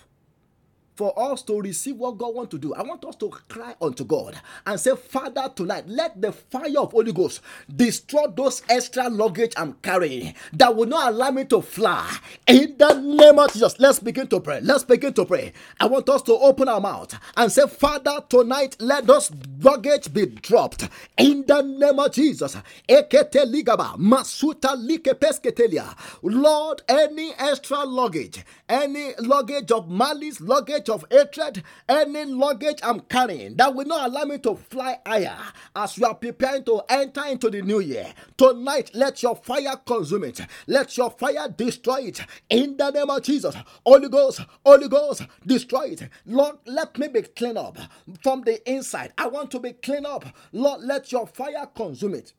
for 0.96 1.18
us 1.20 1.42
to 1.44 1.60
receive 1.62 1.98
what 1.98 2.18
God 2.18 2.34
wants 2.36 2.52
to 2.52 2.58
do. 2.58 2.74
I 2.74 2.84
want 2.84 3.04
us 3.06 3.16
to 3.18 3.30
cry 3.50 3.76
unto 3.82 4.06
God 4.06 4.40
and 4.66 4.80
say, 4.80 4.96
Father, 4.96 5.52
tonight, 5.56 5.88
let 5.88 6.22
the 6.22 6.32
fire 6.32 6.80
of 6.80 6.92
Holy 6.92 7.12
Ghost 7.12 7.42
destroy 7.74 8.28
those 8.28 8.62
extra 8.70 9.10
luggage 9.10 9.54
I'm 9.58 9.74
carrying 9.82 10.34
that 10.54 10.76
will 10.76 10.88
not 10.88 11.14
allow 11.14 11.32
me 11.32 11.46
to 11.46 11.62
fly. 11.62 12.18
In 12.48 12.76
the 12.78 12.94
name 12.94 13.40
of 13.40 13.52
Jesus, 13.54 13.80
let's 13.80 14.00
begin 14.00 14.28
to 14.28 14.40
pray. 14.40 14.62
Let's 14.62 14.84
begin 14.84 15.14
to 15.14 15.26
pray. 15.26 15.54
I 15.80 15.86
want 15.88 16.10
us 16.10 16.22
to 16.24 16.34
open 16.34 16.70
our 16.70 16.82
mouth 16.82 17.18
and 17.36 17.52
say, 17.52 17.68
Father, 17.68 18.20
tonight, 18.30 18.78
let 18.80 19.06
those 19.06 19.32
luggage 19.62 20.14
be 20.14 20.26
dropped. 20.28 20.88
In 21.18 21.46
the 21.46 21.62
name 21.62 22.00
of 22.00 22.12
Jesus. 22.12 22.56
Lord, 26.24 26.82
any 26.88 27.34
extra 27.38 27.84
luggage, 27.86 28.46
any 28.70 29.14
luggage 29.20 29.72
of 29.72 29.90
malice, 29.90 30.42
luggage 30.42 30.85
of 30.90 31.06
hatred, 31.10 31.64
any 31.88 32.26
luggage 32.26 32.80
I'm 32.84 33.02
carrying 33.02 33.56
that 33.58 33.74
will 33.74 33.86
not 33.86 34.10
allow 34.10 34.24
me 34.26 34.38
to 34.40 34.56
fly 34.56 35.00
higher 35.06 35.38
as 35.76 35.98
you 35.98 36.06
are 36.06 36.16
preparing 36.16 36.64
to 36.66 36.82
enter 36.90 37.26
into 37.26 37.50
the 37.50 37.62
new 37.62 37.80
year. 37.80 38.14
Tonight, 38.38 38.92
let 38.94 39.22
your 39.24 39.36
fire 39.36 39.76
consume 39.86 40.26
it. 40.26 40.42
Let 40.68 40.96
your 40.98 41.12
fire 41.12 41.48
destroy 41.50 42.02
it 42.02 42.22
in 42.50 42.78
the 42.78 42.92
name 42.92 43.10
of 43.10 43.22
Jesus. 43.24 43.56
Holy 43.86 44.10
Ghost, 44.10 44.42
Holy 44.66 44.88
Ghost, 44.88 45.24
destroy 45.46 45.90
it. 45.92 46.10
Lord, 46.26 46.58
let 46.66 46.98
me 46.98 47.08
be 47.08 47.22
clean 47.24 47.58
up 47.58 47.78
from 48.22 48.42
the 48.42 48.68
inside. 48.70 49.14
I 49.18 49.28
want 49.28 49.52
to 49.52 49.60
be 49.60 49.74
clean 49.74 50.06
up. 50.06 50.26
Lord, 50.52 50.82
let 50.82 51.12
your 51.12 51.28
fire 51.28 51.68
consume 51.76 52.16
it. 52.16 52.34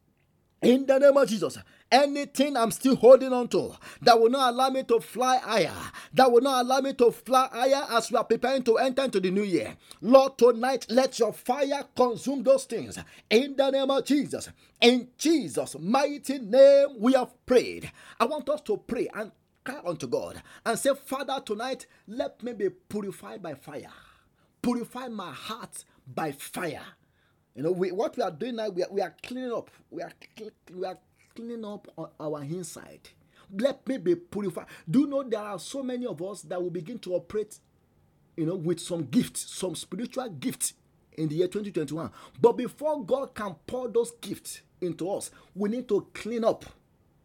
In 0.63 0.87
the 0.87 0.99
name 0.99 1.17
of 1.17 1.29
Jesus, 1.29 1.59
anything 1.91 2.57
I'm 2.57 2.71
still 2.71 2.97
holding 2.97 3.33
on 3.33 3.49
to 3.49 3.75
that 4.03 4.19
will 4.21 4.31
not 4.31 4.53
allow 4.53 4.71
me 4.71 4.83
to 4.85 5.01
fly 5.01 5.39
higher, 5.39 5.73
that 6.15 6.31
will 6.31 6.41
not 6.43 6.65
allow 6.65 6.81
me 6.81 6.95
to 6.95 7.11
fly 7.13 7.49
higher 7.53 7.87
as 7.91 8.11
we 8.11 8.19
are 8.19 8.25
preparing 8.25 8.63
to 8.65 8.79
enter 8.79 9.05
into 9.05 9.21
the 9.21 9.31
new 9.31 9.43
year. 9.43 9.77
Lord, 10.01 10.39
tonight 10.39 10.87
let 10.91 11.19
your 11.19 11.33
fire 11.33 11.85
consume 11.97 12.43
those 12.43 12.65
things 12.65 12.99
in 13.31 13.57
the 13.57 13.71
name 13.71 13.91
of 13.91 14.05
Jesus. 14.05 14.51
In 14.81 15.09
Jesus' 15.19 15.77
mighty 15.81 16.39
name, 16.39 16.89
we 16.99 17.15
have 17.15 17.35
prayed. 17.47 17.91
I 18.21 18.27
want 18.27 18.49
us 18.51 18.61
to 18.63 18.77
pray 18.77 19.09
and 19.15 19.33
cry 19.65 19.81
unto 19.85 20.07
God 20.07 20.43
and 20.65 20.79
say, 20.79 20.91
Father, 20.95 21.41
tonight 21.45 21.87
let 22.07 22.43
me 22.43 22.53
be 22.53 22.71
purified 22.71 23.43
by 23.43 23.55
fire. 23.55 23.91
Purify 24.63 25.09
my 25.09 25.33
heart 25.33 25.85
by 26.07 26.33
fire. 26.33 26.83
You 27.55 27.63
know, 27.63 27.73
we, 27.73 27.91
what 27.93 28.17
we 28.17 28.23
are 28.23 28.31
doing 28.31 28.57
now, 28.57 28.69
we 28.69 28.83
are, 28.85 28.89
we 28.91 29.01
are 29.01 29.15
cleaning 29.23 29.53
up. 29.53 29.71
We 29.91 30.03
are, 30.03 30.13
we 30.75 30.85
are 30.87 30.99
cleaning 31.37 31.65
up 31.65 31.87
our 32.19 32.43
inside. 32.43 33.09
Let 33.53 33.87
me 33.87 33.99
be 33.99 34.17
purified. 34.17 34.67
Do 34.91 35.01
you 35.01 35.07
know 35.07 35.23
there 35.23 35.41
are 35.41 35.59
so 35.59 35.83
many 35.83 36.07
of 36.07 36.21
us 36.23 36.43
that 36.43 36.61
will 36.61 36.71
begin 36.71 36.99
to 37.01 37.15
operate, 37.15 37.59
you 38.37 38.47
know, 38.47 38.57
with 38.57 38.81
some 38.81 39.05
gifts, 39.05 39.43
some 39.55 39.77
spiritual 39.77 40.29
gifts 40.31 40.75
in 41.17 41.29
the 41.29 41.37
year 41.37 41.47
2021. 41.49 42.11
But 42.41 42.53
before 42.53 43.05
God 43.05 43.35
can 43.35 43.55
pour 43.67 43.89
those 43.89 44.13
gifts 44.21 44.63
into 44.81 45.11
us, 45.11 45.31
we 45.55 45.69
need 45.69 45.89
to 45.89 46.07
clean 46.15 46.45
up. 46.45 46.65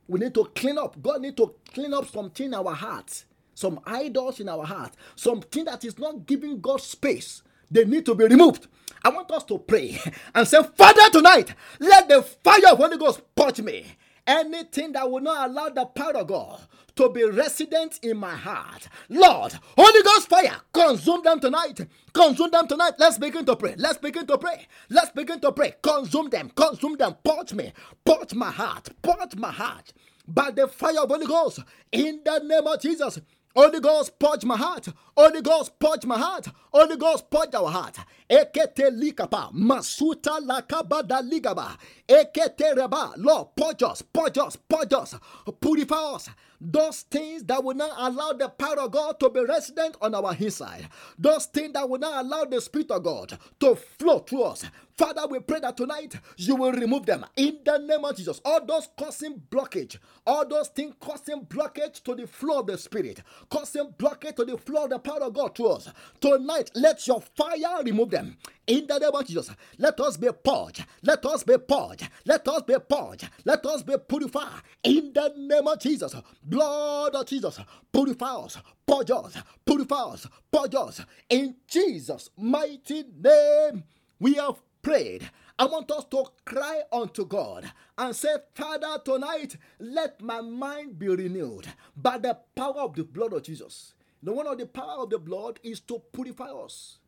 We 0.08 0.20
need 0.20 0.34
to 0.36 0.46
clean 0.56 0.78
up. 0.78 1.02
God 1.02 1.22
need 1.22 1.38
to 1.38 1.56
clean 1.74 1.94
up 1.94 2.08
something 2.08 2.48
in 2.48 2.54
our 2.54 2.74
hearts, 2.74 3.26
some 3.56 3.80
idols 3.86 4.40
in 4.40 4.50
our 4.50 4.66
heart, 4.66 4.94
something 5.16 5.66
that 5.66 5.84
is 5.86 5.98
not 5.98 6.26
giving 6.26 6.60
God 6.62 6.82
space. 6.82 7.44
They 7.70 7.86
need 7.86 8.06
to 8.06 8.16
be 8.16 8.26
removed. 8.26 8.68
I 9.04 9.10
want 9.10 9.32
us 9.32 9.44
to 9.46 9.58
pray 9.58 9.98
and 10.36 10.48
say, 10.48 10.62
Father, 10.76 11.10
tonight, 11.12 11.56
let 11.80 12.08
the 12.10 12.22
fire 12.22 12.72
of 12.72 12.78
Holy 12.78 12.98
Ghost 12.98 13.22
purge 13.36 13.62
me. 13.62 13.86
Anything 14.32 14.94
that 14.94 15.12
will 15.12 15.20
not 15.20 15.50
allow 15.50 15.68
the 15.68 15.86
power 15.86 16.16
of 16.16 16.28
God 16.28 16.62
to 16.96 17.10
be 17.10 17.26
resident 17.26 18.00
in 18.02 18.16
my 18.16 18.34
heart. 18.34 18.88
Lord, 19.10 19.54
Holy 19.78 20.04
Ghost 20.04 20.30
fire, 20.30 20.56
consume 20.72 21.22
them 21.22 21.42
tonight. 21.42 21.82
Consume 22.14 22.50
them 22.50 22.66
tonight. 22.66 22.94
Let's 22.98 23.18
begin 23.18 23.44
to 23.46 23.58
pray. 23.58 23.76
Let's 23.78 23.98
begin 23.98 24.26
to 24.28 24.38
pray. 24.38 24.68
Let's 24.90 25.12
begin 25.12 25.42
to 25.42 25.52
pray. 25.52 25.74
Consume 25.82 26.30
them. 26.30 26.50
Consume 26.56 26.96
them. 26.96 27.16
Purge 27.26 27.54
me. 27.54 27.74
Purge 28.06 28.34
my 28.34 28.52
heart. 28.52 28.88
Purge 29.02 29.36
my 29.36 29.52
heart. 29.52 29.92
By 30.26 30.52
the 30.52 30.70
fire 30.70 31.02
of 31.02 31.10
Holy 31.10 31.26
Ghost. 31.26 31.60
In 31.92 32.22
the 32.24 32.40
name 32.40 32.68
of 32.68 32.80
Jesus. 32.82 33.20
Holy 33.56 33.80
Ghost, 33.80 34.18
purge 34.20 34.46
my 34.46 34.58
heart. 34.58 34.88
Holy 35.18 35.42
Ghost, 35.42 35.78
purge 35.80 36.06
my 36.06 36.18
heart. 36.18 36.48
Holy 36.74 36.98
Ghost, 36.98 37.30
purge 37.30 37.54
our 37.56 37.70
heart. 37.70 37.98
Ekete 38.30 38.90
likapa, 38.92 39.52
masuta 39.54 40.40
lakabada 40.40 41.22
ligaba. 41.22 41.78
Ekete 42.08 42.76
reba, 42.76 43.14
Lord, 43.18 43.50
purge 43.56 43.84
us, 43.84 44.02
purge 44.02 44.38
us, 44.38 44.56
purge 44.56 44.94
us, 44.94 45.16
purify 45.60 45.96
us. 46.16 46.30
Those 46.60 47.02
things 47.02 47.44
that 47.46 47.64
will 47.64 47.76
not 47.76 47.92
allow 47.98 48.34
the 48.34 48.48
power 48.50 48.82
of 48.82 48.92
God 48.92 49.20
to 49.20 49.30
be 49.30 49.42
resident 49.44 49.98
on 50.02 50.14
our 50.14 50.36
inside. 50.40 50.88
Those 51.18 51.48
things 51.48 51.74
that 51.74 51.90
will 51.90 52.00
not 52.00 52.24
allow 52.24 52.46
the 52.46 52.62
Spirit 52.62 52.92
of 52.92 53.04
God 53.04 53.38
to 53.60 53.76
flow 53.76 54.20
through 54.20 54.44
us. 54.44 54.64
Father, 55.02 55.26
we 55.28 55.40
pray 55.40 55.60
that 55.60 55.76
tonight 55.76 56.14
you 56.38 56.56
will 56.56 56.72
remove 56.74 57.08
them 57.08 57.26
in 57.36 57.58
the 57.66 57.80
name 57.80 58.06
of 58.06 58.16
Jesus. 58.16 58.40
All 58.46 58.64
those 58.64 58.88
causing 58.96 59.42
blockage, 59.50 59.98
all 60.28 60.48
those 60.48 60.68
things 60.68 60.94
causing 61.00 61.44
blockage 61.44 62.04
to 62.04 62.14
the 62.14 62.28
flow 62.28 62.60
of 62.60 62.68
the 62.68 62.78
Spirit, 62.78 63.24
causing 63.50 63.88
blockage 63.98 64.36
to 64.36 64.46
the 64.46 64.60
flow 64.60 64.84
of 64.84 64.92
the 64.92 65.00
power 65.00 65.24
of 65.24 65.34
God 65.34 65.56
to 65.56 65.70
us. 65.70 65.90
Tonight, 66.20 66.70
let 66.76 67.08
your 67.08 67.20
fire 67.20 67.82
remove 67.84 68.12
them 68.12 68.38
in 68.68 68.86
the 68.86 69.00
name 69.00 69.10
of 69.12 69.26
Jesus. 69.26 69.50
Let 69.80 70.00
us 70.02 70.18
be 70.18 70.30
purged. 70.44 70.86
Let 71.02 71.26
us 71.26 71.44
be 71.44 71.58
purged. 71.58 72.08
Let 72.26 72.48
us 72.48 72.62
be 72.62 72.76
purged. 72.88 73.28
Let 73.44 73.66
us 73.66 73.82
be 73.82 73.96
purified 74.08 74.62
in 74.84 75.14
the 75.14 75.34
name 75.36 75.68
of 75.68 75.80
Jesus. 75.80 76.16
Blood 76.44 77.16
of 77.16 77.26
Jesus, 77.26 77.60
purify 77.92 78.36
us, 78.36 78.60
purge 78.86 79.10
us, 79.10 79.36
purify 79.66 79.96
us, 79.96 80.28
purge 80.52 80.76
us 80.76 81.02
in 81.28 81.56
Jesus' 81.68 82.30
mighty 82.38 83.04
name. 83.20 83.84
We 84.20 84.36
have 84.36 84.62
prayed, 84.82 85.30
I 85.60 85.66
want 85.66 85.92
us 85.92 86.06
to 86.12 86.26
cry 86.46 86.82
unto 86.92 87.26
God 87.26 87.72
and 87.98 88.16
say, 88.16 88.36
Father, 88.56 89.00
tonight 89.04 89.58
let 89.80 90.22
my 90.22 90.42
mind 90.42 90.98
be 90.98 91.08
renewed 91.08 91.68
by 91.96 92.18
the 92.18 92.38
power 92.56 92.80
of 92.80 92.96
the 92.96 93.04
blood 93.04 93.34
of 93.34 93.44
Jesus. 93.44 93.94
The 94.24 94.32
one 94.32 94.48
of 94.48 94.58
the 94.58 94.66
power 94.66 95.04
of 95.04 95.10
the 95.10 95.20
blood 95.20 95.60
is 95.64 95.80
to 95.82 96.02
purify 96.12 96.50
us. 96.52 97.00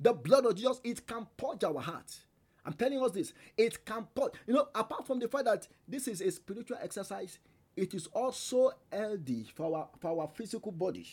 The 0.00 0.12
blood 0.12 0.46
of 0.46 0.54
Jesus, 0.54 0.80
it 0.84 1.06
can 1.06 1.26
purge 1.36 1.64
our 1.64 1.80
heart. 1.80 2.18
I'm 2.64 2.74
telling 2.74 3.02
us 3.02 3.12
this, 3.12 3.32
it 3.56 3.84
can 3.84 4.06
purge. 4.14 4.32
You 4.46 4.54
know, 4.54 4.68
apart 4.74 5.06
from 5.06 5.18
the 5.18 5.28
fact 5.28 5.46
that 5.46 5.66
this 5.86 6.08
is 6.08 6.20
a 6.20 6.30
spiritual 6.30 6.78
exercise, 6.82 7.38
it 7.76 7.94
is 7.94 8.06
also 8.08 8.72
healthy 8.92 9.46
for 9.54 9.76
our, 9.76 9.88
for 10.00 10.20
our 10.20 10.28
physical 10.28 10.72
body 10.72 11.06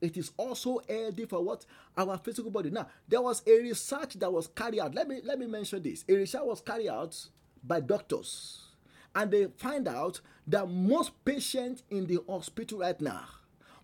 it 0.00 0.16
is 0.16 0.32
also 0.36 0.80
healthy 0.88 1.26
for 1.26 1.42
what 1.42 1.64
our 1.96 2.18
physical 2.18 2.50
body. 2.50 2.70
Now, 2.70 2.88
there 3.08 3.20
was 3.20 3.42
a 3.46 3.60
research 3.60 4.14
that 4.14 4.32
was 4.32 4.46
carried 4.46 4.80
out. 4.80 4.94
Let 4.94 5.08
me 5.08 5.20
let 5.24 5.38
me 5.38 5.46
mention 5.46 5.82
this. 5.82 6.04
A 6.08 6.14
research 6.14 6.42
was 6.44 6.60
carried 6.60 6.88
out 6.88 7.16
by 7.62 7.80
doctors, 7.80 8.60
and 9.14 9.30
they 9.30 9.46
find 9.56 9.86
out 9.88 10.20
that 10.46 10.68
most 10.68 11.24
patients 11.24 11.82
in 11.90 12.06
the 12.06 12.18
hospital 12.28 12.78
right 12.78 13.00
now, 13.00 13.24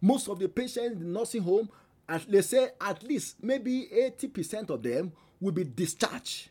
most 0.00 0.28
of 0.28 0.38
the 0.38 0.48
patients 0.48 0.92
in 0.92 0.98
the 1.00 1.18
nursing 1.18 1.42
home, 1.42 1.68
as 2.08 2.24
they 2.24 2.42
say 2.42 2.70
at 2.80 3.02
least 3.02 3.42
maybe 3.42 3.88
80% 3.92 4.70
of 4.70 4.82
them 4.82 5.12
will 5.40 5.52
be 5.52 5.64
discharged 5.64 6.48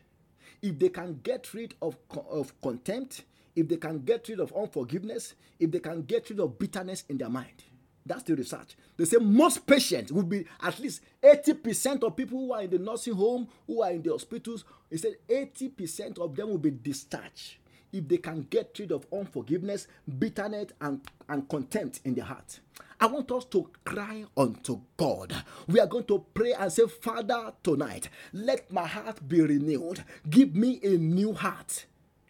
if 0.61 0.80
they 0.80 0.89
can 0.89 1.20
get 1.24 1.53
rid 1.53 1.76
of, 1.82 1.97
of 2.30 2.59
contempt, 2.61 3.24
if 3.55 3.68
they 3.68 3.78
can 3.78 3.99
get 3.99 4.28
rid 4.28 4.39
of 4.39 4.53
unforgiveness, 4.55 5.36
if 5.59 5.72
they 5.72 5.80
can 5.80 6.01
get 6.03 6.30
rid 6.30 6.39
of 6.39 6.57
bitterness 6.57 7.03
in 7.09 7.18
their 7.18 7.30
mind. 7.30 7.63
That's 8.06 8.24
the 8.24 8.36
research. 8.36 8.76
They 8.97 9.06
say 9.06 9.18
most 9.18 9.66
patients 9.66 10.12
will 10.12 10.24
be 10.24 10.45
at 10.62 10.80
least 10.80 11.01
80% 11.24 12.03
of 12.03 12.16
people 12.16 12.39
who 12.39 12.53
are 12.53 12.62
in 12.62 12.70
the 12.70 12.78
nursing 12.78 13.16
home, 13.16 13.47
who 13.66 13.82
are 13.82 13.91
in 13.91 14.03
the 14.03 14.12
hospitals, 14.12 14.64
they 14.89 14.97
said 14.97 15.16
80% 15.28 16.20
of 16.20 16.36
them 16.36 16.49
will 16.49 16.58
be 16.60 16.72
discharged 16.72 17.58
if 17.91 18.08
they 18.08 18.18
can 18.18 18.41
get 18.49 18.78
rid 18.78 18.91
of 18.91 19.06
unforgiveness, 19.12 19.88
bitterness, 20.20 20.68
and, 20.82 21.01
and 21.30 21.47
contempt 21.49 22.01
in 22.03 22.14
their 22.14 22.26
heart. 22.26 22.60
I 22.99 23.08
want 23.08 23.32
us 23.32 23.45
to 23.45 23.70
cry 23.84 24.26
unto 24.38 24.82
God. 24.97 25.34
We 25.68 25.80
are 25.80 25.88
going 25.88 26.06
to 26.06 26.26
pray 26.34 26.53
and 26.53 26.72
say, 26.72 26.88
Father, 26.88 27.53
tonight, 27.64 28.10
let 28.34 28.72
my 28.72 28.86
heart 28.86 29.28
be 29.28 29.41
renewed. 29.41 30.03
Give 30.30 30.56
me 30.56 30.80
a 30.84 30.97
new 30.97 31.34
heart 31.34 31.86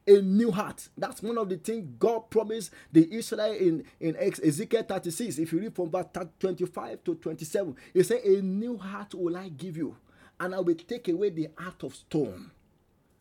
a 0.08 0.22
new 0.22 0.51
heart. 0.51 0.88
That's 0.97 1.22
one 1.24 1.38
of 1.38 1.49
the 1.49 1.58
things 1.58 1.88
God 1.99 2.30
promised 2.30 2.72
the 2.91 3.12
Israel 3.14 3.53
in, 3.53 3.84
in 3.99 4.16
Ezekiel 4.18 4.84
36. 4.84 5.39
If 5.39 5.51
you 5.53 5.60
read 5.60 5.76
from 5.76 5.89
verse 5.89 6.06
25 6.39 7.03
to 7.06 7.16
27, 7.16 7.76
He 7.93 8.03
said, 8.03 8.24
A 8.24 8.41
new 8.41 8.78
heart 8.78 9.14
will 9.14 9.36
I 9.36 9.49
give 9.49 9.78
you, 9.78 9.95
and 10.39 10.53
I 10.53 10.60
will 10.60 10.76
take 10.76 11.08
away 11.08 11.30
the 11.30 11.49
heart 11.58 11.84
of 11.84 11.95
stone. 11.95 12.51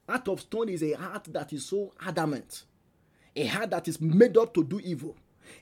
Heart 0.09 0.29
of 0.29 0.41
stone 0.41 0.69
is 0.69 0.83
a 0.83 0.93
heart 0.93 1.25
that 1.33 1.53
is 1.53 1.65
so 1.67 1.93
adamant, 2.01 2.65
a 3.35 3.47
heart 3.47 3.71
that 3.71 3.89
is 3.89 4.01
made 4.01 4.37
up 4.37 4.53
to 4.55 4.65
do 4.65 4.81
evil 4.81 5.17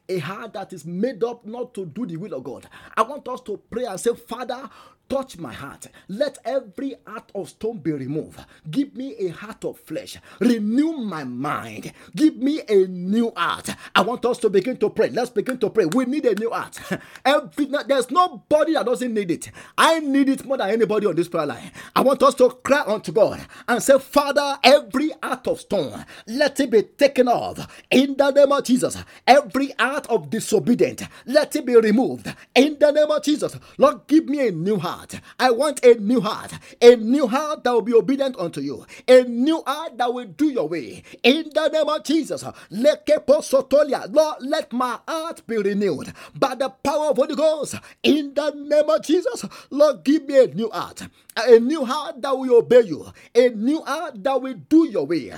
a 0.09 0.19
heart 0.19 0.53
that 0.55 0.73
is 0.73 0.85
made 0.85 1.23
up 1.25 1.45
not 1.47 1.75
to 1.75 1.87
do 1.87 2.07
the 2.07 2.17
will 2.17 2.35
of 2.35 2.45
God. 2.45 2.67
I 2.97 3.03
want 3.03 3.27
us 3.29 3.41
to 3.43 3.57
pray 3.71 3.85
and 3.85 3.99
say, 3.99 4.15
Father, 4.15 4.69
touch 5.13 5.37
my 5.37 5.53
heart. 5.53 5.89
Let 6.09 6.39
every 6.43 6.95
heart 7.07 7.31
of 7.35 7.51
stone 7.51 7.79
be 7.81 7.93
removed. 7.93 8.41
Give 8.71 8.97
me 8.97 9.15
a 9.19 9.29
heart 9.29 9.63
of 9.67 9.79
flesh. 9.81 10.17
Renew 10.41 10.93
my 10.93 11.23
mind. 11.25 11.93
Give 12.17 12.35
me 12.37 12.63
a 12.67 12.87
new 12.87 13.31
heart. 13.37 13.69
I 13.95 14.01
want 14.01 14.25
us 14.25 14.39
to 14.39 14.49
begin 14.49 14.79
to 14.79 14.89
pray. 14.89 15.11
Let's 15.11 15.29
begin 15.29 15.59
to 15.59 15.69
pray. 15.69 15.85
We 15.85 16.07
need 16.07 16.25
a 16.25 16.35
new 16.35 16.51
heart. 16.51 16.81
Every, 17.27 17.67
there's 17.87 18.11
nobody 18.11 18.73
that 18.73 18.87
doesn't 18.87 19.13
need 19.13 19.31
it. 19.31 19.51
I 19.77 20.01
need 20.01 20.31
it 20.31 20.47
more 20.47 20.57
than 20.57 20.71
anybody 20.71 21.07
on 21.07 21.15
this 21.15 21.29
prayer 21.29 21.45
line. 21.47 21.73
I 21.95 22.01
want 22.01 22.23
us 22.23 22.35
to 22.37 22.49
cry 22.65 22.83
unto 22.87 23.13
God 23.13 23.47
and 23.69 23.83
say, 23.83 23.99
Father, 23.99 24.59
every 24.65 25.11
heart 25.23 25.47
of 25.47 25.61
stone, 25.61 26.07
let 26.27 26.59
it 26.59 26.71
be 26.71 26.83
taken 26.85 27.29
off 27.29 27.83
in 27.91 28.17
the 28.17 28.31
name 28.31 28.51
of 28.51 28.65
Jesus. 28.65 28.97
Every 29.27 29.73
heart 29.79 30.07
of 30.09 30.31
disobedient, 30.31 31.03
let 31.27 31.55
it 31.55 31.67
be 31.67 31.77
removed 31.77 32.35
in 32.55 32.79
the 32.81 32.91
name 32.93 33.11
of 33.11 33.23
Jesus. 33.23 33.55
Lord, 33.77 34.07
give 34.07 34.25
me 34.27 34.49
a 34.49 34.51
new 34.51 34.79
heart 34.79 35.02
heart. 35.03 35.21
I 35.39 35.51
want 35.51 35.85
a 35.85 35.95
new 35.95 36.21
heart, 36.21 36.53
a 36.81 36.97
new 36.97 37.27
heart 37.27 37.65
that 37.65 37.73
will 37.73 37.83
be 37.83 37.95
obedient 37.95 38.37
unto 38.39 38.61
you, 38.61 38.87
a 39.09 39.23
new 39.23 39.63
heart 39.67 39.99
that 39.99 40.13
will 40.13 40.27
do 40.27 40.49
your 40.51 40.69
way. 40.69 41.03
In 41.23 41.51
the 41.53 41.69
name 41.69 41.89
of 41.89 42.05
Jesus, 42.05 42.45
Lord, 42.71 44.37
let 44.41 44.73
my 44.73 44.99
heart 45.09 45.47
be 45.47 45.57
renewed 45.59 46.13
by 46.35 46.55
the 46.55 46.69
power 46.69 47.11
of 47.11 47.17
Holy 47.17 47.35
Ghost. 47.35 47.75
In 48.03 48.35
the 48.35 48.51
name 48.51 48.89
of 48.89 49.03
Jesus, 49.03 49.45
Lord, 49.71 50.05
give 50.05 50.25
me 50.27 50.39
a 50.39 50.47
new 50.49 50.71
heart, 50.71 51.03
a 51.37 51.59
new 51.59 51.85
heart 51.85 52.23
that 52.23 52.37
will 52.37 52.59
obey 52.59 52.83
you, 52.83 53.07
a 53.35 53.49
new 53.51 53.83
heart 53.83 54.23
that 54.23 54.41
will 54.41 54.55
do 54.69 54.89
your 54.89 55.07
way. 55.07 55.33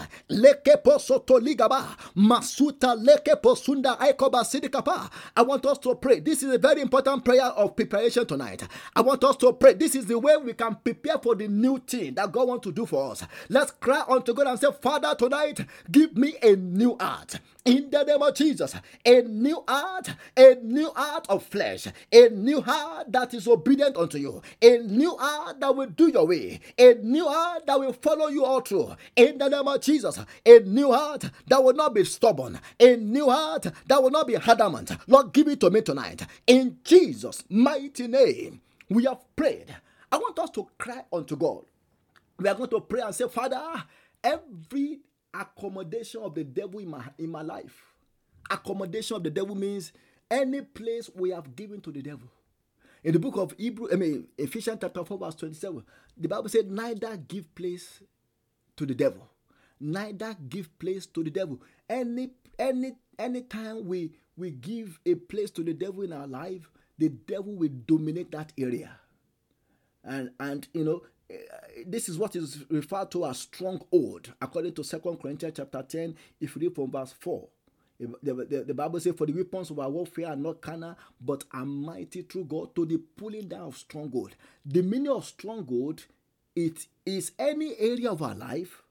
Masuta 2.16 2.94
lekeposunda 2.94 3.98
aikoba 4.00 4.44
sidikapa. 4.44 5.10
I 5.36 5.42
want 5.42 5.64
us 5.66 5.78
to 5.78 5.94
pray. 5.94 6.20
This 6.20 6.42
is 6.42 6.52
a 6.52 6.58
very 6.58 6.80
important 6.80 7.24
prayer 7.24 7.44
of 7.44 7.76
preparation 7.76 8.26
tonight. 8.26 8.62
I 8.94 9.00
want 9.00 9.22
us 9.24 9.36
to 9.38 9.52
pray. 9.54 9.74
This 9.74 9.94
is 9.94 10.06
the 10.06 10.18
way 10.18 10.36
we 10.36 10.52
can 10.52 10.76
prepare 10.76 11.18
for 11.18 11.34
the 11.34 11.48
new 11.48 11.78
thing 11.78 12.14
that 12.14 12.32
God 12.32 12.48
wants 12.48 12.64
to 12.64 12.72
do 12.72 12.86
for 12.86 13.12
us. 13.12 13.22
Let's 13.48 13.72
cry 13.72 14.02
unto 14.08 14.34
God 14.34 14.46
and 14.46 14.58
say, 14.60 14.68
Father, 14.82 15.14
tonight, 15.16 15.60
give 15.90 16.16
me 16.16 16.34
a 16.42 16.56
new 16.56 16.96
heart. 17.00 17.40
In 17.64 17.88
the 17.90 18.04
name 18.04 18.20
of 18.20 18.34
Jesus, 18.34 18.74
a 19.06 19.22
new 19.22 19.64
heart, 19.66 20.10
a 20.36 20.56
new 20.62 20.90
heart 20.94 21.26
of 21.30 21.42
flesh, 21.44 21.86
a 22.12 22.28
new 22.28 22.60
heart 22.60 23.10
that 23.10 23.32
is 23.32 23.48
obedient 23.48 23.96
unto 23.96 24.18
you, 24.18 24.42
a 24.60 24.78
new 24.78 25.16
heart 25.16 25.60
that 25.60 25.74
will 25.74 25.86
do 25.86 26.08
your 26.08 26.26
way, 26.26 26.60
a 26.78 26.94
new 27.02 27.26
heart 27.26 27.64
that 27.66 27.80
will 27.80 27.94
follow 27.94 28.28
you 28.28 28.44
all 28.44 28.60
through. 28.60 28.94
In 29.16 29.38
the 29.38 29.48
name 29.48 29.66
of 29.66 29.80
Jesus, 29.80 30.18
a 30.44 30.58
new 30.60 30.92
heart 30.92 31.24
that 31.46 31.64
will 31.64 31.72
not 31.72 31.94
be 31.94 32.04
stubborn, 32.04 32.60
a 32.78 32.96
new 32.96 33.30
heart 33.30 33.66
that 33.86 34.02
will 34.02 34.10
not 34.10 34.26
be 34.26 34.36
adamant. 34.36 34.90
Lord, 35.06 35.32
give 35.32 35.48
it 35.48 35.60
to 35.60 35.70
me 35.70 35.80
tonight. 35.80 36.26
In 36.46 36.78
Jesus' 36.84 37.44
mighty 37.48 38.08
name. 38.08 38.60
We 38.94 39.04
have 39.06 39.24
prayed. 39.34 39.74
I 40.12 40.18
want 40.18 40.38
us 40.38 40.50
to 40.50 40.68
cry 40.78 41.02
unto 41.12 41.36
God. 41.36 41.64
We 42.38 42.48
are 42.48 42.54
going 42.54 42.70
to 42.70 42.80
pray 42.80 43.00
and 43.00 43.12
say, 43.12 43.28
Father, 43.28 43.60
every 44.22 45.00
accommodation 45.34 46.22
of 46.22 46.36
the 46.36 46.44
devil 46.44 46.78
in 46.78 46.88
my 46.90 47.02
in 47.18 47.28
my 47.28 47.42
life, 47.42 47.74
accommodation 48.48 49.16
of 49.16 49.24
the 49.24 49.30
devil 49.30 49.56
means 49.56 49.92
any 50.30 50.62
place 50.62 51.10
we 51.12 51.30
have 51.30 51.56
given 51.56 51.80
to 51.80 51.90
the 51.90 52.02
devil. 52.02 52.28
In 53.02 53.12
the 53.12 53.18
book 53.18 53.36
of 53.36 53.52
Hebrew, 53.58 53.88
I 53.92 53.96
mean 53.96 54.28
Ephesians 54.38 54.78
chapter 54.80 55.04
4, 55.04 55.18
verse 55.18 55.34
27, 55.34 55.82
the 56.16 56.28
Bible 56.28 56.48
said, 56.48 56.70
Neither 56.70 57.16
give 57.16 57.52
place 57.56 58.00
to 58.76 58.86
the 58.86 58.94
devil. 58.94 59.28
Neither 59.80 60.36
give 60.48 60.76
place 60.78 61.04
to 61.06 61.24
the 61.24 61.30
devil. 61.30 61.60
Any 61.90 62.30
any 62.60 62.92
anytime 63.18 63.86
we 63.86 64.12
we 64.36 64.52
give 64.52 65.00
a 65.04 65.16
place 65.16 65.50
to 65.50 65.64
the 65.64 65.74
devil 65.74 66.02
in 66.02 66.12
our 66.12 66.28
life, 66.28 66.70
the 66.98 67.08
devil 67.08 67.54
will 67.54 67.70
dominate 67.86 68.30
that 68.32 68.52
area. 68.58 68.90
And 70.02 70.30
and 70.38 70.68
you 70.72 70.84
know, 70.84 71.02
eh, 71.30 71.36
this 71.86 72.08
is 72.08 72.18
what 72.18 72.36
is 72.36 72.64
referred 72.70 73.10
to 73.12 73.26
as 73.26 73.38
stronghold, 73.40 74.32
according 74.40 74.74
to 74.74 74.84
Second 74.84 75.16
Corinthians 75.18 75.54
chapter 75.56 75.82
10, 75.82 76.14
if 76.40 76.54
you 76.56 76.62
read 76.62 76.74
from 76.74 76.90
verse 76.90 77.12
4. 77.12 77.48
The, 78.00 78.34
the, 78.34 78.64
the, 78.66 78.74
Bible 78.74 78.98
says, 78.98 79.14
For 79.16 79.24
the 79.24 79.32
weapons 79.32 79.70
of 79.70 79.78
our 79.78 79.88
warfare 79.88 80.26
are 80.28 80.36
not 80.36 80.60
carnal, 80.60 80.96
but 81.20 81.44
are 81.52 81.64
mighty 81.64 82.22
through 82.22 82.44
God 82.46 82.74
to 82.74 82.84
the 82.84 82.98
pulling 82.98 83.46
down 83.46 83.68
of 83.68 83.76
stronghold. 83.78 84.34
The 84.66 84.82
meaning 84.82 85.12
of 85.12 85.24
stronghold 85.24 86.04
it 86.56 86.86
is 87.04 87.32
any 87.38 87.74
area 87.78 88.10
of 88.10 88.22
our 88.22 88.34
life 88.34 88.82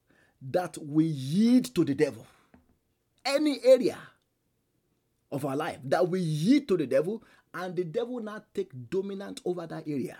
that 0.41 0.77
we 0.77 1.05
yield 1.05 1.73
to 1.75 1.85
the 1.85 1.95
devil. 1.95 2.25
Any 3.25 3.59
area 3.63 3.97
of 5.31 5.45
our 5.45 5.55
life 5.55 5.79
that 5.85 6.07
we 6.07 6.19
yield 6.19 6.67
to 6.67 6.77
the 6.77 6.87
devil 6.87 7.23
and 7.53 7.75
the 7.75 7.83
devil 7.83 8.19
now 8.19 8.43
take 8.53 8.71
dominant 8.89 9.41
over 9.45 9.67
that 9.67 9.87
area 9.87 10.17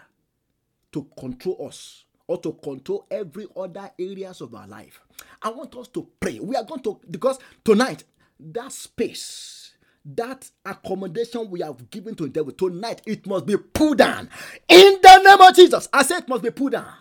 to 0.92 1.08
control 1.20 1.68
us 1.68 2.06
or 2.28 2.38
to 2.40 2.54
control 2.54 3.06
every 3.12 3.48
other 3.56 3.90
areas 4.00 4.42
of 4.42 4.54
our 4.56 4.68
life. 4.68 5.02
I 5.42 5.50
want 5.50 5.76
us 5.76 5.88
to 5.90 6.08
pray. 6.20 6.40
We 6.40 6.56
are 6.56 6.64
going 6.64 6.82
to 6.84 7.00
because 7.10 7.40
tonight 7.66 8.04
that 8.40 8.72
space, 8.72 9.74
that 10.06 10.50
accommodation 10.66 11.50
we 11.50 11.62
have 11.62 11.90
given 11.90 12.16
to 12.16 12.24
the 12.24 12.30
devil 12.30 12.52
tonight, 12.54 13.02
it 13.06 13.26
must 13.28 13.46
be 13.46 13.58
pulled 13.58 13.98
down 13.98 14.30
in 14.70 15.00
the 15.02 15.22
name 15.24 15.42
of 15.42 15.56
Jesus. 15.56 15.90
I 15.92 16.04
said 16.04 16.24
it 16.24 16.30
must 16.30 16.44
be 16.44 16.52
pulled 16.52 16.74
down. 16.74 16.94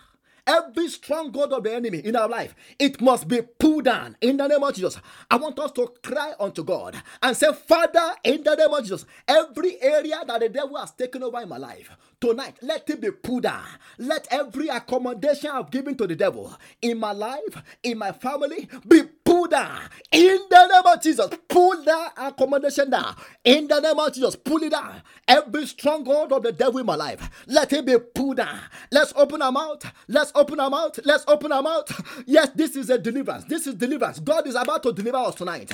Every 0.45 0.89
stronghold 0.89 1.53
of 1.53 1.63
the 1.63 1.73
enemy 1.73 1.99
in 1.99 2.15
our 2.15 2.27
life, 2.27 2.55
it 2.77 3.01
must 3.01 3.27
be 3.27 3.41
pulled 3.41 3.85
down 3.85 4.17
in 4.21 4.37
the 4.37 4.47
name 4.47 4.63
of 4.63 4.73
Jesus. 4.75 4.97
I 5.31 5.37
want 5.37 5.57
us 5.59 5.71
to 5.73 5.91
cry 6.03 6.33
unto 6.39 6.63
God 6.63 7.01
and 7.21 7.37
say, 7.37 7.53
Father, 7.53 8.13
in 8.23 8.43
the 8.43 8.55
name 8.55 8.73
of 8.73 8.81
Jesus, 8.83 9.05
every 9.27 9.81
area 9.81 10.21
that 10.27 10.41
the 10.41 10.49
devil 10.49 10.77
has 10.77 10.91
taken 10.91 11.23
over 11.23 11.39
in 11.41 11.49
my 11.49 11.57
life, 11.57 11.89
tonight, 12.19 12.57
let 12.61 12.89
it 12.89 13.01
be 13.01 13.11
pulled 13.11 13.43
down. 13.43 13.63
Let 13.97 14.27
every 14.31 14.67
accommodation 14.67 15.51
I've 15.51 15.71
given 15.71 15.95
to 15.97 16.07
the 16.07 16.15
devil 16.15 16.53
in 16.81 16.99
my 16.99 17.13
life, 17.13 17.63
in 17.83 17.97
my 17.97 18.11
family, 18.11 18.67
be 18.87 19.03
pulled 19.43 19.51
down 19.51 19.81
in 20.11 20.39
the 20.49 20.67
name 20.67 20.93
of 20.93 21.01
Jesus. 21.01 21.27
Pull 21.47 21.83
that 21.83 22.13
accommodation 22.17 22.89
down 22.89 23.15
in 23.43 23.67
the 23.67 23.79
name 23.79 23.99
of 23.99 24.13
Jesus. 24.13 24.35
Pull 24.35 24.63
it 24.63 24.71
down. 24.71 25.01
Every 25.27 25.65
stronghold 25.67 26.31
of 26.33 26.43
the 26.43 26.51
devil 26.51 26.79
in 26.79 26.85
my 26.85 26.95
life, 26.95 27.29
let 27.47 27.71
it 27.73 27.85
be 27.85 27.97
pulled 27.97 28.37
down. 28.37 28.59
Let's 28.91 29.13
open 29.15 29.41
our 29.41 29.51
mouth. 29.51 29.85
Let's 30.07 30.31
open 30.35 30.59
our 30.59 30.69
mouth. 30.69 30.99
Let's 31.05 31.25
open 31.27 31.51
our 31.51 31.61
mouth. 31.63 32.23
Yes, 32.25 32.49
this 32.55 32.75
is 32.75 32.89
a 32.89 32.97
deliverance. 32.97 33.45
This 33.45 33.67
is 33.67 33.75
deliverance. 33.75 34.19
God 34.19 34.47
is 34.47 34.55
about 34.55 34.83
to 34.83 34.93
deliver 34.93 35.17
us 35.17 35.35
tonight. 35.35 35.71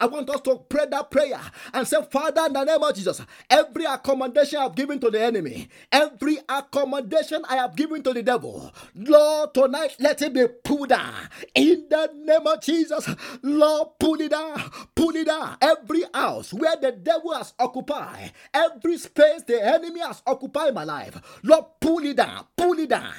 I 0.00 0.06
want 0.06 0.30
us 0.30 0.40
to 0.42 0.56
pray 0.68 0.86
that 0.90 1.10
prayer 1.10 1.40
and 1.72 1.86
say, 1.86 1.96
Father, 2.10 2.46
in 2.46 2.52
the 2.54 2.64
name 2.64 2.82
of 2.82 2.94
Jesus, 2.94 3.20
every 3.50 3.84
accommodation 3.84 4.58
I've 4.58 4.74
given 4.74 5.00
to 5.00 5.10
the 5.10 5.22
enemy, 5.22 5.68
every 5.90 6.38
accommodation 6.48 7.42
I 7.48 7.56
have 7.56 7.76
given 7.76 8.02
to 8.02 8.12
the 8.12 8.22
devil, 8.22 8.72
Lord, 8.94 9.54
tonight 9.54 9.96
let 9.98 10.22
it 10.22 10.32
be 10.34 10.46
pulled 10.64 10.90
down 10.90 11.14
in 11.62 11.86
the 11.88 12.10
name 12.16 12.46
of 12.46 12.60
Jesus, 12.60 13.08
Lord, 13.42 13.88
pull 14.00 14.20
it 14.20 14.30
down, 14.32 14.70
pull 14.96 15.14
it 15.14 15.26
down. 15.26 15.56
Every 15.60 16.02
house 16.12 16.52
where 16.52 16.76
the 16.76 16.90
devil 16.92 17.32
has 17.34 17.54
occupied, 17.58 18.32
every 18.52 18.98
space 18.98 19.44
the 19.44 19.64
enemy 19.64 20.00
has 20.00 20.22
occupied 20.26 20.74
my 20.74 20.82
life, 20.84 21.20
Lord, 21.44 21.64
pull 21.80 22.04
it 22.04 22.16
down, 22.16 22.46
pull 22.56 22.78
it 22.80 22.88
down. 22.90 23.14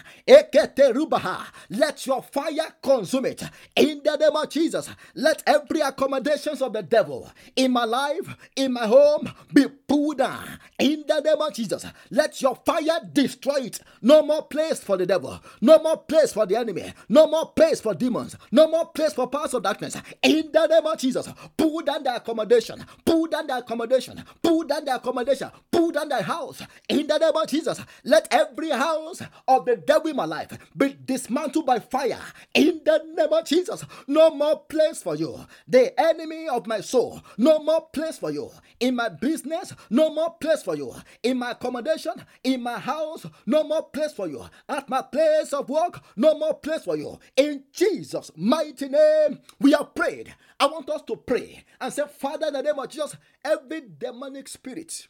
Let 1.70 2.06
your 2.06 2.22
fire 2.22 2.76
consume 2.84 3.26
it 3.28 3.44
in 3.78 4.02
the 4.04 4.18
name 4.18 4.36
of 4.36 4.50
Jesus. 4.50 4.90
Let 5.16 5.42
every 5.48 5.80
accommodations 5.80 6.62
of 6.62 6.74
the 6.74 6.84
devil 6.84 7.30
in 7.56 7.72
my 7.72 7.86
life, 7.86 8.36
in 8.58 8.74
my 8.74 8.88
home, 8.88 9.32
be 9.54 9.68
pulled 9.88 10.18
down 10.18 10.60
in 10.80 11.06
the 11.08 11.22
name 11.22 11.42
of 11.42 11.54
Jesus. 11.54 11.86
Let 12.12 12.42
your 12.42 12.56
fire 12.66 13.00
destroy 13.14 13.62
it. 13.62 13.80
No 14.02 14.22
more 14.24 14.44
place 14.44 14.82
for 14.82 14.98
the 14.98 15.06
devil, 15.06 15.40
no 15.62 15.80
more 15.80 15.98
place 15.98 16.34
for 16.34 16.46
the 16.46 16.58
enemy, 16.58 16.94
no 17.08 17.28
more 17.28 17.52
place 17.54 17.80
for 17.80 17.94
demons 17.94 18.33
demons. 18.34 18.48
No 18.52 18.68
more 18.68 18.88
place 18.92 19.14
for 19.14 19.28
powers 19.28 19.54
of 19.54 19.64
darkness. 19.64 19.96
In 20.22 20.52
the 20.52 20.68
name 20.68 20.86
of 20.86 20.98
Jesus, 20.98 21.28
pull 21.58 21.82
down 21.82 22.04
the 22.04 22.16
accommodation. 22.16 22.86
Pull 23.06 23.28
down 23.28 23.48
the 23.48 23.58
accommodation. 23.58 24.24
Pull 24.42 24.64
down 24.64 24.86
the 24.86 24.96
accommodation. 24.96 25.52
Pull 25.72 25.92
down 25.92 26.10
the 26.10 26.22
house. 26.22 26.62
In 26.90 27.08
the 27.08 27.18
name 27.18 27.36
of 27.36 27.48
Jesus, 27.48 27.80
let 28.04 28.28
every 28.32 28.70
house 28.70 29.22
of 29.48 29.66
the 29.66 29.76
devil 29.78 30.14
controlling 30.14 30.16
my 30.16 30.26
life 30.26 30.58
be 30.76 30.96
dismantled 31.06 31.66
by 31.66 31.80
fire 31.80 32.20
in 32.54 32.82
the 32.86 33.02
name 33.16 33.32
of 33.34 33.46
Jesus. 33.46 33.84
No 34.08 34.32
more 34.32 34.60
place 34.62 35.02
for 35.02 35.16
you. 35.16 35.40
The 35.68 36.00
enemy 36.00 36.48
of 36.48 36.68
my 36.68 36.82
soul, 36.82 37.22
no 37.38 37.60
more 37.60 37.88
place 37.94 38.18
for 38.18 38.32
you. 38.32 38.50
In 38.80 38.96
my 38.96 39.10
business, 39.10 39.74
no 39.90 40.14
more 40.14 40.36
place 40.40 40.64
for 40.64 40.76
you. 40.76 40.94
In 41.24 41.38
my 41.38 41.52
accommodation, 41.52 42.14
in 42.44 42.62
my 42.62 42.80
house, 42.80 43.26
no 43.46 43.64
more 43.64 43.84
place 43.84 44.14
for 44.14 44.28
you. 44.28 44.46
At 44.70 44.90
my 44.90 45.02
place 45.02 45.54
of 45.54 45.70
work, 45.70 46.02
no 46.16 46.38
more 46.38 46.56
place 46.56 46.84
for 46.84 46.98
you. 46.98 47.20
In 47.36 47.64
Jesus' 47.72 48.13
mighty 48.36 48.90
name, 48.90 49.40
we 49.60 49.72
have 49.72 49.94
prayed. 49.96 50.34
I 50.60 50.66
want 50.68 50.90
us 50.90 51.02
to 51.04 51.16
pray 51.16 51.64
and 51.80 51.92
say, 51.94 52.04
Father, 52.20 52.48
in 52.48 52.54
the 52.54 52.62
name 52.64 52.80
of 52.80 52.90
Jesus, 52.90 53.16
every 53.44 53.84
demonic 53.98 54.48
spirit 54.48 55.08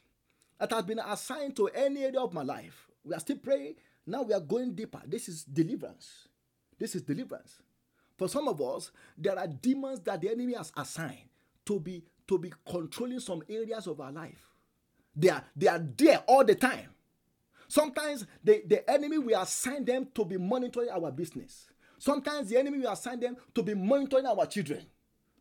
that 0.60 0.72
has 0.72 0.84
been 0.86 1.00
assigned 1.00 1.56
to 1.58 1.68
any 1.68 2.04
area 2.04 2.20
of 2.20 2.34
my 2.34 2.44
life, 2.44 2.88
we 3.04 3.14
are 3.14 3.20
still 3.20 3.38
praying. 3.38 3.76
Now 4.06 4.24
we 4.24 4.34
are 4.34 4.40
going 4.40 4.74
deeper. 4.76 5.02
This 5.06 5.30
is 5.30 5.44
deliverance. 5.44 6.28
This 6.80 6.96
is 6.96 7.02
deliverance. 7.02 7.60
For 8.18 8.28
some 8.28 8.48
of 8.48 8.62
us, 8.62 8.92
there 9.18 9.38
are 9.38 9.48
demons 9.48 10.00
that 10.02 10.22
the 10.22 10.30
enemy 10.30 10.54
has 10.54 10.72
assigned 10.78 11.30
to 11.66 11.80
be 11.80 12.04
to 12.28 12.38
be 12.38 12.54
controlling 12.66 13.20
some 13.20 13.44
areas 13.50 13.88
of 13.88 14.00
our 14.00 14.12
life. 14.12 14.50
They 15.16 15.30
are 15.30 15.44
they 15.56 15.68
are 15.68 15.80
there 15.98 16.20
all 16.28 16.44
the 16.44 16.56
time. 16.56 16.90
Sometimes 17.68 18.26
the, 18.44 18.62
the 18.68 18.90
enemy 18.90 19.18
will 19.18 19.42
assign 19.42 19.84
them 19.86 20.08
to 20.14 20.26
be 20.26 20.38
monitoring 20.38 20.90
our 20.90 21.12
business. 21.12 21.68
Sometimes 22.04 22.50
the 22.50 22.58
enemy 22.58 22.80
will 22.80 22.92
assign 22.92 23.18
them 23.22 23.38
to 23.56 23.64
be 23.64 23.74
monitoring 23.74 24.26
our 24.26 24.46
children. 24.46 24.86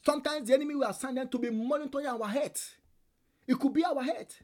Sometimes 0.07 0.47
the 0.47 0.55
enemy 0.55 0.77
will 0.77 0.89
assign 0.89 1.17
them 1.17 1.27
to 1.27 1.37
be 1.37 1.51
monitoring 1.51 2.07
our 2.07 2.29
health. 2.29 2.77
It 3.49 3.59
could 3.59 3.73
be 3.73 3.85
our 3.85 4.01
health. 4.01 4.41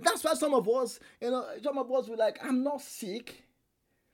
That's 0.00 0.22
why 0.22 0.34
some 0.34 0.54
of 0.54 0.68
us, 0.68 1.00
you 1.20 1.32
know, 1.32 1.44
some 1.60 1.76
of 1.76 1.90
us 1.90 2.06
will 2.06 2.16
like, 2.16 2.38
I'm 2.44 2.62
not 2.62 2.80
sick. 2.80 3.42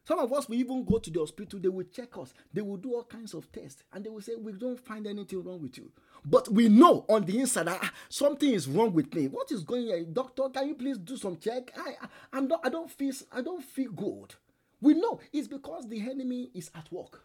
Some 0.09 0.21
of 0.21 0.33
us 0.33 0.49
will 0.49 0.57
even 0.57 0.87
go 0.87 0.97
to 0.99 1.11
the 1.11 1.21
hospital, 1.21 1.61
they 1.61 1.69
will 1.69 1.85
check 1.85 2.17
us, 2.17 2.33
they 2.51 2.63
will 2.63 2.79
do 2.79 2.95
all 2.95 3.05
kinds 3.05 3.35
of 3.35 3.51
tests, 3.53 3.83
and 3.93 4.03
they 4.03 4.09
will 4.09 4.21
say, 4.23 4.37
We 4.37 4.53
don't 4.53 4.81
find 4.81 5.07
anything 5.07 5.43
wrong 5.45 5.61
with 5.61 5.77
you. 5.77 5.91
But 6.25 6.49
we 6.51 6.71
know 6.71 7.05
on 7.11 7.27
the 7.27 7.41
inside 7.41 7.69
ah, 7.69 7.93
something 8.09 8.51
is 8.51 8.67
wrong 8.69 8.95
with 8.95 9.15
me. 9.15 9.29
What 9.29 9.53
is 9.53 9.65
going 9.65 9.89
on? 9.89 10.15
Doctor, 10.15 10.49
can 10.49 10.69
you 10.69 10.75
please 10.77 10.97
do 10.97 11.19
some 11.19 11.37
check? 11.37 11.73
I 11.77 11.97
I'm 12.33 12.49
not 12.49 12.61
I 12.65 12.71
don't 12.71 12.91
feel 12.91 13.13
I 13.33 13.43
don't 13.43 13.63
feel 13.63 13.93
good. 13.93 14.35
We 14.81 14.95
know 14.95 15.21
it's 15.33 15.49
because 15.49 15.89
the 15.89 16.01
enemy 16.01 16.51
is 16.55 16.71
at 16.75 16.91
work. 16.91 17.23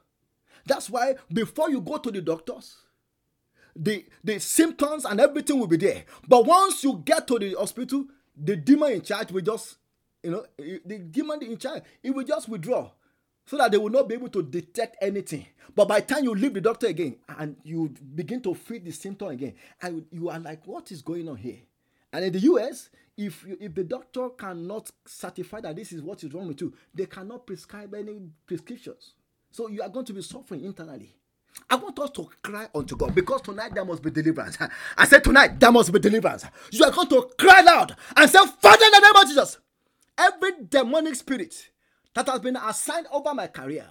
That's 0.70 0.88
why 0.88 1.16
before 1.34 1.72
you 1.72 1.82
go 1.82 1.98
to 1.98 2.12
the 2.12 2.22
doctors, 2.22 2.78
the 3.76 4.06
the 4.24 4.40
symptoms 4.40 5.04
and 5.04 5.20
everything 5.20 5.60
will 5.60 5.68
be 5.68 5.78
there. 5.78 6.06
But 6.28 6.46
once 6.46 6.84
you 6.84 7.02
get 7.04 7.28
to 7.28 7.40
the 7.40 7.56
hospital, 7.56 8.06
the 8.38 8.56
demon 8.56 8.92
in 8.92 9.02
charge 9.02 9.32
will 9.32 9.42
just, 9.42 9.78
you 10.22 10.30
know, 10.30 10.46
eh, 10.60 10.78
the 10.86 11.00
demon 11.00 11.42
in 11.42 11.58
charge, 11.58 11.82
it 12.04 12.12
will 12.12 12.24
just 12.24 12.48
withdraw 12.48 12.92
so 13.48 13.58
that 13.58 13.72
they 13.72 13.80
will 13.80 13.90
not 13.90 14.08
be 14.08 14.14
able 14.14 14.30
to 14.30 14.44
detect 14.44 14.98
anything. 15.02 15.48
But 15.76 15.88
by 15.88 16.02
the 16.02 16.06
time 16.14 16.24
you 16.24 16.36
leave 16.36 16.54
the 16.54 16.62
doctor 16.62 16.86
again 16.86 17.16
and 17.40 17.56
you 17.64 17.90
begin 18.14 18.40
to 18.44 18.54
feel 18.54 18.80
the 18.80 18.92
symptom 18.92 19.30
again, 19.30 19.56
and 19.82 20.06
you 20.12 20.30
are 20.30 20.40
like, 20.40 20.68
what 20.68 20.92
is 20.92 21.02
going 21.02 21.28
on 21.28 21.38
here? 21.38 21.58
And 22.14 22.26
in 22.26 22.32
the 22.34 22.40
US, 22.42 22.92
if 23.18 23.44
you, 23.44 23.58
if 23.60 23.74
the 23.74 23.84
doctor 23.84 24.30
cannot 24.30 24.92
certify 25.08 25.62
that 25.62 25.76
this 25.76 25.92
is 25.92 26.04
what 26.04 26.24
is 26.24 26.32
wrong 26.32 26.48
with 26.48 26.62
you, 26.62 26.76
they 26.94 27.08
cannot 27.08 27.48
prescribe 27.48 27.96
any 27.96 28.22
prescriptions. 28.46 29.14
So 29.52 29.68
you 29.68 29.82
are 29.82 29.90
going 29.90 30.06
to 30.06 30.14
be 30.14 30.22
suffering 30.22 30.64
internally. 30.64 31.16
I 31.70 31.76
want 31.76 31.98
us 32.00 32.10
to 32.12 32.30
cry 32.44 32.68
unto 32.74 32.96
God 32.96 33.14
because 33.14 33.42
tonight 33.42 33.74
there 33.74 33.86
must 33.86 34.02
be 34.02 34.12
deliverance. 34.12 34.58
I 34.98 35.06
said 35.06 35.24
tonight 35.24 35.60
there 35.60 35.72
must 35.72 35.92
be 35.92 36.00
deliverance. 36.00 36.46
You 36.72 36.84
are 36.86 36.92
going 36.92 37.08
to 37.10 37.30
cry 37.38 37.62
loud 37.62 37.96
and 38.16 38.30
say, 38.30 38.40
Father, 38.62 38.86
in 38.86 38.92
the 38.92 39.00
name 39.00 39.22
of 39.24 39.28
Jesus, 39.28 39.58
every 40.18 40.52
demonic 40.70 41.16
spirit 41.16 41.70
that 42.16 42.28
has 42.28 42.40
been 42.40 42.56
assigned 42.56 43.08
over 43.12 43.34
my 43.34 43.48
career, 43.48 43.86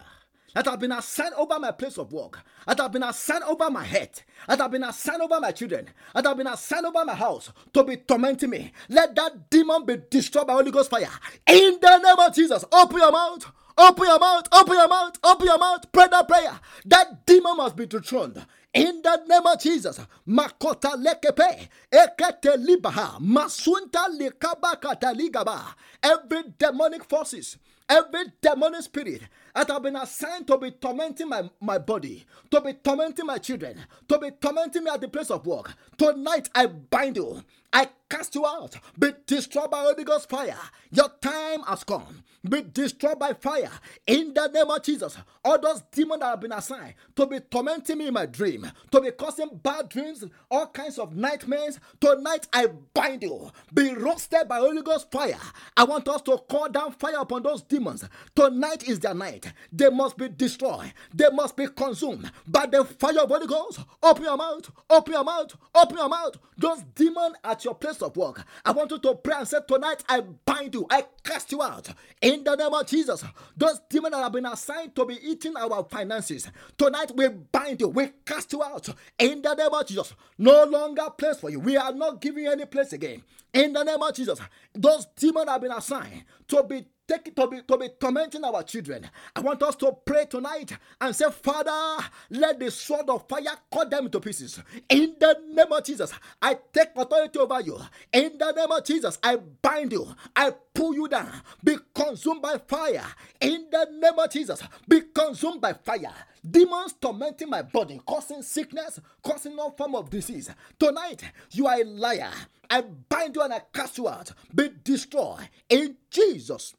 that 0.54 0.66
have 0.66 0.80
been 0.80 0.92
assigned 0.92 1.34
over 1.34 1.58
my 1.58 1.70
place 1.72 1.98
of 1.98 2.12
work, 2.12 2.40
that 2.66 2.78
have 2.80 2.90
been 2.92 3.02
assigned 3.02 3.44
over 3.44 3.70
my 3.70 3.84
head, 3.84 4.10
that 4.48 4.58
have 4.58 4.70
been 4.70 4.84
assigned 4.84 5.22
over 5.22 5.38
my 5.38 5.52
children, 5.52 5.88
that 6.14 6.24
have 6.26 6.36
been 6.36 6.46
assigned 6.46 6.86
over 6.86 7.04
my 7.04 7.14
house 7.14 7.52
to 7.72 7.84
be 7.84 7.96
tormenting 7.96 8.50
me. 8.50 8.72
Let 8.88 9.14
that 9.16 9.50
demon 9.50 9.84
be 9.84 9.98
destroyed 10.10 10.46
by 10.46 10.54
Holy 10.54 10.70
Ghost 10.70 10.90
fire. 10.90 11.08
In 11.46 11.78
the 11.80 11.98
name 11.98 12.18
of 12.18 12.34
Jesus, 12.34 12.64
open 12.72 12.98
your 12.98 13.12
mouth. 13.12 13.52
Open 13.78 14.06
your 14.06 14.18
mouth, 14.18 14.48
open 14.52 14.74
your 14.74 14.88
mouth, 14.88 15.18
open 15.24 15.46
your 15.46 15.58
mouth, 15.58 15.92
pray 15.92 16.08
that 16.10 16.28
prayer. 16.28 16.60
That 16.86 17.24
demon 17.26 17.56
must 17.58 17.76
be 17.76 17.86
dethroned. 17.86 18.44
In 18.74 19.02
the 19.02 19.22
name 19.28 19.46
of 19.46 19.60
Jesus, 19.60 20.00
Makota 20.28 20.96
lekepe, 20.96 21.68
ekete 21.92 22.56
libaha, 22.56 23.18
masunta 23.20 24.08
likabakata 24.18 25.14
ligaba. 25.14 25.62
Every 26.02 26.42
demonic 26.58 27.04
forces, 27.04 27.56
every 27.88 28.24
demonic 28.42 28.82
spirit 28.82 29.22
that 29.54 29.68
have 29.68 29.82
been 29.82 29.96
assigned 29.96 30.46
to 30.46 30.58
be 30.58 30.70
tormenting 30.72 31.28
my, 31.28 31.48
my 31.60 31.78
body, 31.78 32.24
to 32.50 32.60
be 32.60 32.72
tormenting 32.74 33.26
my 33.26 33.38
children, 33.38 33.78
to 34.08 34.18
be 34.18 34.30
tormenting 34.32 34.84
me 34.84 34.90
at 34.90 35.00
the 35.00 35.08
place 35.08 35.30
of 35.30 35.46
work. 35.46 35.74
Tonight 35.96 36.48
I 36.54 36.66
bind 36.66 37.16
you. 37.16 37.42
I 37.72 37.88
cast 38.08 38.34
you 38.34 38.46
out. 38.46 38.74
Be 38.98 39.12
destroyed 39.26 39.70
by 39.70 39.80
Holy 39.80 40.04
Ghost 40.04 40.28
fire. 40.30 40.56
Your 40.90 41.10
time 41.20 41.60
has 41.64 41.84
come. 41.84 42.22
Be 42.48 42.62
destroyed 42.62 43.18
by 43.18 43.34
fire. 43.34 43.70
In 44.06 44.32
the 44.32 44.46
name 44.48 44.70
of 44.70 44.82
Jesus. 44.82 45.18
All 45.44 45.60
those 45.60 45.82
demons 45.92 46.20
that 46.20 46.26
have 46.30 46.40
been 46.40 46.52
assigned 46.52 46.94
to 47.16 47.26
be 47.26 47.40
tormenting 47.40 47.98
me 47.98 48.06
in 48.08 48.14
my 48.14 48.26
dream, 48.26 48.70
to 48.90 49.00
be 49.00 49.10
causing 49.10 49.50
bad 49.62 49.88
dreams, 49.90 50.24
all 50.50 50.66
kinds 50.68 50.98
of 50.98 51.14
nightmares. 51.14 51.78
Tonight 52.00 52.46
I 52.52 52.68
bind 52.94 53.22
you. 53.22 53.50
Be 53.74 53.92
roasted 53.94 54.48
by 54.48 54.58
Holy 54.58 54.82
Ghost 54.82 55.10
fire. 55.10 55.38
I 55.76 55.84
want 55.84 56.08
us 56.08 56.22
to 56.22 56.38
call 56.48 56.68
down 56.70 56.92
fire 56.92 57.18
upon 57.20 57.42
those 57.42 57.62
demons. 57.62 58.08
Tonight 58.34 58.88
is 58.88 59.00
their 59.00 59.14
night. 59.14 59.47
They 59.72 59.90
must 59.90 60.16
be 60.16 60.28
destroyed. 60.28 60.92
They 61.14 61.28
must 61.30 61.56
be 61.56 61.66
consumed 61.68 62.30
by 62.46 62.66
the 62.66 62.84
fire 62.84 63.20
of 63.20 63.28
Holy 63.28 63.46
Ghost. 63.46 63.80
Open 64.02 64.24
your 64.24 64.36
mouth. 64.36 64.70
Open 64.90 65.12
your 65.14 65.24
mouth. 65.24 65.56
Open 65.74 65.96
your 65.96 66.08
mouth. 66.08 66.36
Those 66.56 66.82
demons 66.94 67.36
at 67.44 67.64
your 67.64 67.74
place 67.74 68.02
of 68.02 68.16
work. 68.16 68.44
I 68.64 68.72
want 68.72 68.90
you 68.90 68.98
to 68.98 69.14
pray 69.14 69.36
and 69.38 69.48
say, 69.48 69.58
Tonight 69.66 70.04
I 70.08 70.20
bind 70.20 70.74
you. 70.74 70.86
I 70.90 71.04
cast 71.22 71.52
you 71.52 71.62
out. 71.62 71.88
In 72.20 72.44
the 72.44 72.56
name 72.56 72.72
of 72.74 72.86
Jesus. 72.86 73.24
Those 73.56 73.80
demons 73.88 74.14
that 74.14 74.22
have 74.22 74.32
been 74.32 74.46
assigned 74.46 74.94
to 74.96 75.04
be 75.04 75.18
eating 75.22 75.56
our 75.56 75.84
finances. 75.84 76.48
Tonight 76.76 77.12
we 77.14 77.28
bind 77.28 77.80
you. 77.80 77.88
We 77.88 78.10
cast 78.24 78.52
you 78.52 78.62
out. 78.62 78.88
In 79.18 79.42
the 79.42 79.54
name 79.54 79.72
of 79.72 79.86
Jesus. 79.86 80.14
No 80.38 80.64
longer 80.64 81.08
place 81.16 81.38
for 81.38 81.50
you. 81.50 81.60
We 81.60 81.76
are 81.76 81.92
not 81.92 82.20
giving 82.20 82.44
you 82.44 82.50
any 82.50 82.64
place 82.64 82.92
again. 82.92 83.22
In 83.52 83.72
the 83.72 83.82
name 83.82 84.02
of 84.02 84.14
Jesus. 84.14 84.40
Those 84.74 85.06
demons 85.16 85.48
have 85.48 85.60
been 85.60 85.72
assigned 85.72 86.24
to 86.48 86.62
be 86.62 86.84
take 87.08 87.34
to 87.34 87.46
be, 87.46 87.62
to 87.62 87.78
be 87.78 87.88
tormenting 87.98 88.44
our 88.44 88.62
children. 88.62 89.08
I 89.34 89.40
want 89.40 89.62
us 89.62 89.74
to 89.76 89.96
pray 90.04 90.26
tonight 90.26 90.72
and 91.00 91.16
say, 91.16 91.30
Father, 91.30 92.04
let 92.30 92.60
the 92.60 92.70
sword 92.70 93.08
of 93.08 93.26
fire 93.26 93.56
cut 93.72 93.90
them 93.90 94.10
to 94.10 94.20
pieces. 94.20 94.60
In 94.88 95.16
the 95.18 95.40
name 95.48 95.72
of 95.72 95.82
Jesus, 95.84 96.12
I 96.40 96.58
take 96.72 96.90
authority 96.94 97.38
over 97.38 97.60
you. 97.60 97.78
In 98.12 98.36
the 98.38 98.52
name 98.52 98.70
of 98.70 98.84
Jesus, 98.84 99.18
I 99.22 99.36
bind 99.36 99.92
you. 99.92 100.06
I 100.36 100.52
pull 100.74 100.94
you 100.94 101.08
down. 101.08 101.32
Be 101.64 101.76
consumed 101.94 102.42
by 102.42 102.58
fire. 102.58 103.04
In 103.40 103.66
the 103.70 103.88
name 103.90 104.18
of 104.18 104.30
Jesus, 104.30 104.62
be 104.86 105.00
consumed 105.14 105.60
by 105.60 105.72
fire. 105.72 106.12
Demons 106.48 106.94
tormenting 107.00 107.50
my 107.50 107.62
body, 107.62 108.00
causing 108.06 108.42
sickness, 108.42 109.00
causing 109.22 109.58
all 109.58 109.72
form 109.72 109.94
of 109.94 110.10
disease. 110.10 110.50
Tonight, 110.78 111.22
you 111.52 111.66
are 111.66 111.80
a 111.80 111.84
liar. 111.84 112.30
I 112.70 112.82
bind 112.82 113.34
you 113.34 113.42
and 113.42 113.54
I 113.54 113.62
cast 113.72 113.98
you 113.98 114.08
out. 114.08 114.30
Be 114.54 114.70
destroyed 114.84 115.48
in 115.68 115.96
Jesus' 116.10 116.74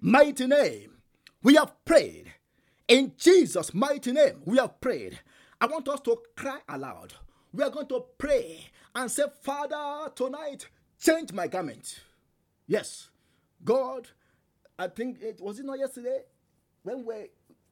mighty 0.00 0.46
name, 0.46 0.96
we 1.42 1.54
have 1.54 1.72
prayed. 1.84 2.32
In 2.88 3.12
Jesus' 3.16 3.72
mighty 3.72 4.12
name, 4.12 4.42
we 4.44 4.58
have 4.58 4.80
prayed. 4.80 5.20
I 5.60 5.66
want 5.66 5.88
us 5.88 6.00
to 6.02 6.18
cry 6.36 6.58
aloud. 6.68 7.14
We 7.52 7.62
are 7.62 7.70
going 7.70 7.88
to 7.88 8.04
pray 8.18 8.66
and 8.94 9.10
say, 9.10 9.24
Father, 9.42 10.10
tonight, 10.14 10.68
change 11.00 11.32
my 11.32 11.46
garment. 11.46 12.00
Yes, 12.66 13.10
God, 13.64 14.08
I 14.78 14.88
think 14.88 15.20
it 15.22 15.40
was 15.40 15.58
it 15.58 15.66
not 15.66 15.78
yesterday 15.78 16.20
when 16.82 17.04
we're 17.04 17.26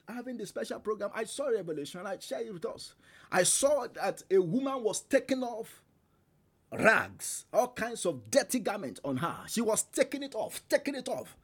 having 0.09 0.37
the 0.37 0.47
special 0.47 0.81
program. 0.81 1.11
I 1.15 1.25
saw 1.25 1.47
revelation. 1.47 2.07
I 2.07 2.19
shared 2.19 2.47
it 2.47 2.53
with 2.53 2.67
us. 2.67 2.95
I 3.31 3.43
saw 3.43 3.87
that 3.95 4.23
a 4.31 4.39
woman 4.39 4.83
was 4.83 5.01
taking 5.01 5.43
off 5.43 5.83
rags, 6.73 7.47
all 7.53 7.69
kinds 7.69 8.05
of 8.07 8.31
dirty 8.31 8.59
garments 8.59 9.01
on 9.05 9.19
her. 9.19 9.37
She 9.49 9.61
was 9.61 9.83
taking 9.85 10.23
it 10.23 10.35
off, 10.35 10.63
taking 10.69 10.95
it 10.95 11.09
off. 11.09 11.37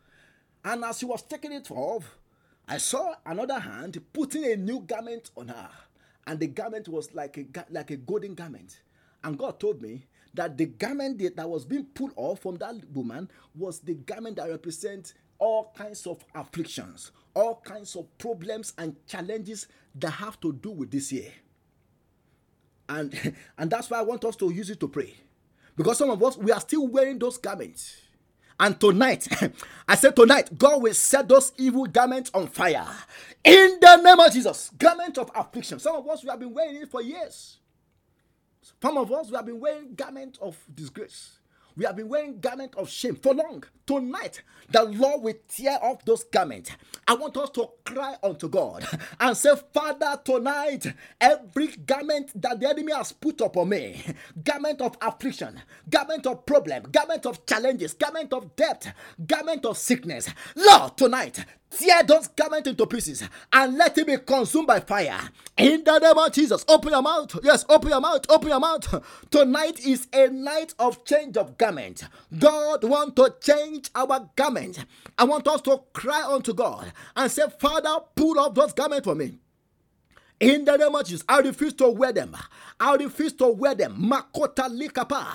And 0.64 0.84
as 0.84 1.00
he 1.00 1.06
was 1.06 1.22
taking 1.22 1.52
it 1.52 1.70
off, 1.70 2.18
I 2.66 2.78
saw 2.78 3.14
another 3.26 3.58
hand 3.58 4.00
putting 4.12 4.44
a 4.50 4.56
new 4.56 4.80
garment 4.80 5.30
on 5.36 5.48
her. 5.48 5.70
And 6.26 6.40
the 6.40 6.46
garment 6.46 6.88
was 6.88 7.14
like 7.14 7.36
a, 7.36 7.46
like 7.70 7.90
a 7.90 7.96
golden 7.96 8.34
garment. 8.34 8.80
And 9.22 9.38
God 9.38 9.60
told 9.60 9.82
me 9.82 10.06
that 10.32 10.56
the 10.56 10.66
garment 10.66 11.18
that 11.36 11.48
was 11.48 11.64
being 11.64 11.84
pulled 11.84 12.12
off 12.16 12.40
from 12.40 12.56
that 12.56 12.76
woman 12.92 13.30
was 13.54 13.80
the 13.80 13.94
garment 13.94 14.36
that 14.36 14.48
represents 14.48 15.14
all 15.38 15.72
kinds 15.76 16.06
of 16.06 16.24
afflictions, 16.34 17.10
all 17.34 17.60
kinds 17.64 17.94
of 17.96 18.16
problems 18.16 18.72
and 18.78 18.96
challenges 19.06 19.66
that 19.94 20.10
have 20.10 20.40
to 20.40 20.52
do 20.52 20.70
with 20.70 20.90
this 20.90 21.12
year. 21.12 21.30
And, 22.88 23.34
and 23.58 23.70
that's 23.70 23.90
why 23.90 23.98
I 23.98 24.02
want 24.02 24.24
us 24.24 24.36
to 24.36 24.50
use 24.50 24.70
it 24.70 24.80
to 24.80 24.88
pray. 24.88 25.14
Because 25.76 25.98
some 25.98 26.10
of 26.10 26.22
us, 26.22 26.36
we 26.36 26.52
are 26.52 26.60
still 26.60 26.86
wearing 26.86 27.18
those 27.18 27.36
garments. 27.36 28.03
And 28.60 28.80
tonight, 28.80 29.28
I 29.88 29.96
said 29.96 30.16
tonight, 30.16 30.56
God 30.58 30.82
will 30.82 30.94
set 30.94 31.28
those 31.28 31.52
evil 31.58 31.86
garments 31.86 32.30
on 32.34 32.48
fire. 32.48 32.86
In 33.44 33.78
the 33.80 33.96
name 33.98 34.20
of 34.20 34.32
Jesus. 34.32 34.70
Garment 34.78 35.18
of 35.18 35.30
affliction. 35.34 35.78
Some 35.80 35.96
of 35.96 36.08
us, 36.08 36.22
we 36.24 36.30
have 36.30 36.40
been 36.40 36.54
wearing 36.54 36.76
it 36.76 36.90
for 36.90 37.02
years. 37.02 37.58
Some 38.82 38.98
of 38.98 39.12
us, 39.12 39.30
we 39.30 39.36
have 39.36 39.46
been 39.46 39.60
wearing 39.60 39.94
garment 39.94 40.38
of 40.42 40.56
disgrace. 40.74 41.38
We 41.76 41.84
have 41.86 41.96
been 41.96 42.08
wearing 42.08 42.40
garment 42.40 42.74
of 42.76 42.90
shame 42.90 43.16
for 43.16 43.34
long. 43.34 43.64
Tonight, 43.86 44.42
the 44.70 44.84
Lord 44.84 45.22
will 45.22 45.34
tear 45.48 45.78
off 45.82 46.04
those 46.04 46.24
garments. 46.24 46.70
I 47.06 47.14
want 47.14 47.36
us 47.36 47.50
to 47.50 47.68
cry 47.84 48.16
unto 48.22 48.48
God 48.48 48.86
and 49.20 49.36
say, 49.36 49.50
Father, 49.72 50.20
tonight, 50.24 50.86
every 51.20 51.68
garment 51.68 52.30
that 52.40 52.60
the 52.60 52.68
enemy 52.68 52.92
has 52.92 53.12
put 53.12 53.40
upon 53.40 53.68
me, 53.70 54.02
garment 54.42 54.80
of 54.80 54.96
affliction, 55.00 55.60
garment 55.88 56.26
of 56.26 56.46
problem, 56.46 56.84
garment 56.90 57.26
of 57.26 57.44
challenges, 57.46 57.94
garment 57.94 58.32
of 58.32 58.54
debt, 58.56 58.92
garment 59.26 59.64
of 59.66 59.76
sickness, 59.78 60.28
Lord, 60.56 60.96
tonight, 60.96 61.44
tear 61.70 62.02
those 62.02 62.28
garments 62.28 62.68
into 62.68 62.86
pieces 62.86 63.22
and 63.52 63.76
let 63.76 63.96
it 63.98 64.06
be 64.06 64.16
consumed 64.18 64.66
by 64.66 64.80
fire. 64.80 65.18
In 65.56 65.84
the 65.84 65.98
name 65.98 66.18
of 66.18 66.32
Jesus, 66.32 66.64
open 66.68 66.90
your 66.90 67.02
mouth. 67.02 67.36
Yes, 67.42 67.64
open 67.68 67.90
your 67.90 68.00
mouth. 68.00 68.24
Open 68.28 68.48
your 68.48 68.60
mouth. 68.60 69.02
Tonight 69.30 69.84
is 69.84 70.08
a 70.12 70.28
night 70.28 70.74
of 70.78 71.04
change 71.04 71.36
of 71.36 71.58
garment. 71.58 72.04
God 72.38 72.84
want 72.84 73.16
to 73.16 73.34
change 73.40 73.90
our 73.94 74.30
garment. 74.36 74.84
I 75.18 75.24
want 75.24 75.46
us 75.48 75.60
to 75.62 75.80
cry 75.92 76.24
unto 76.26 76.54
God 76.54 76.92
and 77.16 77.30
say, 77.30 77.42
Father, 77.58 77.96
pull 78.14 78.38
off 78.38 78.54
those 78.54 78.72
garments 78.72 79.04
for 79.04 79.14
me. 79.14 79.38
In 80.40 80.66
the 80.66 80.76
name 80.76 80.94
of 80.94 81.04
Jesus, 81.06 81.24
I 81.28 81.40
refuse 81.40 81.72
to 81.74 81.88
wear 81.90 82.12
them. 82.12 82.36
I 82.78 82.94
refuse 82.96 83.32
to 83.34 83.48
wear 83.48 83.74
them. 83.74 83.96
Makota 83.98 84.68
likapa, 84.68 85.26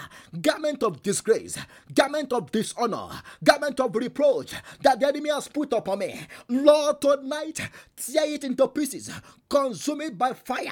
garment 0.42 0.84
of 0.84 1.02
disgrace, 1.04 1.58
garment 1.94 2.34
of 2.34 2.52
dishonor, 2.52 3.10
garment 3.44 3.80
of 3.80 3.96
reproach 3.96 4.54
that 4.84 5.00
the 5.00 5.08
enemy 5.08 5.30
has 5.32 5.48
put 5.48 5.74
upon 5.74 6.00
me. 6.00 6.22
Lord, 6.50 7.02
tonight, 7.02 7.60
tear 7.98 8.26
it 8.32 8.44
into 8.44 8.68
pieces, 8.68 9.12
consume 9.50 10.02
it 10.02 10.18
by 10.18 10.34
fire. 10.34 10.72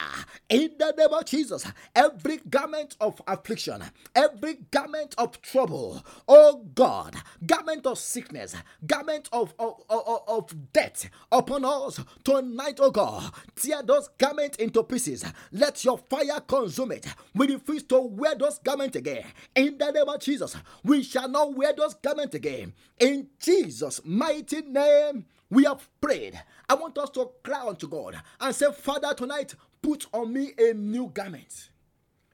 In 0.49 0.71
the 0.77 0.93
name 0.97 1.13
of 1.13 1.25
Jesus, 1.25 1.65
every 1.95 2.37
garment 2.37 2.95
of 3.01 3.21
affliction, 3.27 3.83
every 4.15 4.55
garment 4.71 5.15
of 5.17 5.41
trouble, 5.41 6.03
oh 6.27 6.65
God, 6.75 7.15
garment 7.45 7.87
of 7.87 7.97
sickness, 7.97 8.55
garment 8.85 9.27
of, 9.33 9.53
of, 9.59 9.81
of, 9.89 10.21
of 10.27 10.71
death 10.73 11.09
upon 11.31 11.65
us 11.65 11.99
tonight, 12.23 12.79
oh 12.79 12.91
God, 12.91 13.31
tear 13.55 13.81
those 13.83 14.07
garments 14.09 14.26
into 14.59 14.83
pieces. 14.83 15.25
Let 15.51 15.83
your 15.83 15.97
fire 15.97 16.39
consume 16.47 16.93
it. 16.93 17.07
We 17.33 17.47
refuse 17.53 17.83
to 17.83 17.99
wear 17.99 18.35
those 18.35 18.59
garments 18.59 18.95
again. 18.95 19.25
In 19.55 19.77
the 19.77 19.91
name 19.91 20.07
of 20.07 20.19
Jesus, 20.19 20.55
we 20.83 21.03
shall 21.03 21.27
not 21.29 21.55
wear 21.55 21.73
those 21.73 21.93
garments 21.95 22.35
again. 22.35 22.73
In 22.99 23.27
Jesus' 23.39 24.01
mighty 24.03 24.61
name, 24.61 25.25
we 25.49 25.63
have 25.63 25.87
prayed. 26.01 26.39
I 26.69 26.75
want 26.75 26.97
us 26.97 27.09
to 27.11 27.29
cry 27.43 27.65
unto 27.67 27.87
God 27.87 28.19
and 28.39 28.55
say, 28.55 28.71
Father, 28.71 29.13
tonight, 29.13 29.55
put 29.81 30.05
on 30.13 30.33
me 30.33 30.51
a 30.57 30.73
new 30.73 31.07
garment. 31.13 31.69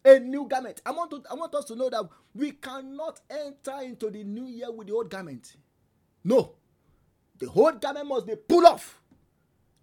A 0.05 0.19
new 0.19 0.47
garment. 0.47 0.81
I 0.85 0.91
want, 0.91 1.11
to, 1.11 1.23
I 1.29 1.35
want 1.35 1.53
us 1.55 1.65
to 1.65 1.75
know 1.75 1.89
that 1.89 2.03
we 2.33 2.51
cannot 2.51 3.21
enter 3.29 3.81
into 3.83 4.09
the 4.09 4.23
new 4.23 4.47
year 4.47 4.71
with 4.71 4.87
the 4.87 4.93
old 4.93 5.09
garment. 5.09 5.55
No. 6.23 6.55
The 7.39 7.49
old 7.49 7.81
garment 7.81 8.07
must 8.07 8.25
be 8.25 8.35
pulled 8.35 8.65
off. 8.65 8.99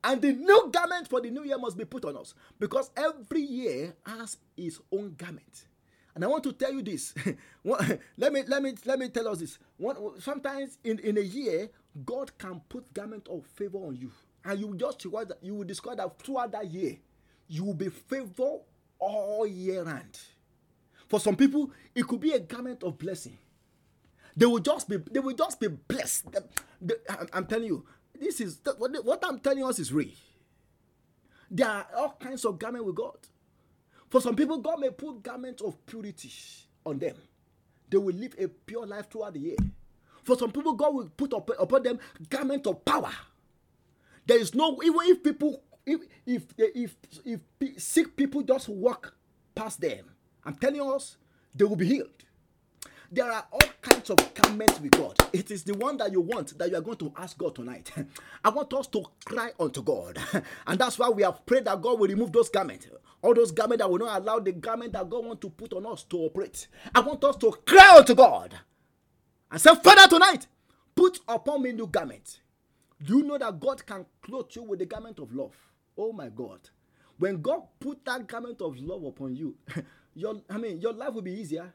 And 0.03 0.23
the 0.23 0.33
new 0.33 0.71
garment 0.73 1.09
for 1.09 1.21
the 1.21 1.31
new 1.31 1.45
year 1.45 1.59
must 1.59 1.77
be 1.77 1.85
put 1.85 2.05
on 2.05 2.17
us 2.17 2.35
because 2.59 2.91
every 2.97 3.43
year 3.43 3.95
has 4.07 4.39
its 4.57 4.81
own 4.93 5.15
garment. 5.17 5.67
And 6.15 6.25
I 6.25 6.27
want 6.27 6.43
to 6.45 6.53
tell 6.53 6.73
you 6.73 6.83
this. 6.83 7.15
let 7.65 8.33
me 8.33 8.43
let 8.47 8.63
me 8.63 8.75
let 8.85 8.99
me 8.99 9.09
tell 9.09 9.29
us 9.29 9.39
this. 9.39 9.59
One, 9.77 9.97
sometimes 10.21 10.79
in, 10.85 10.99
in 11.01 11.19
a 11.19 11.23
year, 11.23 11.71
God 12.05 12.37
can 12.39 12.61
put 12.69 12.93
garment 12.93 13.29
of 13.31 13.45
favor 13.47 13.79
on 13.79 13.97
you, 13.97 14.11
and 14.45 14.59
you 14.59 14.75
just 14.77 15.05
you 15.05 15.55
will 15.55 15.65
discover 15.65 15.97
that 15.97 16.19
throughout 16.23 16.53
that 16.53 16.71
year, 16.71 16.97
you 17.49 17.65
will 17.65 17.75
be 17.75 17.89
favored 17.91 18.61
all 18.99 19.47
year 19.47 19.83
round. 19.83 20.19
For 21.09 21.21
some 21.21 21.37
people, 21.37 21.71
it 21.95 22.07
could 22.07 22.21
be 22.21 22.33
a 22.33 22.41
garment 22.41 22.83
of 22.83 22.99
blessing. 22.99 23.37
They 24.37 24.47
will 24.47 24.61
just 24.61 24.89
be 24.89 24.97
they 25.11 25.21
will 25.21 25.35
just 25.35 25.61
be 25.61 25.69
blessed. 25.69 26.27
I'm 27.33 27.47
telling 27.47 27.67
you, 27.67 27.85
this 28.21 28.41
is 28.41 28.61
what 28.65 29.25
I'm 29.25 29.41
telling 29.41 29.65
us 29.65 29.79
is 29.79 29.93
real. 29.93 30.11
There 31.51 31.67
are 31.67 31.87
all 31.97 32.17
kinds 32.21 32.45
of 32.45 32.59
garment 32.59 32.85
with 32.85 32.95
God. 32.95 33.17
For 34.09 34.21
some 34.21 34.37
people, 34.37 34.59
God 34.59 34.81
may 34.81 34.91
put 34.91 35.23
garments 35.23 35.63
of 35.63 35.85
purity 35.87 36.31
on 36.85 36.99
them. 36.99 37.17
They 37.89 37.97
will 37.97 38.15
live 38.15 38.35
a 38.39 38.47
pure 38.49 38.87
life 38.87 39.11
throughout 39.11 39.35
the 39.35 39.41
year. 39.41 39.57
For 40.23 40.37
some 40.37 40.53
people, 40.53 40.75
God 40.75 40.95
will 40.95 41.09
put 41.17 41.33
up, 41.33 41.51
upon 41.59 41.83
them 41.83 41.99
garment 42.29 42.67
of 42.67 42.85
power. 42.85 43.11
There 44.27 44.39
is 44.39 44.55
no 44.55 44.79
even 44.85 45.01
if 45.05 45.23
people 45.23 45.63
if 45.87 46.03
if 46.27 46.45
if 46.57 46.97
if, 47.25 47.41
if 47.65 47.83
sick 47.83 48.17
people 48.17 48.43
just 48.43 48.69
walk 48.69 49.15
past 49.55 49.81
them, 49.81 50.05
I'm 50.45 50.55
telling 50.55 50.81
us 50.81 51.17
they 51.55 51.65
will 51.65 51.77
be 51.77 51.87
healed. 51.87 52.25
There 53.13 53.31
are 53.31 53.45
all 53.51 53.61
kinds 53.83 54.09
of 54.11 54.35
garments 54.35 54.79
with 54.81 54.93
God. 54.93 55.17
It 55.33 55.51
is 55.51 55.65
the 55.65 55.75
one 55.75 55.97
that 55.97 56.13
you 56.13 56.21
want 56.21 56.57
that 56.59 56.71
you 56.71 56.77
are 56.77 56.81
going 56.81 56.97
to 56.99 57.13
ask 57.17 57.37
God 57.37 57.57
tonight. 57.57 57.91
I 58.45 58.51
want 58.51 58.73
us 58.73 58.87
to 58.89 59.05
cry 59.25 59.51
unto 59.59 59.83
God. 59.83 60.17
And 60.67 60.79
that's 60.79 60.97
why 60.97 61.09
we 61.09 61.25
have 61.25 61.45
prayed 61.45 61.65
that 61.65 61.83
God 61.83 61.99
will 61.99 62.07
remove 62.07 62.31
those 62.33 62.49
garments. 62.49 62.87
All 63.21 63.35
those 63.35 63.51
garments 63.51 63.83
that 63.83 63.91
will 63.91 63.99
not 63.99 64.23
allow 64.23 64.39
the 64.39 64.53
garment 64.53 64.93
that 64.93 65.11
God 65.11 65.25
wants 65.25 65.41
to 65.43 65.51
put 65.51 65.73
on 65.73 65.87
us 65.87 66.05
to 66.05 66.19
operate. 66.19 66.69
I 66.95 67.01
want 67.01 67.25
us 67.25 67.37
to 67.39 67.51
cry 67.67 67.97
unto 67.99 68.15
God 68.15 68.55
and 69.51 69.61
say, 69.61 69.75
Father, 69.75 70.07
tonight, 70.09 70.47
put 70.95 71.19
upon 71.27 71.63
me 71.63 71.73
new 71.73 71.89
garment. 71.89 72.41
Do 73.05 73.19
you 73.19 73.25
know 73.25 73.39
that 73.39 73.59
God 73.59 73.85
can 73.85 74.07
clothe 74.23 74.51
you 74.53 74.63
with 74.63 74.79
the 74.79 74.87
garment 74.87 75.19
of 75.19 75.35
love? 75.35 75.55
Oh 75.99 76.13
my 76.13 76.29
God. 76.29 76.61
When 77.19 77.43
God 77.43 77.63
put 77.81 78.05
that 78.05 78.29
garment 78.29 78.61
of 78.63 78.79
love 78.79 79.03
upon 79.05 79.35
you, 79.35 79.57
your 80.15 80.37
I 80.49 80.59
mean 80.59 80.81
your 80.81 80.93
life 80.93 81.13
will 81.13 81.23
be 81.23 81.33
easier 81.33 81.73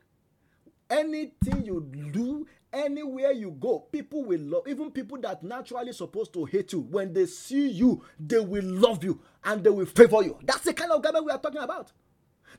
anything 0.90 1.66
you 1.66 1.82
do 2.12 2.46
anywhere 2.72 3.32
you 3.32 3.52
go 3.52 3.80
people 3.92 4.24
will 4.26 4.40
love 4.42 4.68
even 4.68 4.92
people 4.92 5.18
that 5.20 5.42
naturally 5.44 5.94
supposed 5.94 6.34
to 6.34 6.44
hate 6.46 6.74
you 6.74 6.82
when 6.82 7.14
they 7.14 7.26
see 7.26 7.70
you 7.70 8.04
they 8.20 8.40
will 8.40 8.64
love 8.66 9.04
you 9.04 9.20
and 9.46 9.64
they 9.64 9.70
will 9.70 9.86
favor 9.86 10.22
you. 10.24 10.38
That's 10.44 10.64
the 10.64 10.74
kind 10.74 10.92
of 10.92 11.02
government 11.02 11.26
we 11.28 11.32
are 11.32 11.38
talking 11.40 11.62
about. 11.62 11.92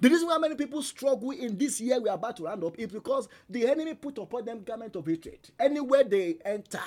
The 0.01 0.09
reason 0.09 0.29
why 0.29 0.39
many 0.39 0.55
people 0.55 0.83
struggle 0.83 1.31
in 1.33 1.57
this 1.57 1.81
year 1.81 2.01
we 2.01 2.09
are 2.09 2.15
about 2.17 2.37
to 2.37 2.45
round 2.45 2.63
up 2.65 2.79
is 2.79 2.89
because 2.89 3.29
the 3.49 3.67
enemy 3.67 3.95
put 3.95 4.19
upon 4.19 4.45
them 4.45 4.63
garment 4.63 4.95
of 4.97 5.07
hatred. 5.07 5.39
Anywhere 5.59 6.05
they 6.05 6.37
enter 6.45 6.81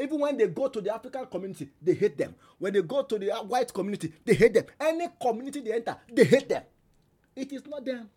even 0.00 0.18
when 0.18 0.36
they 0.36 0.48
go 0.48 0.68
to 0.68 0.80
the 0.80 0.92
african 0.94 1.24
community 1.26 1.68
they 1.80 1.94
hate 1.94 2.18
them. 2.18 2.34
When 2.58 2.72
they 2.72 2.82
go 2.82 3.02
to 3.02 3.18
the 3.18 3.30
white 3.46 3.72
community 3.72 4.12
they 4.24 4.34
hate 4.34 4.54
them. 4.54 4.64
Any 4.80 5.08
community 5.20 5.60
they 5.60 5.72
enter 5.72 5.96
they 6.12 6.24
hate 6.24 6.48
them. 6.48 6.62
It 7.36 7.52
is 7.52 7.66
not 7.66 7.84
them 7.84 8.08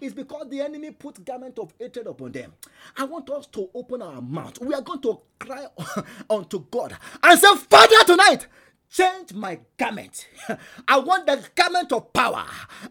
it's 0.00 0.14
because 0.14 0.48
the 0.50 0.60
enemy 0.60 0.90
put 0.92 1.24
garment 1.24 1.58
of 1.58 1.72
hatred 1.78 2.06
upon 2.06 2.32
them. 2.32 2.52
I 2.96 3.04
want 3.04 3.30
us 3.30 3.46
to 3.48 3.68
open 3.74 4.02
our 4.02 4.20
mouth. 4.22 4.60
We 4.60 4.74
are 4.74 4.82
going 4.82 5.02
to 5.02 5.20
cry 5.38 5.66
unto 6.30 6.60
God 6.70 6.96
and 7.22 7.38
say, 7.38 7.56
Father, 7.56 8.04
tonight, 8.06 8.46
change 8.90 9.32
my 9.34 9.58
garment. 9.78 10.28
I 10.88 10.98
want 10.98 11.26
the 11.26 11.42
garment 11.54 11.92
of 11.92 12.12
power. 12.12 12.44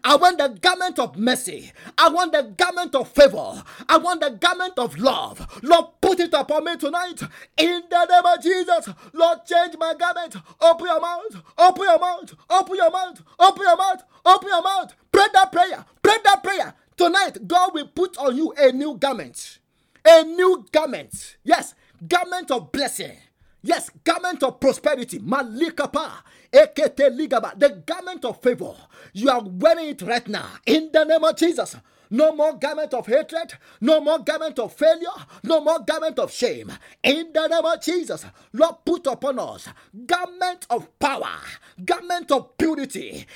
I 0.04 0.16
want 0.16 0.38
the 0.38 0.48
garment 0.48 0.98
of 0.98 1.16
mercy. 1.18 1.72
I 1.98 2.08
want 2.08 2.32
the 2.32 2.42
garment 2.56 2.94
of 2.94 3.08
favor. 3.08 3.62
I 3.88 3.98
want 3.98 4.20
the 4.22 4.30
garment 4.30 4.78
of 4.78 4.98
love. 4.98 5.60
Lord, 5.62 5.86
put 6.00 6.20
it 6.20 6.34
upon 6.34 6.64
me 6.64 6.76
tonight. 6.76 7.22
In 7.58 7.82
the 7.90 8.06
name 8.06 8.26
of 8.26 8.42
Jesus, 8.42 8.88
Lord, 9.12 9.38
change 9.46 9.76
my 9.78 9.94
garment. 9.94 10.36
Open 10.60 10.86
your 10.86 11.00
mouth. 11.00 11.36
Open 11.58 11.84
your 11.84 11.98
mouth. 11.98 12.34
Open 12.50 12.76
your 12.76 12.90
mouth. 12.90 13.22
Open 13.38 13.62
your 13.62 13.76
mouth. 13.76 14.02
Open 14.26 14.48
your 14.48 14.62
mouth. 14.62 14.94
Pray 15.12 15.26
that 15.34 15.52
prayer. 15.52 15.84
Pray 16.02 16.16
that 16.24 16.42
prayer. 16.42 16.74
Tonight, 17.00 17.48
God 17.48 17.72
will 17.72 17.86
put 17.86 18.18
on 18.18 18.36
you 18.36 18.52
a 18.58 18.72
new 18.72 18.94
garment. 18.98 19.60
A 20.06 20.22
new 20.22 20.66
garment. 20.70 21.38
Yes, 21.42 21.74
garment 22.06 22.50
of 22.50 22.70
blessing. 22.72 23.16
Yes, 23.62 23.88
garment 24.04 24.42
of 24.42 24.60
prosperity. 24.60 25.18
Malikapa. 25.18 26.10
Ligaba. 26.52 27.58
The 27.58 27.82
garment 27.86 28.26
of 28.26 28.42
favor. 28.42 28.74
You 29.14 29.30
are 29.30 29.42
wearing 29.42 29.88
it 29.88 30.02
right 30.02 30.28
now. 30.28 30.46
In 30.66 30.90
the 30.92 31.04
name 31.04 31.24
of 31.24 31.36
Jesus. 31.36 31.74
No 32.10 32.34
more 32.34 32.54
garment 32.54 32.94
of 32.94 33.06
hatred. 33.06 33.54
No 33.80 34.00
more 34.00 34.18
garment 34.20 34.58
of 34.58 34.72
failure. 34.74 35.08
No 35.44 35.60
more 35.60 35.80
garment 35.80 36.18
of 36.18 36.32
shame. 36.32 36.72
In 37.02 37.32
the 37.32 37.48
name 37.48 37.64
of 37.64 37.82
Jesus, 37.82 38.24
Lord, 38.52 38.76
put 38.84 39.06
upon 39.06 39.38
us 39.38 39.68
garment 40.06 40.66
of 40.70 40.98
power, 40.98 41.38
garment 41.84 42.30
of 42.32 42.56
purity. 42.58 43.26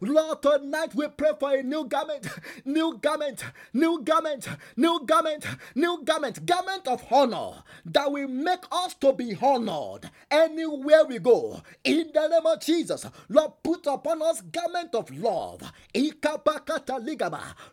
Lord, 0.00 0.42
tonight 0.42 0.94
we 0.94 1.08
pray 1.08 1.30
for 1.38 1.54
a 1.54 1.62
new 1.62 1.84
garment, 1.86 2.26
new 2.64 2.98
garment, 3.00 3.44
new 3.72 4.00
garment, 4.02 4.48
new 4.76 5.00
garment, 5.06 5.46
new 5.74 6.02
garment, 6.04 6.46
garment 6.46 6.88
of 6.88 7.04
honor 7.10 7.62
that 7.86 8.10
will 8.10 8.28
make 8.28 8.64
us 8.72 8.94
to 8.94 9.12
be 9.12 9.36
honored 9.40 10.10
anywhere 10.30 11.04
we 11.04 11.18
go. 11.18 11.62
In 11.84 12.10
the 12.12 12.28
name 12.28 12.46
of 12.46 12.60
Jesus, 12.60 13.06
Lord, 13.28 13.52
put 13.68 13.86
upon 13.86 14.22
us 14.22 14.40
garment 14.40 14.94
of 14.94 15.10
love. 15.10 15.60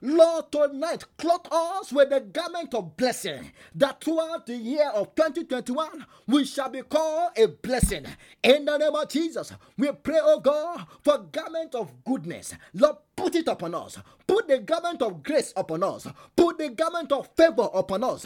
Lord, 0.02 0.52
tonight, 0.52 1.06
clothe 1.18 1.48
us 1.50 1.94
with 1.94 2.10
the 2.10 2.20
garment 2.20 2.74
of 2.74 2.98
blessing, 2.98 3.54
that 3.76 4.04
throughout 4.04 4.46
the 4.46 4.58
year 4.58 4.90
of 4.90 5.16
2021, 5.16 6.06
we 6.28 6.44
shall 6.44 6.68
be 6.68 6.82
called 6.82 7.32
a 7.38 7.48
blessing. 7.48 8.06
In 8.44 8.66
the 8.66 8.78
name 8.78 8.94
of 8.94 9.08
Jesus, 9.08 9.54
we 9.78 9.90
pray, 9.94 10.20
oh 10.22 10.42
God, 10.42 10.86
for 11.02 11.18
garment 11.32 11.74
of 11.76 12.04
goodness. 12.04 12.54
Lord, 12.74 12.98
put 13.16 13.36
it 13.36 13.48
upon 13.48 13.76
us. 13.76 13.98
Put 14.28 14.48
the 14.48 14.60
garment 14.60 15.02
of 15.02 15.24
grace 15.24 15.54
upon 15.56 15.84
us. 15.84 16.08
Put 16.36 16.58
the 16.58 16.70
garment 16.70 17.12
of 17.12 17.30
favor 17.36 17.70
upon 17.74 18.04
us. 18.04 18.26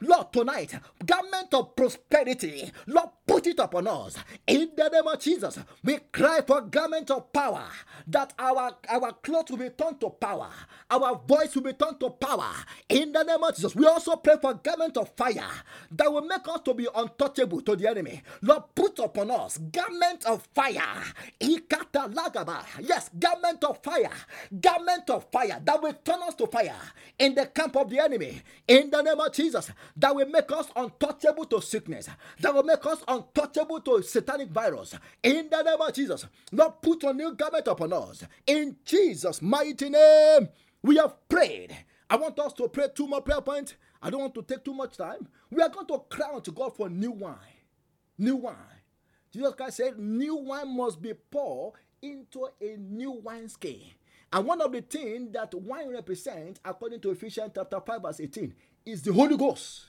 Lord, 0.00 0.32
tonight, 0.32 0.74
garment 1.04 1.54
of 1.54 1.74
prosperity. 1.76 2.70
Lord, 2.86 3.08
put 3.26 3.46
it 3.46 3.58
upon 3.58 3.86
us. 3.88 4.16
In 4.46 4.70
the 4.76 4.88
name 4.88 5.06
of 5.06 5.18
Jesus, 5.20 5.58
we 5.84 5.98
cry 6.12 6.40
for 6.46 6.60
garment 6.62 7.10
of 7.10 7.32
power 7.32 7.64
that 8.08 8.32
our, 8.38 8.72
our 8.88 9.12
clothes 9.22 9.50
will 9.50 9.58
be 9.58 9.70
turned 9.70 10.00
to 10.00 10.10
power. 10.10 10.50
Our 10.90 11.20
voice 11.26 11.54
will 11.54 11.62
be 11.62 11.72
turned 11.72 12.00
to 12.00 12.10
power. 12.10 12.50
In 12.88 13.12
the 13.12 13.22
name 13.22 13.42
of 13.42 13.54
Jesus, 13.56 13.74
we 13.74 13.86
also 13.86 14.16
pray 14.16 14.36
for 14.40 14.54
garment 14.54 14.96
of 14.96 15.10
fire 15.16 15.44
that 15.92 16.12
will 16.12 16.22
make 16.22 16.46
us 16.48 16.60
to 16.64 16.74
be 16.74 16.86
untouchable 16.94 17.60
to 17.62 17.76
the 17.76 17.88
enemy. 17.88 18.22
Lord, 18.42 18.64
put 18.74 18.98
upon 18.98 19.30
us 19.30 19.58
garment 19.58 20.24
of 20.26 20.46
fire. 20.54 21.04
Yes, 22.80 23.10
garment 23.18 23.62
of 23.64 23.82
fire. 23.82 24.10
Garment 24.60 25.08
of 25.10 25.30
fire 25.30 25.60
that 25.64 25.82
will 25.82 25.92
turn 26.04 26.22
us 26.22 26.34
to 26.36 26.46
fire 26.46 26.76
in 27.18 27.34
the 27.34 27.46
camp 27.46 27.76
of 27.76 27.90
the 27.90 27.98
enemy. 27.98 28.42
In 28.66 28.90
the 28.90 29.02
name 29.02 29.20
of 29.20 29.32
Jesus, 29.32 29.70
that 29.96 30.14
will 30.14 30.28
make 30.28 30.50
us 30.52 30.68
untouchable 30.76 31.44
to 31.46 31.60
sickness. 31.60 32.08
That 32.40 32.54
will 32.54 32.62
make 32.62 32.84
us 32.86 33.02
untouchable 33.06 33.80
to 33.80 34.02
satanic 34.02 34.50
virus. 34.50 34.94
In 35.22 35.48
the 35.50 35.62
name 35.62 35.80
of 35.80 35.92
Jesus, 35.92 36.26
Lord, 36.52 36.74
put 36.82 37.04
a 37.04 37.12
new 37.12 37.34
garment 37.34 37.66
upon 37.66 37.92
us. 37.92 38.24
In 38.46 38.76
Jesus' 38.84 39.42
mighty 39.42 39.90
name, 39.90 40.48
we 40.82 40.96
have 40.96 41.28
prayed. 41.28 41.76
I 42.10 42.16
want 42.16 42.38
us 42.38 42.52
to 42.54 42.68
pray 42.68 42.88
two 42.94 43.06
more 43.06 43.20
prayer 43.20 43.40
points. 43.40 43.74
I 44.00 44.10
don't 44.10 44.20
want 44.20 44.34
to 44.34 44.42
take 44.42 44.64
too 44.64 44.74
much 44.74 44.96
time. 44.96 45.28
We 45.50 45.62
are 45.62 45.68
going 45.68 45.86
to 45.88 45.98
cry 46.08 46.34
unto 46.34 46.52
God 46.52 46.74
for 46.76 46.88
new 46.88 47.10
wine. 47.10 47.36
New 48.16 48.36
wine. 48.36 48.56
Jesus 49.32 49.54
Christ 49.54 49.76
said, 49.76 49.98
New 49.98 50.36
wine 50.36 50.76
must 50.76 51.02
be 51.02 51.12
poured 51.14 51.74
into 52.02 52.48
a 52.60 52.76
new 52.76 53.12
wineskin. 53.12 53.80
And 54.32 54.46
one 54.46 54.60
of 54.60 54.72
the 54.72 54.82
things 54.82 55.32
that 55.32 55.54
wine 55.54 55.90
represents, 55.90 56.60
according 56.64 57.00
to 57.00 57.10
Ephesians 57.10 57.52
chapter 57.54 57.80
5, 57.80 58.02
verse 58.02 58.20
18, 58.20 58.54
is 58.84 59.02
the 59.02 59.12
Holy 59.12 59.36
Ghost. 59.36 59.86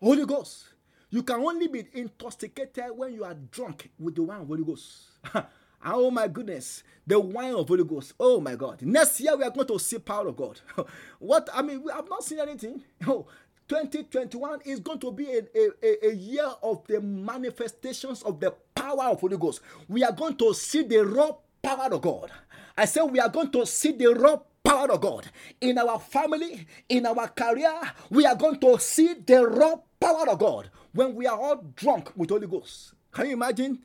Holy 0.00 0.24
Ghost. 0.24 0.64
You 1.10 1.22
can 1.22 1.40
only 1.40 1.68
be 1.68 1.84
intoxicated 1.92 2.84
when 2.96 3.12
you 3.12 3.24
are 3.24 3.34
drunk 3.34 3.90
with 3.98 4.14
the 4.14 4.22
wine 4.22 4.40
of 4.40 4.46
Holy 4.46 4.64
Ghost. 4.64 5.10
oh 5.84 6.10
my 6.10 6.26
goodness, 6.26 6.82
the 7.06 7.20
wine 7.20 7.54
of 7.54 7.68
Holy 7.68 7.84
Ghost. 7.84 8.14
Oh 8.18 8.40
my 8.40 8.54
God. 8.54 8.80
Next 8.80 9.20
year 9.20 9.36
we 9.36 9.44
are 9.44 9.50
going 9.50 9.66
to 9.66 9.78
see 9.78 9.98
power 9.98 10.28
of 10.28 10.36
God. 10.36 10.58
what 11.18 11.50
I 11.52 11.60
mean, 11.60 11.82
we 11.82 11.92
have 11.92 12.08
not 12.08 12.24
seen 12.24 12.40
anything. 12.40 12.82
Oh, 13.06 13.26
2021 13.72 14.60
is 14.66 14.80
going 14.80 14.98
to 14.98 15.10
be 15.10 15.24
a, 15.32 15.40
a, 15.82 16.08
a, 16.10 16.14
year 16.14 16.46
of 16.62 16.86
the 16.88 17.00
manifestations 17.00 18.22
of 18.22 18.38
the 18.38 18.50
power 18.74 19.04
of 19.04 19.18
Holy 19.18 19.38
Ghost. 19.38 19.62
We 19.88 20.04
are 20.04 20.12
going 20.12 20.36
to 20.36 20.52
see 20.52 20.82
the 20.82 20.98
raw 20.98 21.30
power 21.62 21.88
of 21.90 22.02
God. 22.02 22.30
I 22.76 22.84
said 22.84 23.04
we 23.04 23.18
are 23.18 23.30
going 23.30 23.50
to 23.52 23.64
see 23.64 23.92
the 23.92 24.08
raw 24.08 24.36
power 24.62 24.92
of 24.92 25.00
God 25.00 25.24
in 25.58 25.78
our 25.78 25.98
family, 25.98 26.66
in 26.86 27.06
our 27.06 27.28
career. 27.28 27.72
We 28.10 28.26
are 28.26 28.34
going 28.34 28.60
to 28.60 28.78
see 28.78 29.14
the 29.14 29.46
raw 29.46 29.76
power 29.98 30.28
of 30.28 30.38
God 30.38 30.68
when 30.92 31.14
we 31.14 31.26
are 31.26 31.40
all 31.40 31.64
drunk 31.74 32.12
with 32.14 32.28
Holy 32.28 32.46
Ghost. 32.46 32.92
Can 33.10 33.28
you 33.28 33.32
imagine 33.32 33.78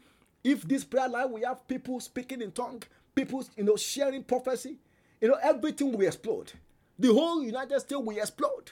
if 0.44 0.64
this 0.64 0.84
prayer 0.84 1.08
line 1.08 1.32
we 1.32 1.44
have 1.44 1.66
people 1.66 2.02
speaking 2.02 2.42
in 2.42 2.52
tongue, 2.52 2.84
people 3.16 3.42
you 3.56 3.64
know 3.64 3.78
sharing 3.78 4.24
prophecy, 4.26 4.80
you 5.22 5.30
know 5.30 5.38
everything 5.42 5.94
will 5.94 6.06
explode. 6.06 6.52
The 7.00 7.14
whole 7.14 7.42
United 7.42 7.80
States 7.80 8.02
will 8.04 8.18
explode 8.18 8.72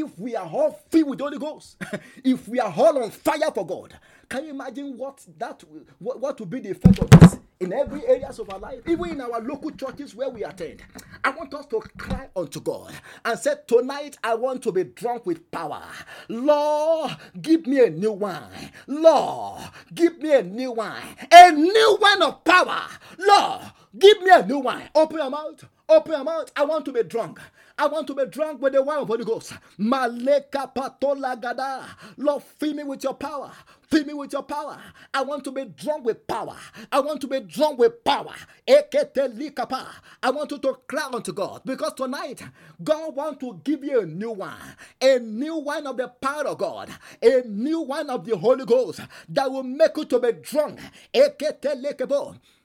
if 0.00 0.18
we 0.18 0.36
are 0.36 0.46
all 0.46 0.72
filled 0.90 1.10
with 1.10 1.18
the 1.18 1.24
Holy 1.24 1.38
Ghost, 1.38 1.76
if 2.24 2.48
we 2.48 2.60
are 2.60 2.72
all 2.76 3.02
on 3.02 3.10
fire 3.10 3.50
for 3.54 3.66
God, 3.66 3.94
can 4.28 4.44
you 4.44 4.50
imagine 4.50 4.96
what 4.96 5.24
that 5.38 5.62
what, 5.98 6.20
what 6.20 6.38
will 6.38 6.46
be 6.46 6.60
the 6.60 6.70
effect 6.70 6.98
of 6.98 7.10
this 7.10 7.38
in 7.60 7.72
every 7.72 8.06
areas 8.06 8.38
of 8.38 8.52
our 8.52 8.58
life, 8.58 8.80
even 8.86 9.10
in 9.10 9.20
our 9.20 9.40
local 9.40 9.70
churches 9.70 10.14
where 10.14 10.28
we 10.28 10.44
attend? 10.44 10.82
I 11.24 11.30
want 11.30 11.52
us 11.54 11.66
to 11.66 11.80
cry 11.98 12.28
unto 12.36 12.60
God 12.60 12.92
and 13.24 13.38
say, 13.38 13.54
Tonight 13.66 14.18
I 14.22 14.34
want 14.34 14.62
to 14.64 14.72
be 14.72 14.84
drunk 14.84 15.26
with 15.26 15.50
power. 15.50 15.82
Lord, 16.28 17.16
give 17.40 17.66
me 17.66 17.84
a 17.84 17.90
new 17.90 18.12
wine. 18.12 18.72
Lord, 18.86 19.62
give 19.94 20.18
me 20.18 20.34
a 20.34 20.42
new 20.42 20.72
wine. 20.72 21.16
A 21.32 21.50
new 21.52 21.98
wine 22.00 22.22
of 22.22 22.44
power. 22.44 22.82
Lord, 23.18 23.62
give 23.98 24.20
me 24.22 24.30
a 24.32 24.44
new 24.46 24.58
wine. 24.58 24.88
Open 24.94 25.18
your 25.18 25.30
mouth. 25.30 25.64
Open 25.88 26.12
your 26.14 26.24
mouth. 26.24 26.50
I 26.56 26.64
want 26.64 26.84
to 26.86 26.92
be 26.92 27.02
drunk. 27.04 27.40
I 27.78 27.86
want 27.88 28.06
to 28.08 28.14
be 28.14 28.26
drunk 28.26 28.62
with 28.62 28.72
the 28.74 28.82
wine 28.82 28.98
of 29.00 29.08
the 29.08 29.12
Holy 29.14 29.24
Ghost. 29.24 29.52
Maleka 29.78 30.74
patola 30.74 31.40
gada. 31.40 31.84
Lord, 32.16 32.42
fill 32.42 32.74
me 32.74 32.84
with 32.84 33.04
your 33.04 33.14
power. 33.14 33.52
Fill 33.82 34.04
me 34.04 34.14
with 34.14 34.32
your 34.32 34.42
power. 34.42 34.78
I 35.14 35.22
want 35.22 35.44
to 35.44 35.52
be 35.52 35.64
drunk 35.66 36.04
with 36.06 36.26
power. 36.26 36.56
I 36.90 37.00
want 37.00 37.20
to 37.22 37.28
be 37.28 37.40
drunk 37.40 37.78
with 37.78 38.02
power. 38.04 38.34
I 38.68 40.30
want 40.30 40.50
you 40.52 40.58
to 40.58 40.74
cry 40.88 41.08
unto 41.12 41.32
God 41.32 41.62
because 41.64 41.92
tonight 41.94 42.42
God 42.82 43.14
wants 43.16 43.40
to 43.40 43.60
give 43.64 43.84
you 43.84 44.00
a 44.00 44.06
new 44.06 44.32
wine, 44.32 44.56
a 45.00 45.18
new 45.20 45.56
wine 45.58 45.86
of 45.86 45.98
the 45.98 46.08
power 46.08 46.46
of 46.48 46.58
God, 46.58 46.90
a 47.22 47.42
new 47.46 47.82
wine 47.82 48.10
of 48.10 48.24
the 48.26 48.36
Holy 48.36 48.64
Ghost 48.64 49.00
that 49.28 49.50
will 49.50 49.62
make 49.62 49.96
you 49.96 50.04
to 50.06 50.18
be 50.20 50.32
drunk. 50.32 50.80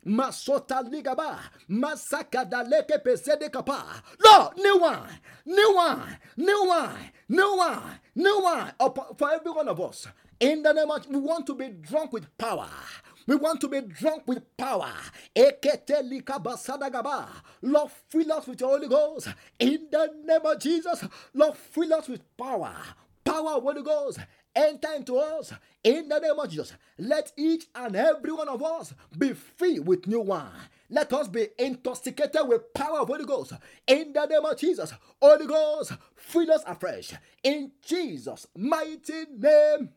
Masota 0.05 0.81
ligaba, 0.81 1.37
masaka 1.69 2.43
daleke 2.45 2.97
pesede 3.03 3.51
kapa. 3.51 4.01
Lord, 4.23 4.57
new 4.57 4.79
wine, 4.79 5.19
new 5.45 5.75
wine, 5.75 6.17
new 6.37 6.65
wine, 6.67 7.11
new 7.29 7.57
wine, 7.57 7.99
new 8.15 8.39
wine 8.41 8.73
for 9.17 9.31
every 9.31 9.51
one 9.51 9.67
of 9.67 9.79
us. 9.79 10.07
In 10.39 10.63
the 10.63 10.73
name 10.73 10.89
of, 10.89 11.05
we 11.07 11.17
want 11.19 11.45
to 11.45 11.53
be 11.53 11.69
drunk 11.69 12.13
with 12.13 12.35
power. 12.35 12.67
We 13.27 13.35
want 13.35 13.61
to 13.61 13.67
be 13.67 13.81
drunk 13.81 14.23
with 14.25 14.57
power. 14.57 14.91
Lord, 17.61 17.91
fill 18.09 18.31
us 18.33 18.47
with 18.47 18.59
your 18.59 18.69
Holy 18.69 18.87
Ghost. 18.87 19.27
In 19.59 19.87
the 19.91 20.11
name 20.25 20.41
of 20.43 20.59
Jesus, 20.59 21.05
Lord, 21.35 21.55
fill 21.55 21.93
us 21.93 22.07
with 22.07 22.21
power. 22.35 22.73
Power 23.23 23.51
of 23.57 23.63
Holy 23.63 23.83
Ghost 23.83 24.17
enter 24.55 24.93
into 24.95 25.17
us 25.17 25.53
in 25.83 26.07
the 26.07 26.19
name 26.19 26.37
of 26.37 26.49
Jesus. 26.49 26.73
Let 26.97 27.31
each 27.37 27.65
and 27.75 27.95
every 27.95 28.31
one 28.31 28.49
of 28.49 28.63
us 28.63 28.93
be 29.17 29.33
filled 29.33 29.87
with 29.87 30.07
new 30.07 30.21
wine. 30.21 30.51
Let 30.89 31.13
us 31.13 31.27
be 31.27 31.47
intoxicated 31.57 32.47
with 32.47 32.73
power 32.73 32.99
of 32.99 33.07
Holy 33.07 33.25
Ghost 33.25 33.53
in 33.87 34.11
the 34.13 34.25
name 34.25 34.43
of 34.45 34.57
Jesus. 34.57 34.93
Holy 35.21 35.47
Ghost, 35.47 35.93
fill 36.15 36.51
us 36.51 36.63
afresh 36.67 37.13
in 37.43 37.71
Jesus' 37.85 38.47
mighty 38.55 39.25
name. 39.37 39.89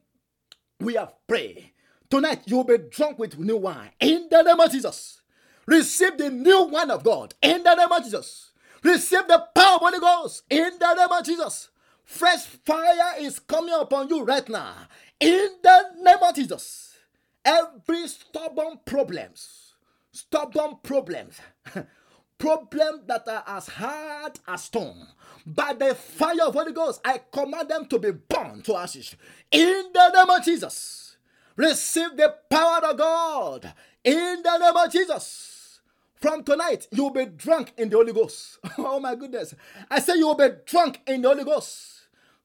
We 0.81 0.95
have 0.95 1.15
prayed. 1.27 1.71
Tonight 2.09 2.43
you 2.47 2.57
will 2.57 2.65
be 2.65 2.79
drunk 2.79 3.19
with 3.19 3.39
new 3.39 3.57
wine 3.57 3.91
in 3.99 4.29
the 4.31 4.43
name 4.43 4.61
of 4.61 4.71
Jesus. 4.71 5.21
Receive 5.67 6.17
the 6.17 6.31
new 6.31 6.65
wine 6.65 6.91
of 6.91 7.03
God 7.03 7.35
in 7.43 7.63
the 7.63 7.75
name 7.75 7.91
of 7.91 8.05
Jesus. 8.05 8.53
Receive 8.83 9.27
the 9.27 9.45
power 9.55 9.77
of 9.77 9.81
Holy 9.81 9.99
Ghost 9.99 10.45
in 10.51 10.71
the 10.79 10.95
name 10.95 11.11
of 11.11 11.25
Jesus. 11.25 11.71
Fresh 12.05 12.47
fire 12.65 13.15
is 13.21 13.39
coming 13.39 13.75
upon 13.75 14.09
you 14.09 14.25
right 14.25 14.49
now. 14.49 14.75
In 15.21 15.49
the 15.63 15.83
name 16.03 16.19
of 16.23 16.35
Jesus. 16.35 16.97
Every 17.45 18.09
stubborn 18.09 18.81
problems, 18.87 19.75
stubborn 20.13 20.79
problems, 20.83 21.39
problems 22.39 23.03
that 23.07 23.29
are 23.29 23.45
as 23.47 23.67
hard 23.69 24.41
as 24.49 24.65
stone, 24.65 25.07
by 25.47 25.75
the 25.75 25.95
fire 25.95 26.43
of 26.47 26.55
Holy 26.55 26.73
Ghost, 26.73 27.01
I 27.05 27.21
command 27.31 27.69
them 27.69 27.87
to 27.87 27.99
be 27.99 28.13
burned 28.13 28.65
to 28.65 28.77
ashes. 28.77 29.15
In 29.51 29.91
the 29.93 30.11
name 30.11 30.31
of 30.31 30.45
Jesus. 30.45 31.17
Receive 31.57 32.17
the 32.17 32.35
power 32.51 32.81
of 32.85 32.99
God. 32.99 33.75
In 34.03 34.43
the 34.43 34.59
name 34.59 34.77
of 34.77 34.91
Jesus. 34.91 35.81
From 36.17 36.43
tonight, 36.43 36.89
you'll 36.91 37.11
be 37.11 37.27
drunk 37.27 37.73
in 37.77 37.91
the 37.91 37.97
Holy 37.97 38.13
Ghost. 38.13 38.59
oh 38.79 38.99
my 38.99 39.15
goodness. 39.15 39.55
I 39.91 40.01
say 40.01 40.15
you'll 40.17 40.35
be 40.35 40.49
drunk 40.65 41.01
in 41.07 41.23
the 41.23 41.29
Holy 41.29 41.45
Ghost. 41.45 41.94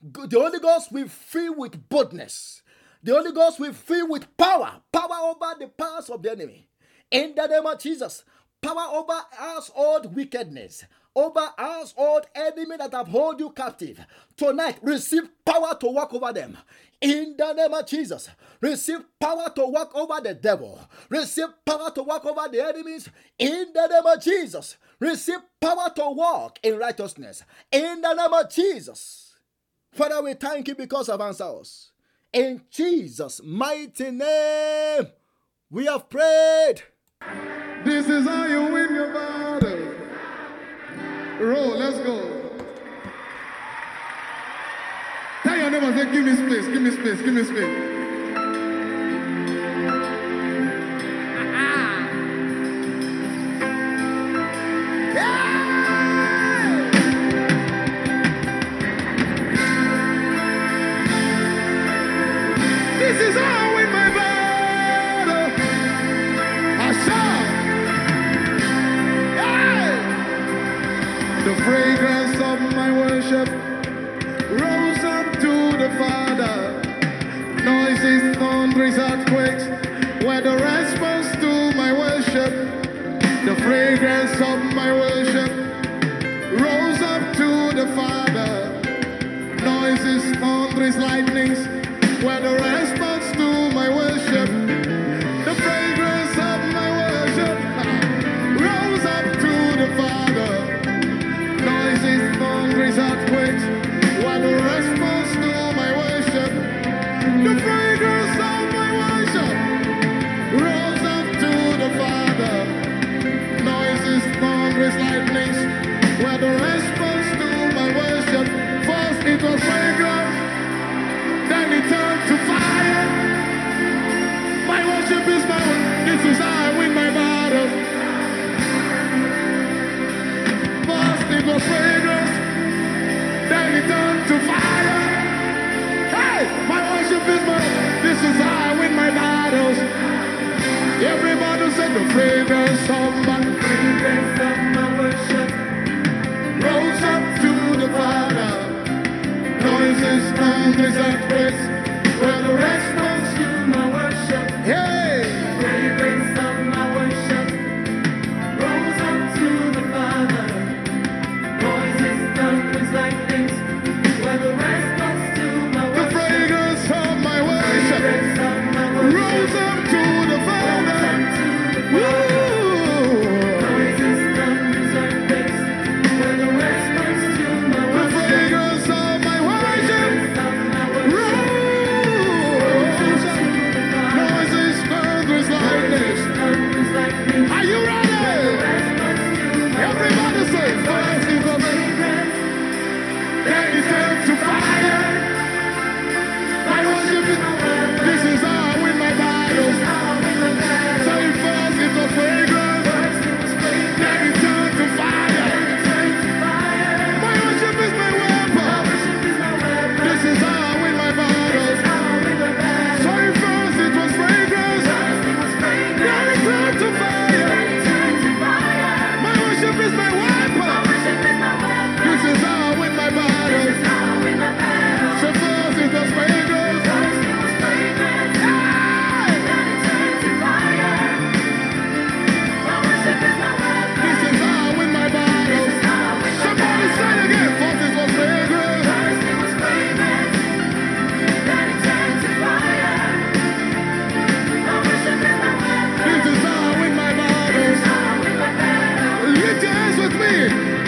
The 0.01 0.39
Holy 0.39 0.59
Ghost 0.59 0.91
will 0.91 1.07
fill 1.09 1.55
with 1.55 1.89
boldness. 1.89 2.61
The 3.03 3.13
Holy 3.13 3.31
Ghost 3.31 3.59
will 3.59 3.73
fill 3.73 4.09
with 4.09 4.35
power, 4.37 4.81
power 4.91 5.17
over 5.23 5.55
the 5.59 5.67
powers 5.67 6.09
of 6.09 6.23
the 6.23 6.31
enemy. 6.31 6.67
In 7.11 7.35
the 7.35 7.47
name 7.47 7.65
of 7.65 7.79
Jesus, 7.79 8.23
power 8.61 8.87
over 8.93 9.21
household 9.31 10.15
wickedness, 10.15 10.85
over 11.15 11.39
us 11.39 11.53
household 11.57 12.27
enemy 12.35 12.77
that 12.77 12.93
have 12.93 13.07
hold 13.07 13.39
you 13.39 13.51
captive. 13.51 13.99
Tonight, 14.37 14.77
receive 14.81 15.29
power 15.45 15.75
to 15.79 15.87
walk 15.87 16.13
over 16.13 16.31
them. 16.33 16.57
In 17.01 17.35
the 17.37 17.53
name 17.53 17.73
of 17.73 17.85
Jesus, 17.87 18.29
receive 18.61 18.99
power 19.19 19.49
to 19.55 19.65
walk 19.65 19.95
over 19.95 20.21
the 20.21 20.33
devil. 20.33 20.79
Receive 21.09 21.47
power 21.65 21.91
to 21.91 22.03
walk 22.03 22.25
over 22.25 22.47
the 22.49 22.65
enemies. 22.65 23.09
In 23.37 23.71
the 23.73 23.87
name 23.87 24.05
of 24.05 24.21
Jesus, 24.21 24.77
receive 24.99 25.39
power 25.61 25.91
to 25.95 26.09
walk 26.11 26.59
in 26.63 26.77
righteousness. 26.77 27.43
In 27.71 28.01
the 28.01 28.13
name 28.13 28.33
of 28.33 28.49
Jesus. 28.51 29.28
Father, 29.91 30.21
we 30.21 30.33
thank 30.33 30.67
you 30.67 30.75
because 30.75 31.09
of 31.09 31.19
us 31.21 31.91
In 32.31 32.61
Jesus' 32.69 33.41
mighty 33.43 34.11
name, 34.11 35.07
we 35.69 35.85
have 35.85 36.09
prayed. 36.09 36.83
This 37.83 38.07
is 38.07 38.25
how 38.27 38.45
you 38.45 38.61
win 38.71 38.93
your 38.93 39.13
battle. 39.13 39.95
Roll, 41.39 41.77
let's 41.77 41.97
go. 41.99 42.51
Tell 45.43 45.57
your 45.57 45.71
neighbors, 45.71 45.95
say, 45.95 46.11
give 46.11 46.25
me 46.25 46.35
space, 46.35 46.67
give 46.67 46.81
me 46.81 46.91
space, 46.91 47.21
give 47.21 47.33
me 47.33 47.43
space. 47.43 47.88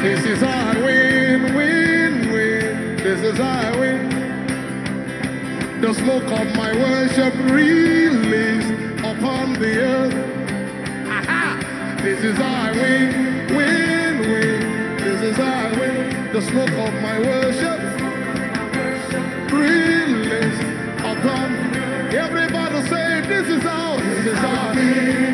This 0.01 0.25
is 0.25 0.41
our 0.41 0.73
win, 0.83 1.53
win, 1.53 2.31
win. 2.33 2.97
This 2.97 3.21
is 3.21 3.39
our 3.39 3.79
win. 3.79 4.09
The 5.79 5.93
smoke 5.93 6.23
of 6.23 6.55
my 6.55 6.73
worship 6.73 7.35
released 7.51 8.73
upon 9.05 9.53
the 9.53 9.77
earth. 9.79 10.15
Aha! 11.07 11.99
This 12.01 12.23
is 12.23 12.39
our 12.39 12.73
win, 12.73 13.47
win, 13.55 14.19
win. 14.21 14.97
This 14.97 15.21
is 15.21 15.39
our 15.39 15.69
win. 15.79 16.33
The 16.33 16.41
smoke 16.41 16.71
of 16.71 16.93
my 17.03 17.19
worship 17.19 17.79
released 19.53 20.63
upon. 20.97 21.47
Everybody 22.11 22.87
say, 22.89 23.21
this 23.27 23.47
is 23.47 23.65
our, 23.67 23.97
This 23.99 24.25
is 24.25 24.39
our 24.39 24.73
win. 24.73 25.30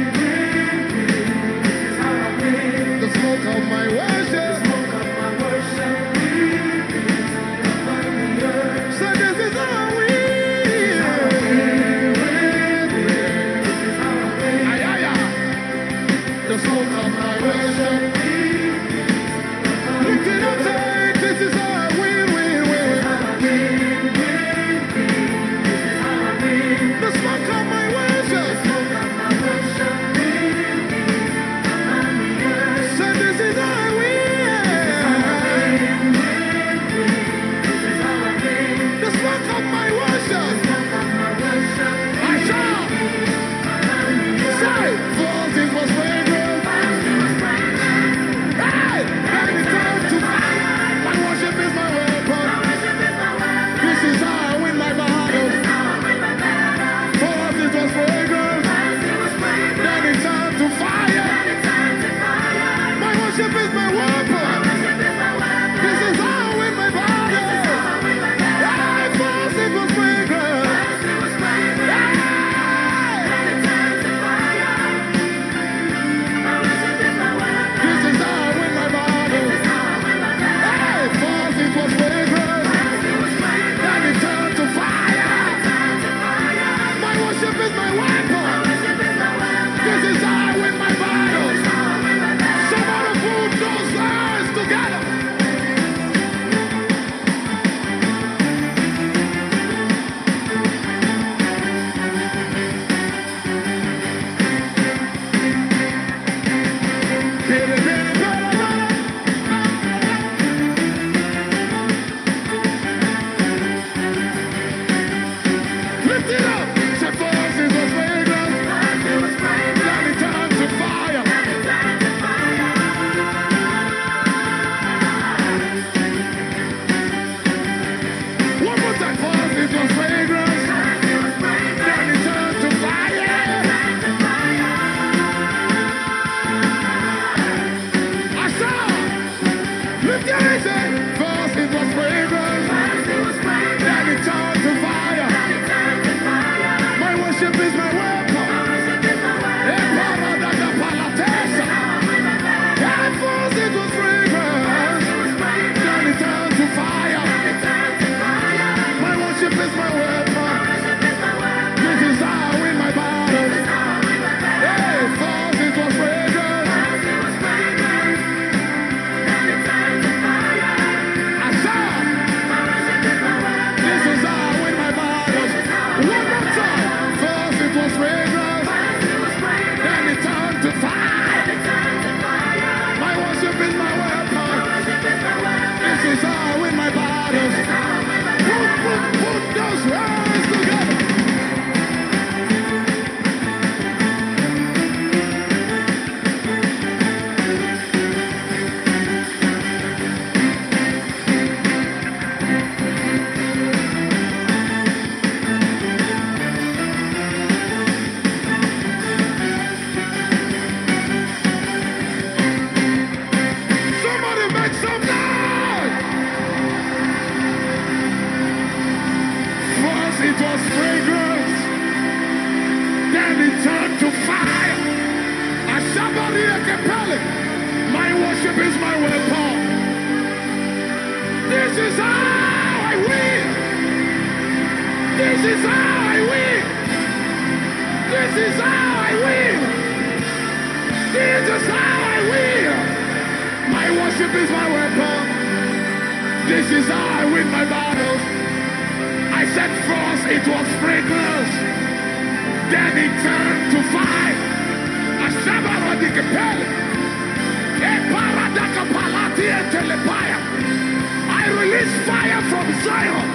From 262.68 262.84
Zion. 262.84 263.28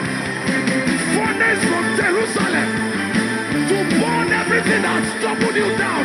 Furnace 1.15 1.65
from 1.65 1.85
Jerusalem. 1.97 2.69
To 3.69 3.79
burn 4.01 4.33
everything 4.33 4.83
that's 4.83 5.21
troubled 5.21 5.55
you 5.55 5.69
down 5.79 6.02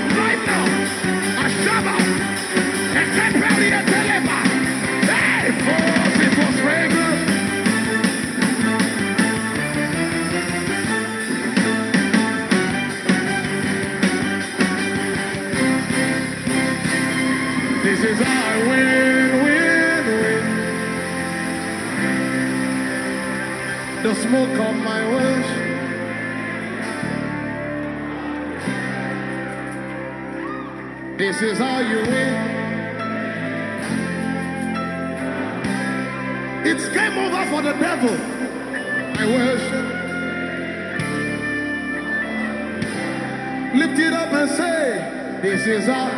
smoke 24.27 24.59
of 24.59 24.75
my 24.83 25.01
worship. 25.13 25.77
This 31.17 31.41
is 31.41 31.57
how 31.59 31.79
you 31.79 31.99
win. 32.11 32.35
It's 36.69 36.89
game 36.89 37.17
over 37.17 37.45
for 37.51 37.61
the 37.61 37.73
devil. 37.79 38.17
I 39.19 39.25
worship. 39.37 39.87
Lift 43.75 43.99
it 43.99 44.13
up 44.13 44.33
and 44.33 44.49
say, 44.51 45.39
This 45.41 45.65
is 45.67 45.85
how. 45.85 46.09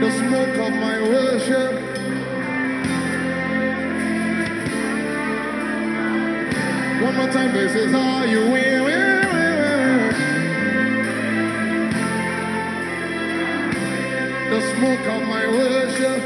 the 0.00 0.10
smoke 0.12 0.56
of 0.66 0.72
my 0.72 1.00
worship. 1.02 1.89
One 7.20 7.30
time, 7.32 7.52
this 7.52 7.74
is 7.74 7.92
how 7.92 8.24
you 8.24 8.50
win. 8.50 8.80
The 14.48 14.60
smoke 14.72 15.06
of 15.14 15.22
my 15.28 15.46
worship. 15.46 16.20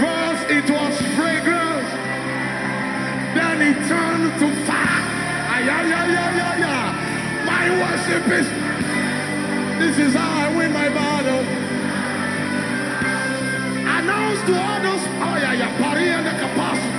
First 0.00 0.44
it 0.48 0.66
was 0.70 0.94
fragrance, 1.16 1.90
then 3.36 3.56
it 3.68 3.78
turned 3.86 4.32
to 4.40 4.48
fire. 4.64 5.04
Ay, 5.54 5.68
ay, 5.76 5.92
ay, 6.00 6.16
ay, 6.24 6.40
ay, 6.48 6.62
ay. 6.72 6.88
My 7.44 7.64
worship 7.82 8.26
is. 8.40 8.48
This 9.78 9.98
is 9.98 10.14
to 14.46 14.54
others. 14.54 15.02
Oh, 15.24 15.36
yeah, 15.40 15.52
yeah. 15.52 15.78
Pari 15.80 16.08
and 16.08 16.26
capacity. 16.38 16.92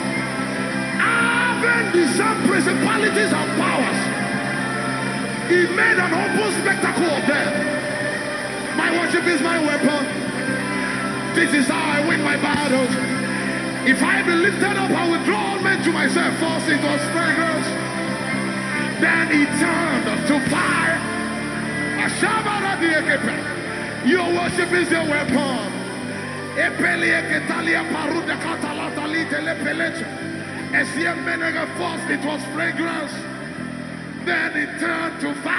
Having 0.98 1.92
discerned 1.94 2.42
principalities 2.50 3.32
and 3.34 3.50
powers. 3.62 4.00
He 5.50 5.60
made 5.78 5.98
an 6.02 6.12
open 6.14 6.52
spectacle 6.62 7.06
of 7.06 7.24
them. 7.28 7.52
My 8.78 8.90
worship 8.98 9.26
is 9.26 9.42
my 9.42 9.60
weapon. 9.60 10.06
This 11.36 11.54
is 11.54 11.68
how 11.68 11.84
I 11.98 12.08
win 12.08 12.22
my 12.24 12.38
battles. 12.38 12.94
If 13.88 14.02
I 14.02 14.24
be 14.24 14.34
lifted 14.34 14.76
up, 14.78 14.90
I 14.90 15.08
will 15.10 15.24
draw 15.26 15.52
all 15.52 15.60
men 15.60 15.84
to 15.84 15.92
myself. 15.92 16.34
It 16.42 16.82
was 16.82 17.02
fragrance. 17.14 17.68
Then 19.00 19.28
he 19.30 19.46
turned 19.62 20.28
to 20.28 20.40
fire. 20.50 20.98
Your 24.06 24.34
worship 24.34 24.72
is 24.72 24.90
your 24.90 25.06
weapon. 25.06 25.74
Epeli 26.76 27.14
eketalia 27.14 27.84
paruda 27.84 28.35
katalatali 28.35 29.26
telepeleche. 29.26 30.06
Esiem 30.73 31.18
menega 31.23 31.68
it 32.10 32.26
was 32.26 32.41
fragrance. 32.53 33.14
Then 34.26 34.57
it 34.57 34.80
turned 34.80 35.22
to 35.22 35.34
fire. 35.35 35.56